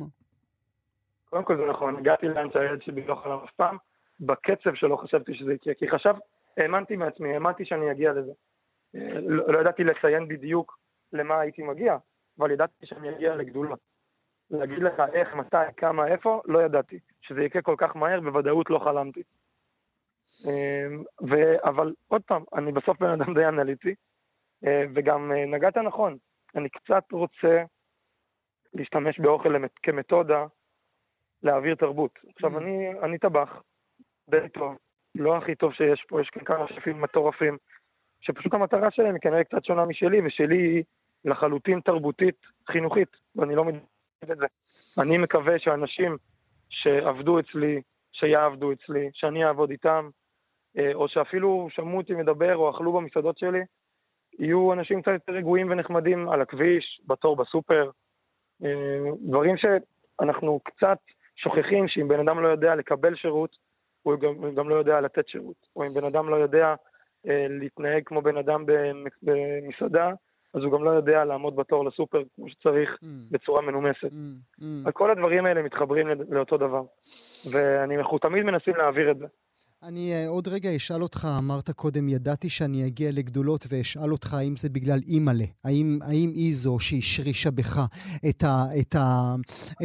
קודם 1.30 1.44
כל 1.44 1.58
זה 1.58 1.66
נכון, 1.70 1.96
הגעתי 1.98 2.28
לאן 2.28 2.48
שהילד 2.54 2.82
שלי 2.82 3.06
לא 3.06 3.16
חלם 3.24 3.40
אף 3.46 3.52
פעם, 3.56 3.78
בקצב 4.20 4.74
שלא 4.76 4.96
חשבתי 4.96 5.34
שזה 5.34 5.54
יקרה, 5.54 5.74
כי 5.74 5.90
חשב, 5.90 6.14
האמנתי 6.58 6.96
מעצמי, 6.96 7.34
האמנתי 7.34 7.66
שאני 7.66 7.92
אגיע 7.92 8.12
לזה. 8.12 8.32
אה, 8.96 9.20
לא, 9.22 9.54
לא 9.54 9.60
ידעתי 9.60 9.84
לציין 9.84 10.28
בדיוק 10.28 10.81
למה 11.14 11.40
הייתי 11.40 11.64
מגיע, 11.64 11.98
אבל 12.40 12.52
ידעתי 12.52 12.86
שאני 12.86 13.10
אגיע 13.10 13.36
לגדולות. 13.36 13.80
להגיד 14.52 14.78
לך 14.78 15.02
איך, 15.14 15.36
מתי, 15.36 15.58
כמה, 15.78 16.08
איפה, 16.08 16.42
לא 16.46 16.64
ידעתי. 16.64 17.00
שזה 17.22 17.44
יקרה 17.44 17.62
כל 17.62 17.76
כך 17.78 17.96
מהר, 17.96 18.20
בוודאות 18.22 18.70
לא 18.70 18.80
חלמתי. 18.80 19.24
אה, 20.48 20.88
ו... 21.30 21.36
אבל 21.64 21.94
עוד 22.08 22.22
פעם, 22.22 22.44
אני 22.54 22.72
בסוף 22.72 23.00
בן 23.00 23.10
אדם 23.10 23.34
די 23.34 23.46
אנליטי, 23.46 23.96
אה, 24.66 24.84
וגם 24.96 25.32
אה, 25.32 25.46
נגעת 25.46 25.78
נכון, 25.78 26.18
אני 26.56 26.70
קצת 26.70 27.04
רוצה 27.12 27.64
להשתמש 28.74 29.20
באוכל 29.20 29.56
כמתודה 29.84 30.46
להעביר 31.44 31.76
תרבות. 31.76 32.20
עכשיו, 32.36 32.58
אני, 32.58 33.00
אני 33.04 33.18
טבח, 33.18 33.64
די 34.30 34.50
טוב, 34.54 34.78
לא 35.16 35.38
הכי 35.38 35.56
טוב 35.56 35.74
שיש 35.74 36.06
פה, 36.08 36.22
יש 36.22 36.30
כאן 36.30 36.44
כמה 36.44 36.68
שפים 36.68 37.02
מטורפים, 37.02 37.58
שפשוט 38.22 38.54
המטרה 38.54 38.92
שלהם 38.92 39.14
היא 39.14 39.22
כנראה 39.22 39.44
קצת 39.44 39.66
שונה 39.66 39.86
משלי, 39.86 40.28
ושלי 40.28 40.58
היא 40.58 40.84
לחלוטין 41.26 41.80
תרבותית 41.80 42.36
חינוכית, 42.72 43.10
ואני 43.36 43.56
לא 43.56 43.66
מתנגד 43.66 44.32
את 44.32 44.38
זה. 44.38 44.46
אני 45.02 45.18
מקווה 45.18 45.60
שאנשים 45.60 46.18
שעבדו 46.70 47.40
אצלי, 47.40 47.82
שיעבדו 48.12 48.72
אצלי, 48.72 49.10
שאני 49.14 49.46
אעבוד 49.46 49.70
איתם, 49.70 50.10
אה, 50.78 50.94
או 50.94 51.08
שאפילו 51.08 51.68
שמעו 51.70 51.98
אותי 51.98 52.14
מדבר 52.14 52.56
או 52.56 52.70
אכלו 52.70 52.94
במסעדות 52.94 53.38
שלי, 53.38 53.62
יהיו 54.40 54.74
אנשים 54.74 55.02
קצת 55.02 55.12
יותר 55.12 55.34
רגועים 55.34 55.72
ונחמדים 55.72 56.30
על 56.30 56.42
הכביש, 56.42 57.02
בתור 57.08 57.36
בסופר, 57.36 57.90
אה, 58.64 59.10
דברים 59.22 59.56
שאנחנו 59.58 60.60
קצת 60.64 60.98
שוכחים 61.36 61.88
שאם 61.88 62.08
בן 62.08 62.20
אדם 62.20 62.40
לא 62.40 62.48
יודע 62.48 62.76
לקבל 62.76 63.16
שירות, 63.16 63.58
הוא 64.04 64.16
גם, 64.16 64.56
גם 64.56 64.70
לא 64.70 64.76
יודע 64.76 65.02
לתת 65.02 65.28
שירות. 65.28 65.68
או 65.76 65.84
אם 65.84 65.90
בן 65.94 66.04
אדם 66.04 66.30
לא 66.30 66.36
יודע 66.36 66.76
אה, 67.28 67.46
להתנהג 67.50 68.04
כמו 68.06 68.22
בן 68.22 68.38
אדם 68.38 68.66
במ- 68.66 69.06
במסעדה, 69.22 70.12
אז 70.54 70.64
הוא 70.64 70.72
גם 70.72 70.84
לא 70.84 70.90
יודע 70.90 71.26
לעמוד 71.26 71.56
בתור 71.56 71.86
לסופר 71.86 72.22
כמו 72.36 72.50
שצריך 72.50 72.90
Mm, 73.02 73.06
בצורה 73.32 73.62
מנומסת. 73.62 74.04
mm, 74.12 74.62
mm. 74.88 74.92
כל 74.92 75.12
הדברים 75.12 75.46
האלה 75.46 75.62
מתחברים 75.62 76.08
לא- 76.08 76.14
לאותו 76.30 76.58
דבר. 76.58 76.82
ואנחנו 77.52 78.18
תמיד 78.20 78.44
מנסים 78.44 78.76
להעביר 78.76 79.12
את 79.12 79.18
זה. 79.18 79.26
אני 79.88 80.14
אה, 80.14 80.28
עוד 80.30 80.48
רגע 80.48 80.76
אשאל 80.76 81.02
אותך, 81.02 81.28
אמרת 81.40 81.70
קודם, 81.70 82.10
ידעתי 82.10 82.50
שאני 82.50 82.88
אגיע 82.88 83.10
לגדולות, 83.18 83.62
ואשאל 83.70 84.12
אותך 84.12 84.34
האם 84.34 84.56
זה 84.56 84.70
בגלל 84.70 85.00
אימא'לה. 85.08 85.48
האם, 85.66 86.00
האם 86.02 86.30
היא 86.36 86.54
זו 86.54 86.80
שהשרישה 86.80 87.52
בך 87.52 87.74
את, 88.30 88.44
ה, 88.44 88.54
את, 88.82 88.96
ה, 88.96 89.36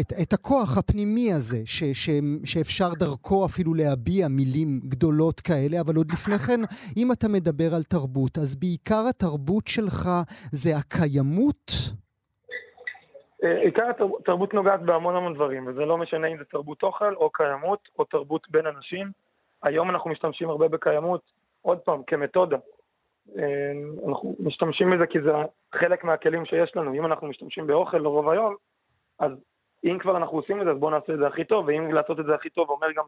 את, 0.00 0.12
את 0.22 0.32
הכוח 0.32 0.78
הפנימי 0.78 1.32
הזה, 1.32 1.60
ש, 1.64 1.84
ש, 1.84 2.10
שאפשר 2.44 2.90
דרכו 2.98 3.46
אפילו 3.46 3.74
להביע 3.74 4.28
מילים 4.28 4.80
גדולות 4.88 5.40
כאלה, 5.40 5.80
אבל 5.80 5.96
עוד 5.96 6.10
לפני 6.12 6.38
כן, 6.38 6.60
אם 6.96 7.12
אתה 7.12 7.28
מדבר 7.28 7.70
על 7.76 7.82
תרבות, 7.82 8.38
אז 8.38 8.56
בעיקר 8.56 9.02
התרבות 9.10 9.66
שלך 9.66 10.02
זה 10.52 10.70
הקיימות? 10.76 11.72
אה, 13.44 13.58
עיקר 13.60 13.86
התרבות 14.20 14.54
נוגעת 14.54 14.82
בהמון 14.82 15.16
המון 15.16 15.34
דברים, 15.34 15.66
וזה 15.66 15.80
לא 15.80 15.98
משנה 15.98 16.26
אם 16.26 16.38
זה 16.38 16.44
תרבות 16.44 16.82
אוכל 16.82 17.14
או 17.14 17.30
קיימות 17.30 17.88
או 17.98 18.04
תרבות 18.04 18.42
בין 18.50 18.66
אנשים. 18.66 19.25
היום 19.62 19.90
אנחנו 19.90 20.10
משתמשים 20.10 20.50
הרבה 20.50 20.68
בקיימות, 20.68 21.20
עוד 21.62 21.78
פעם, 21.78 22.02
כמתודה. 22.06 22.56
אה, 23.38 23.72
אנחנו 24.08 24.36
משתמשים 24.40 24.90
בזה 24.90 25.06
כי 25.06 25.20
זה 25.20 25.32
חלק 25.74 26.04
מהכלים 26.04 26.44
שיש 26.44 26.76
לנו. 26.76 26.94
אם 26.94 27.06
אנחנו 27.06 27.26
משתמשים 27.26 27.66
באוכל 27.66 27.98
לרוב 27.98 28.28
היום, 28.28 28.54
אז 29.18 29.32
אם 29.84 29.98
כבר 30.00 30.16
אנחנו 30.16 30.36
עושים 30.36 30.60
את 30.60 30.64
זה, 30.64 30.70
אז 30.70 30.78
בואו 30.78 30.90
נעשה 30.90 31.12
את 31.12 31.18
זה 31.18 31.26
הכי 31.26 31.44
טוב, 31.44 31.66
ואם 31.66 31.92
לעשות 31.92 32.20
את 32.20 32.24
זה 32.26 32.34
הכי 32.34 32.50
טוב 32.50 32.70
אומר 32.70 32.92
גם 32.92 33.04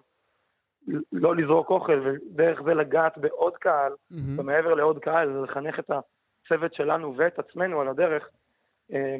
לא 1.13 1.37
לזרוק 1.37 1.71
אוכל, 1.71 2.01
ודרך 2.07 2.63
זה 2.63 2.75
לגעת 2.75 3.19
בעוד 3.19 3.57
קהל, 3.57 3.93
מהמם. 4.11 4.39
ומעבר 4.39 4.75
לעוד 4.75 4.99
קהל, 4.99 5.33
זה 5.33 5.41
לחנך 5.41 5.79
את 5.79 5.91
הצוות 5.91 6.75
שלנו 6.75 7.15
ואת 7.17 7.39
עצמנו 7.39 7.81
על 7.81 7.89
הדרך, 7.89 8.29
אה, 8.93 9.17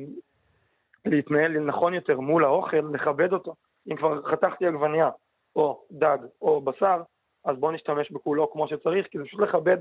להתנהל 1.05 1.59
נכון 1.59 1.95
יותר 1.95 2.21
מול 2.21 2.45
האוכל, 2.45 2.91
לכבד 2.93 3.33
אותו. 3.33 3.55
אם 3.91 3.97
כבר 3.97 4.23
חתכתי 4.23 4.67
עגבנייה, 4.67 5.11
או 5.57 5.85
דג, 5.91 6.19
או 6.43 6.61
בשר, 6.61 7.03
אז 7.49 7.57
בואו 7.57 7.73
נשתמש 7.73 8.11
בכולו 8.11 8.53
כמו 8.53 8.69
שצריך, 8.69 9.07
כי 9.11 9.19
זה 9.19 9.25
פשוט 9.25 9.41
לכבד 9.41 9.77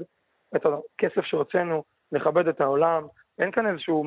את 0.56 0.62
הכסף 0.66 1.22
שהוצאנו, 1.22 1.84
לכבד 2.12 2.48
את 2.48 2.62
העולם. 2.62 3.08
אין 3.40 3.52
כאן 3.52 3.68
איזשהו 3.68 4.04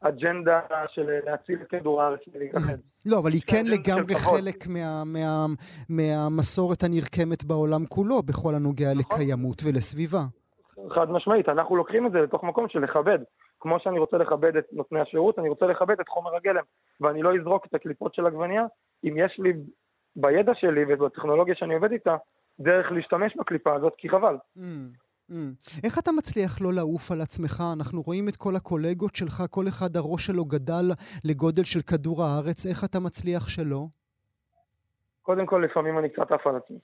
אג'נדה 0.00 0.60
של 0.88 1.10
להציל 1.26 1.58
את 1.62 1.68
כדור 1.68 2.02
הארץ 2.02 2.20
ולהתאחד. 2.32 2.76
לא, 3.06 3.18
אבל 3.18 3.30
היא 3.30 3.40
כן 3.46 3.64
לגמרי. 3.66 4.14
חלק 4.14 4.66
מה, 4.68 5.02
מה, 5.06 5.46
מהמסורת 5.88 6.82
הנרקמת 6.82 7.44
בעולם 7.44 7.84
כולו, 7.88 8.22
בכל 8.22 8.54
הנוגע 8.54 8.90
נכון. 8.94 9.20
לקיימות 9.20 9.62
ולסביבה. 9.66 10.22
חד 10.94 11.10
משמעית, 11.10 11.48
אנחנו 11.48 11.76
לוקחים 11.76 12.06
את 12.06 12.12
זה 12.12 12.18
לתוך 12.18 12.44
מקום 12.44 12.68
של 12.68 12.78
לכבד. 12.78 13.18
כמו 13.60 13.80
שאני 13.80 13.98
רוצה 13.98 14.16
לכבד 14.16 14.56
את 14.56 14.64
נותני 14.72 15.00
השירות, 15.00 15.38
אני 15.38 15.48
רוצה 15.48 15.66
לכבד 15.66 16.00
את 16.00 16.08
חומר 16.08 16.36
הגלם. 16.36 16.62
ואני 17.00 17.22
לא 17.22 17.36
אזרוק 17.36 17.66
את 17.66 17.74
הקליפות 17.74 18.14
של 18.14 18.26
עגבנייה 18.26 18.64
אם 19.04 19.14
יש 19.16 19.38
לי 19.38 19.52
בידע 20.16 20.52
שלי 20.54 20.84
ובטכנולוגיה 20.88 21.54
שאני 21.54 21.74
עובד 21.74 21.92
איתה, 21.92 22.16
דרך 22.62 22.92
להשתמש 22.92 23.36
בקליפה 23.36 23.74
הזאת, 23.74 23.94
כי 23.98 24.08
חבל. 24.08 24.36
Mm, 24.56 24.60
mm. 25.30 25.34
איך 25.84 25.98
אתה 25.98 26.12
מצליח 26.12 26.60
לא 26.60 26.72
לעוף 26.72 27.12
על 27.12 27.20
עצמך? 27.20 27.62
אנחנו 27.78 28.02
רואים 28.02 28.28
את 28.28 28.36
כל 28.36 28.56
הקולגות 28.56 29.16
שלך, 29.16 29.42
כל 29.50 29.64
אחד 29.68 29.96
הראש 29.96 30.26
שלו 30.26 30.44
גדל 30.44 30.86
לגודל 31.24 31.64
של 31.64 31.80
כדור 31.80 32.22
הארץ, 32.22 32.66
איך 32.66 32.84
אתה 32.84 32.98
מצליח 33.00 33.48
שלא? 33.48 33.82
קודם 35.22 35.46
כל, 35.46 35.64
לפעמים 35.70 35.98
אני 35.98 36.08
קצת 36.08 36.32
עף 36.32 36.46
על 36.46 36.56
עצמי, 36.56 36.78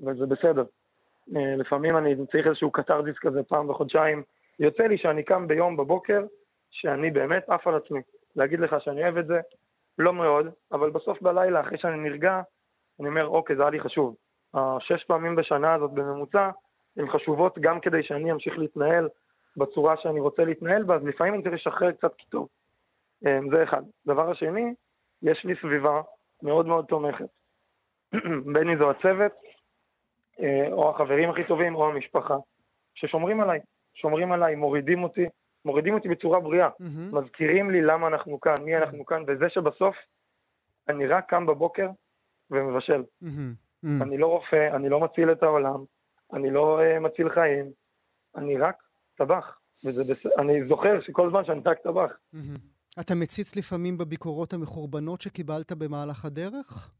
וזה 0.00 0.26
בסדר. 0.26 0.64
אה, 1.36 1.56
לפעמים 1.56 1.96
אני 1.96 2.14
צריך 2.32 2.46
איזשהו 2.46 2.70
קתרזיס 2.70 3.16
כזה 3.20 3.42
פעם 3.42 3.68
בחודשיים. 3.68 4.22
יוצא 4.58 4.82
לי 4.82 4.98
שאני 4.98 5.22
קם 5.22 5.48
ביום 5.48 5.76
בבוקר, 5.76 6.24
שאני 6.70 7.10
באמת 7.10 7.48
עף 7.48 7.66
על 7.66 7.74
עצמי. 7.74 8.00
להגיד 8.36 8.60
לך 8.60 8.74
שאני 8.78 9.02
אוהב 9.02 9.16
את 9.16 9.26
זה, 9.26 9.40
לא 9.98 10.12
מאוד, 10.12 10.46
אבל 10.72 10.90
בסוף 10.90 11.22
בלילה, 11.22 11.60
אחרי 11.60 11.78
שאני 11.78 12.08
נרגע, 12.08 12.40
אני 13.00 13.08
אומר, 13.08 13.26
אוקיי, 13.26 13.56
זה 13.56 13.62
היה 13.62 13.70
לי 13.70 13.80
חשוב. 13.80 14.14
השש 14.54 15.04
פעמים 15.04 15.36
בשנה 15.36 15.74
הזאת 15.74 15.90
בממוצע, 15.90 16.50
הן 16.96 17.10
חשובות 17.10 17.58
גם 17.58 17.80
כדי 17.80 18.02
שאני 18.02 18.32
אמשיך 18.32 18.58
להתנהל 18.58 19.08
בצורה 19.56 19.96
שאני 19.96 20.20
רוצה 20.20 20.44
להתנהל 20.44 20.82
בה, 20.82 20.94
אז 20.94 21.02
לפעמים 21.04 21.34
אני 21.34 21.42
צריך 21.42 21.54
לשחרר 21.54 21.92
קצת 21.92 22.14
קיטור. 22.14 22.48
אה, 23.26 23.38
זה 23.50 23.62
אחד. 23.62 23.82
דבר 24.06 24.30
השני, 24.30 24.74
יש 25.22 25.44
לי 25.44 25.54
סביבה 25.60 26.02
מאוד 26.42 26.66
מאוד 26.66 26.84
תומכת. 26.84 27.28
בין 28.52 28.68
אם 28.70 28.78
זו 28.78 28.90
הצוות, 28.90 29.32
אה, 30.40 30.72
או 30.72 30.90
החברים 30.90 31.30
הכי 31.30 31.44
טובים, 31.44 31.74
או 31.74 31.88
המשפחה, 31.88 32.36
ששומרים 32.94 33.40
עליי. 33.40 33.60
שומרים 33.94 34.32
עליי, 34.32 34.54
מורידים 34.54 35.02
אותי, 35.02 35.26
מורידים 35.64 35.94
אותי 35.94 36.08
בצורה 36.08 36.40
בריאה. 36.40 36.68
Mm-hmm. 36.68 37.16
מזכירים 37.16 37.70
לי 37.70 37.82
למה 37.82 38.06
אנחנו 38.06 38.40
כאן, 38.40 38.54
מי 38.64 38.76
אנחנו 38.76 39.06
כאן, 39.06 39.22
וזה 39.26 39.48
שבסוף 39.48 39.96
אני 40.88 41.06
רק 41.06 41.28
קם 41.28 41.46
בבוקר 41.46 41.88
ומבשל. 42.50 43.02
Mm-hmm. 43.22 43.69
Mm-hmm. 43.84 44.02
אני 44.02 44.18
לא 44.18 44.26
רופא, 44.26 44.76
אני 44.76 44.88
לא 44.88 45.00
מציל 45.00 45.32
את 45.32 45.42
העולם, 45.42 45.84
אני 46.32 46.50
לא 46.50 46.80
uh, 46.80 47.00
מציל 47.00 47.28
חיים, 47.30 47.70
אני 48.36 48.58
רק 48.58 48.76
טבח. 49.14 49.58
וזה. 49.84 50.14
אני 50.38 50.62
זוכר 50.62 51.00
שכל 51.00 51.30
זמן 51.30 51.44
שאני 51.44 51.60
רק 51.64 51.78
טבח. 51.78 52.10
Mm-hmm. 52.34 53.00
אתה 53.00 53.14
מציץ 53.14 53.56
לפעמים 53.56 53.98
בביקורות 53.98 54.52
המחורבנות 54.52 55.20
שקיבלת 55.20 55.72
במהלך 55.72 56.24
הדרך? 56.24 56.90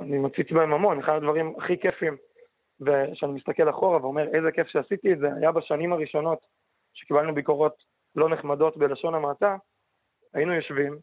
אני 0.00 0.18
מציץ 0.18 0.52
בהם 0.52 0.72
המון, 0.72 0.98
אחד 0.98 1.12
הדברים 1.12 1.54
הכי 1.58 1.80
כיפים, 1.80 2.16
וכשאני 2.80 3.32
מסתכל 3.32 3.70
אחורה 3.70 4.02
ואומר 4.02 4.34
איזה 4.34 4.52
כיף 4.52 4.66
שעשיתי 4.66 5.12
את 5.12 5.18
זה, 5.18 5.28
היה 5.36 5.52
בשנים 5.52 5.92
הראשונות 5.92 6.38
שקיבלנו 6.94 7.34
ביקורות 7.34 7.74
לא 8.16 8.28
נחמדות 8.28 8.76
בלשון 8.76 9.14
המעטה, 9.14 9.56
היינו 10.34 10.54
יושבים, 10.54 10.98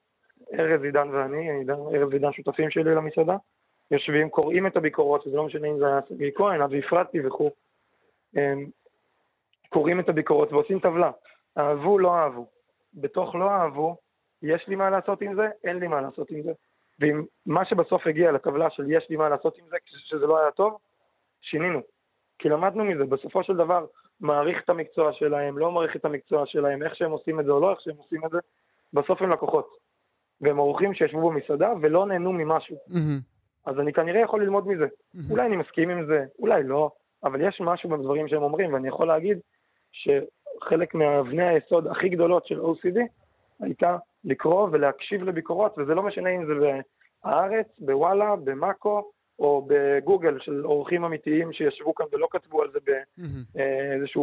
ארז 0.54 0.84
עידן 0.84 1.10
ואני, 1.10 1.50
ארז 1.70 2.14
עידן 2.14 2.32
שותפים 2.32 2.70
שלי 2.70 2.96
למסעדה, 2.96 3.36
יושבים, 3.92 4.30
קוראים 4.30 4.68
את 4.68 4.78
הביקורות, 4.78 5.28
וזה 5.28 5.38
לא 5.38 5.44
משנה 5.44 5.68
אם 5.68 5.80
זה 5.80 5.88
היה 5.88 6.00
סגי 6.10 6.32
כהן, 6.36 6.62
אבי 6.62 6.80
אפרתי 6.80 7.28
וכו', 7.28 7.52
קוראים 9.70 10.00
את 10.00 10.10
הביקורות 10.10 10.54
ועושים 10.54 10.80
טבלה, 10.80 11.12
אהבו, 11.58 12.00
לא 12.00 12.16
אהבו. 12.16 12.46
בתוך 12.94 13.36
לא 13.36 13.50
אהבו, 13.50 13.96
יש 14.42 14.68
לי 14.68 14.76
מה 14.76 14.90
לעשות 14.90 15.22
עם 15.22 15.36
זה, 15.36 15.48
אין 15.64 15.78
לי 15.78 15.88
מה 15.88 16.02
לעשות 16.02 16.32
עם 16.32 16.42
זה. 16.42 16.52
ואם 17.00 17.24
מה 17.46 17.66
שבסוף 17.66 18.08
הגיע 18.08 18.32
לטבלה 18.32 18.70
של 18.70 18.92
יש 18.92 19.10
לי 19.10 19.16
מה 19.16 19.30
לעשות 19.30 19.58
עם 19.58 19.66
זה, 19.70 19.78
כשזה 19.86 20.28
לא 20.28 20.40
היה 20.40 20.52
טוב, 20.52 20.78
שינינו. 21.42 21.80
כי 22.40 22.50
למדנו 22.50 22.86
מזה, 22.86 23.06
בסופו 23.06 23.44
של 23.44 23.56
דבר, 23.56 23.86
מעריך 24.20 24.64
את 24.64 24.70
המקצוע 24.70 25.14
שלהם, 25.14 25.58
לא 25.58 25.72
מעריך 25.72 25.96
את 25.96 26.06
המקצוע 26.06 26.46
שלהם, 26.46 26.84
איך 26.84 26.96
שהם 26.96 27.12
עושים 27.12 27.40
את 27.40 27.46
זה 27.46 27.52
או 27.52 27.60
לא 27.60 27.72
איך 27.72 27.82
שהם 27.82 27.96
עושים 27.98 28.26
את 28.26 28.32
זה, 28.32 28.38
בסוף 28.94 29.22
הם 29.22 29.30
לקוחות. 29.30 29.78
והם 30.42 30.60
אורחים 30.60 30.94
שישבו 30.94 31.30
במסעדה 31.30 31.74
ולא 31.82 32.06
נהנו 32.06 32.34
ממשהו. 32.34 32.78
Mm-hmm. 32.90 33.37
אז 33.68 33.80
אני 33.80 33.94
כנראה 33.94 34.22
יכול 34.22 34.44
ללמוד 34.44 34.68
מזה. 34.68 34.86
אולי 35.30 35.46
אני 35.46 35.56
מסכים 35.56 35.90
עם 35.90 36.06
זה, 36.06 36.26
אולי 36.40 36.64
לא, 36.64 36.92
אבל 37.24 37.48
יש 37.48 37.62
משהו 37.62 37.90
בדברים 37.90 38.28
שהם 38.28 38.44
אומרים, 38.44 38.74
ואני 38.74 38.88
יכול 38.88 39.08
להגיד 39.08 39.38
שחלק 39.92 40.96
מאבני 40.96 41.48
היסוד 41.48 41.88
הכי 41.88 42.10
גדולות 42.10 42.48
של 42.48 42.62
OCD 42.62 43.00
הייתה 43.60 43.98
לקרוא 44.24 44.68
ולהקשיב 44.72 45.24
לביקורות, 45.24 45.76
וזה 45.78 45.96
לא 45.96 46.04
משנה 46.04 46.30
אם 46.30 46.46
זה 46.46 46.54
בהארץ, 47.24 47.68
בוואלה, 47.80 48.36
במאקו, 48.36 49.12
או 49.40 49.68
בגוגל 49.68 50.40
של 50.40 50.66
אורחים 50.66 51.04
אמיתיים 51.04 51.54
שישבו 51.54 51.96
כאן 51.96 52.06
ולא 52.12 52.28
כתבו 52.32 52.62
על 52.62 52.72
זה 52.72 52.80
באיזושהי 53.56 54.22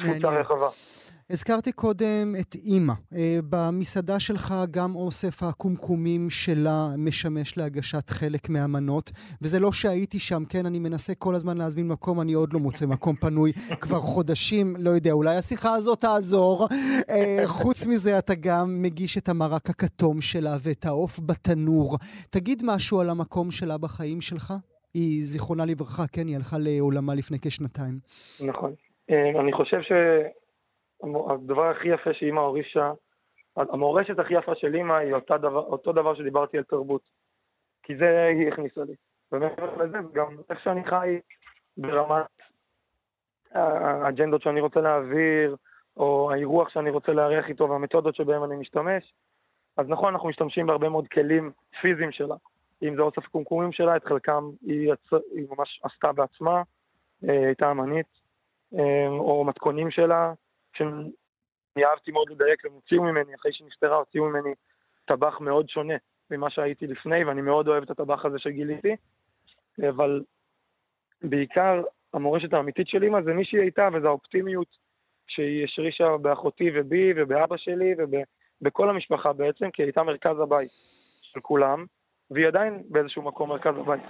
קבוצה 0.00 0.40
רחבה. 0.40 0.68
הזכרתי 1.30 1.72
קודם 1.72 2.34
את 2.40 2.54
אימא. 2.54 2.92
אה, 3.14 3.38
במסעדה 3.50 4.20
שלך 4.20 4.54
גם 4.70 4.94
אוסף 4.94 5.42
הקומקומים 5.42 6.30
שלה 6.30 6.88
משמש 6.98 7.58
להגשת 7.58 8.10
חלק 8.10 8.48
מהמנות, 8.48 9.10
וזה 9.42 9.60
לא 9.60 9.72
שהייתי 9.72 10.18
שם, 10.18 10.42
כן, 10.48 10.66
אני 10.66 10.78
מנסה 10.78 11.14
כל 11.14 11.34
הזמן 11.34 11.56
להזמין 11.56 11.88
מקום, 11.88 12.20
אני 12.20 12.32
עוד 12.32 12.52
לא 12.52 12.60
מוצא 12.60 12.86
מקום 12.86 13.16
פנוי 13.16 13.52
כבר 13.82 13.98
חודשים, 13.98 14.76
לא 14.78 14.90
יודע, 14.90 15.12
אולי 15.12 15.36
השיחה 15.36 15.74
הזאת 15.74 16.00
תעזור. 16.00 16.68
אה, 17.10 17.42
חוץ 17.46 17.86
מזה, 17.86 18.18
אתה 18.18 18.34
גם 18.40 18.82
מגיש 18.82 19.18
את 19.18 19.28
המרק 19.28 19.70
הכתום 19.70 20.20
שלה 20.20 20.56
ואת 20.62 20.84
העוף 20.84 21.20
בתנור. 21.26 21.98
תגיד 22.30 22.62
משהו 22.66 23.00
על 23.00 23.10
המקום 23.10 23.50
שלה 23.50 23.78
בחיים 23.78 24.20
שלך. 24.20 24.54
היא, 24.94 25.24
זיכרונה 25.24 25.64
לברכה, 25.64 26.06
כן, 26.12 26.26
היא 26.26 26.36
הלכה 26.36 26.56
לעולמה 26.58 27.14
לפני 27.14 27.38
כשנתיים. 27.42 27.98
נכון. 28.46 28.72
אה, 29.10 29.40
אני 29.40 29.52
חושב 29.52 29.82
ש... 29.82 29.92
הדבר 31.30 31.70
הכי 31.70 31.88
יפה 31.88 32.14
שאימא 32.14 32.40
הורישה, 32.40 32.92
המורשת 33.56 34.18
הכי 34.18 34.34
יפה 34.34 34.54
של 34.54 34.74
אימא 34.74 34.92
היא 34.92 35.14
דבר, 35.30 35.64
אותו 35.64 35.92
דבר 35.92 36.14
שדיברתי 36.14 36.58
על 36.58 36.64
תרבות. 36.64 37.02
כי 37.82 37.96
זה 37.96 38.26
היא 38.26 38.48
הכניסה 38.48 38.84
לי. 38.84 38.94
ומעבר 39.32 39.76
לזה, 39.76 39.98
גם 40.12 40.36
איך 40.50 40.60
שאני 40.60 40.84
חי 40.84 41.20
ברמת 41.76 42.26
האג'נדות 43.52 44.42
שאני 44.42 44.60
רוצה 44.60 44.80
להעביר, 44.80 45.56
או 45.96 46.30
האירוח 46.32 46.68
שאני 46.68 46.90
רוצה 46.90 47.12
לארח 47.12 47.48
איתו 47.48 47.70
והמתודות 47.70 48.14
שבהם 48.14 48.44
אני 48.44 48.56
משתמש. 48.56 49.12
אז 49.76 49.88
נכון, 49.88 50.14
אנחנו 50.14 50.28
משתמשים 50.28 50.66
בהרבה 50.66 50.88
מאוד 50.88 51.08
כלים 51.08 51.52
פיזיים 51.80 52.12
שלה. 52.12 52.34
אם 52.82 52.96
זה 52.96 53.02
אוסף 53.02 53.26
קומקומים 53.26 53.72
שלה, 53.72 53.96
את 53.96 54.04
חלקם 54.04 54.50
היא, 54.62 54.92
הצ... 54.92 55.12
היא 55.12 55.46
ממש 55.50 55.80
עשתה 55.84 56.12
בעצמה, 56.12 56.62
אה, 57.28 57.46
הייתה 57.46 57.70
אמנית, 57.70 58.06
אה, 58.78 59.08
או 59.08 59.44
מתכונים 59.44 59.90
שלה, 59.90 60.32
שאני 60.76 61.84
אהבתי 61.84 62.12
מאוד 62.12 62.30
לדייק, 62.30 62.64
הם 62.64 62.72
הוציאו 62.72 63.02
ממני, 63.02 63.34
אחרי 63.34 63.52
שנפטרה 63.52 63.96
הוציאו 63.96 64.24
ממני 64.24 64.54
טבח 65.04 65.40
מאוד 65.40 65.68
שונה 65.68 65.94
ממה 66.30 66.50
שהייתי 66.50 66.86
לפני, 66.86 67.24
ואני 67.24 67.42
מאוד 67.42 67.68
אוהב 67.68 67.82
את 67.82 67.90
הטבח 67.90 68.24
הזה 68.24 68.38
שגיליתי, 68.38 68.96
אבל 69.88 70.22
בעיקר 71.22 71.82
המורשת 72.14 72.52
האמיתית 72.52 72.88
של 72.88 73.02
אימא 73.02 73.22
זה 73.22 73.32
מי 73.32 73.44
שהיא 73.44 73.60
הייתה, 73.60 73.88
וזו 73.92 74.08
האופטימיות 74.08 74.76
שהיא 75.26 75.64
השרישה 75.64 76.16
באחותי 76.16 76.70
ובי 76.74 77.12
ובאבא 77.16 77.56
שלי 77.56 77.94
ובכל 78.60 78.90
המשפחה 78.90 79.32
בעצם, 79.32 79.70
כי 79.70 79.82
היא 79.82 79.86
הייתה 79.86 80.02
מרכז 80.02 80.40
הבית 80.40 80.68
של 81.22 81.40
כולם, 81.40 81.84
והיא 82.30 82.46
עדיין 82.46 82.82
באיזשהו 82.88 83.22
מקום 83.22 83.48
מרכז 83.48 83.74
הבית. 83.76 84.02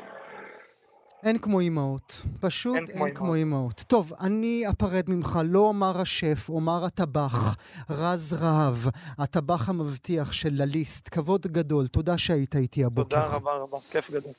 אין 1.22 1.38
כמו 1.38 1.60
אימהות. 1.60 2.22
פשוט 2.40 2.76
אין, 2.76 2.86
אין 2.88 3.14
כמו 3.14 3.34
אימהות. 3.34 3.84
טוב, 3.86 4.12
אני 4.20 4.64
אפרד 4.70 5.04
ממך, 5.08 5.38
לא 5.44 5.58
אומר 5.58 6.00
השף, 6.00 6.48
אומר 6.48 6.84
הטבח, 6.84 7.56
רז 7.90 8.36
רהב, 8.40 8.76
הטבח 9.18 9.68
המבטיח 9.68 10.32
של 10.32 10.50
לליסט. 10.52 11.08
כבוד 11.10 11.46
גדול, 11.46 11.86
תודה 11.86 12.18
שהיית 12.18 12.56
איתי 12.56 12.84
הבוקר. 12.84 13.20
תודה 13.20 13.36
רבה 13.36 13.50
רבה, 13.52 13.78
כיף 13.90 14.10
גדול. 14.10 14.32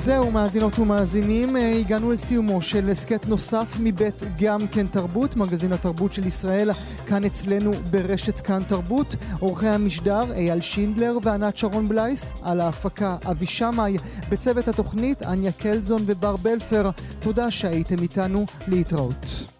זהו, 0.00 0.30
מאזינות 0.30 0.78
ומאזינים, 0.78 1.56
אה, 1.56 1.76
הגענו 1.78 2.10
לסיומו 2.10 2.62
של 2.62 2.90
הסכת 2.90 3.26
נוסף 3.26 3.76
מבית 3.80 4.22
גם 4.40 4.68
כן 4.68 4.86
תרבות, 4.86 5.36
מגזין 5.36 5.72
התרבות 5.72 6.12
של 6.12 6.26
ישראל, 6.26 6.70
כאן 7.06 7.24
אצלנו 7.24 7.72
ברשת 7.90 8.40
כאן 8.40 8.62
תרבות. 8.68 9.16
עורכי 9.40 9.68
המשדר 9.68 10.32
אייל 10.32 10.60
שינדלר 10.60 11.18
וענת 11.22 11.56
שרון 11.56 11.88
בלייס, 11.88 12.34
על 12.42 12.60
ההפקה 12.60 13.16
אבי 13.30 13.46
שמאי, 13.46 13.96
בצוות 14.28 14.68
התוכנית 14.68 15.22
אניה 15.22 15.52
קלזון 15.52 16.02
ובר 16.06 16.36
בלפר. 16.36 16.90
תודה 17.20 17.50
שהייתם 17.50 18.02
איתנו, 18.02 18.46
להתראות. 18.68 19.59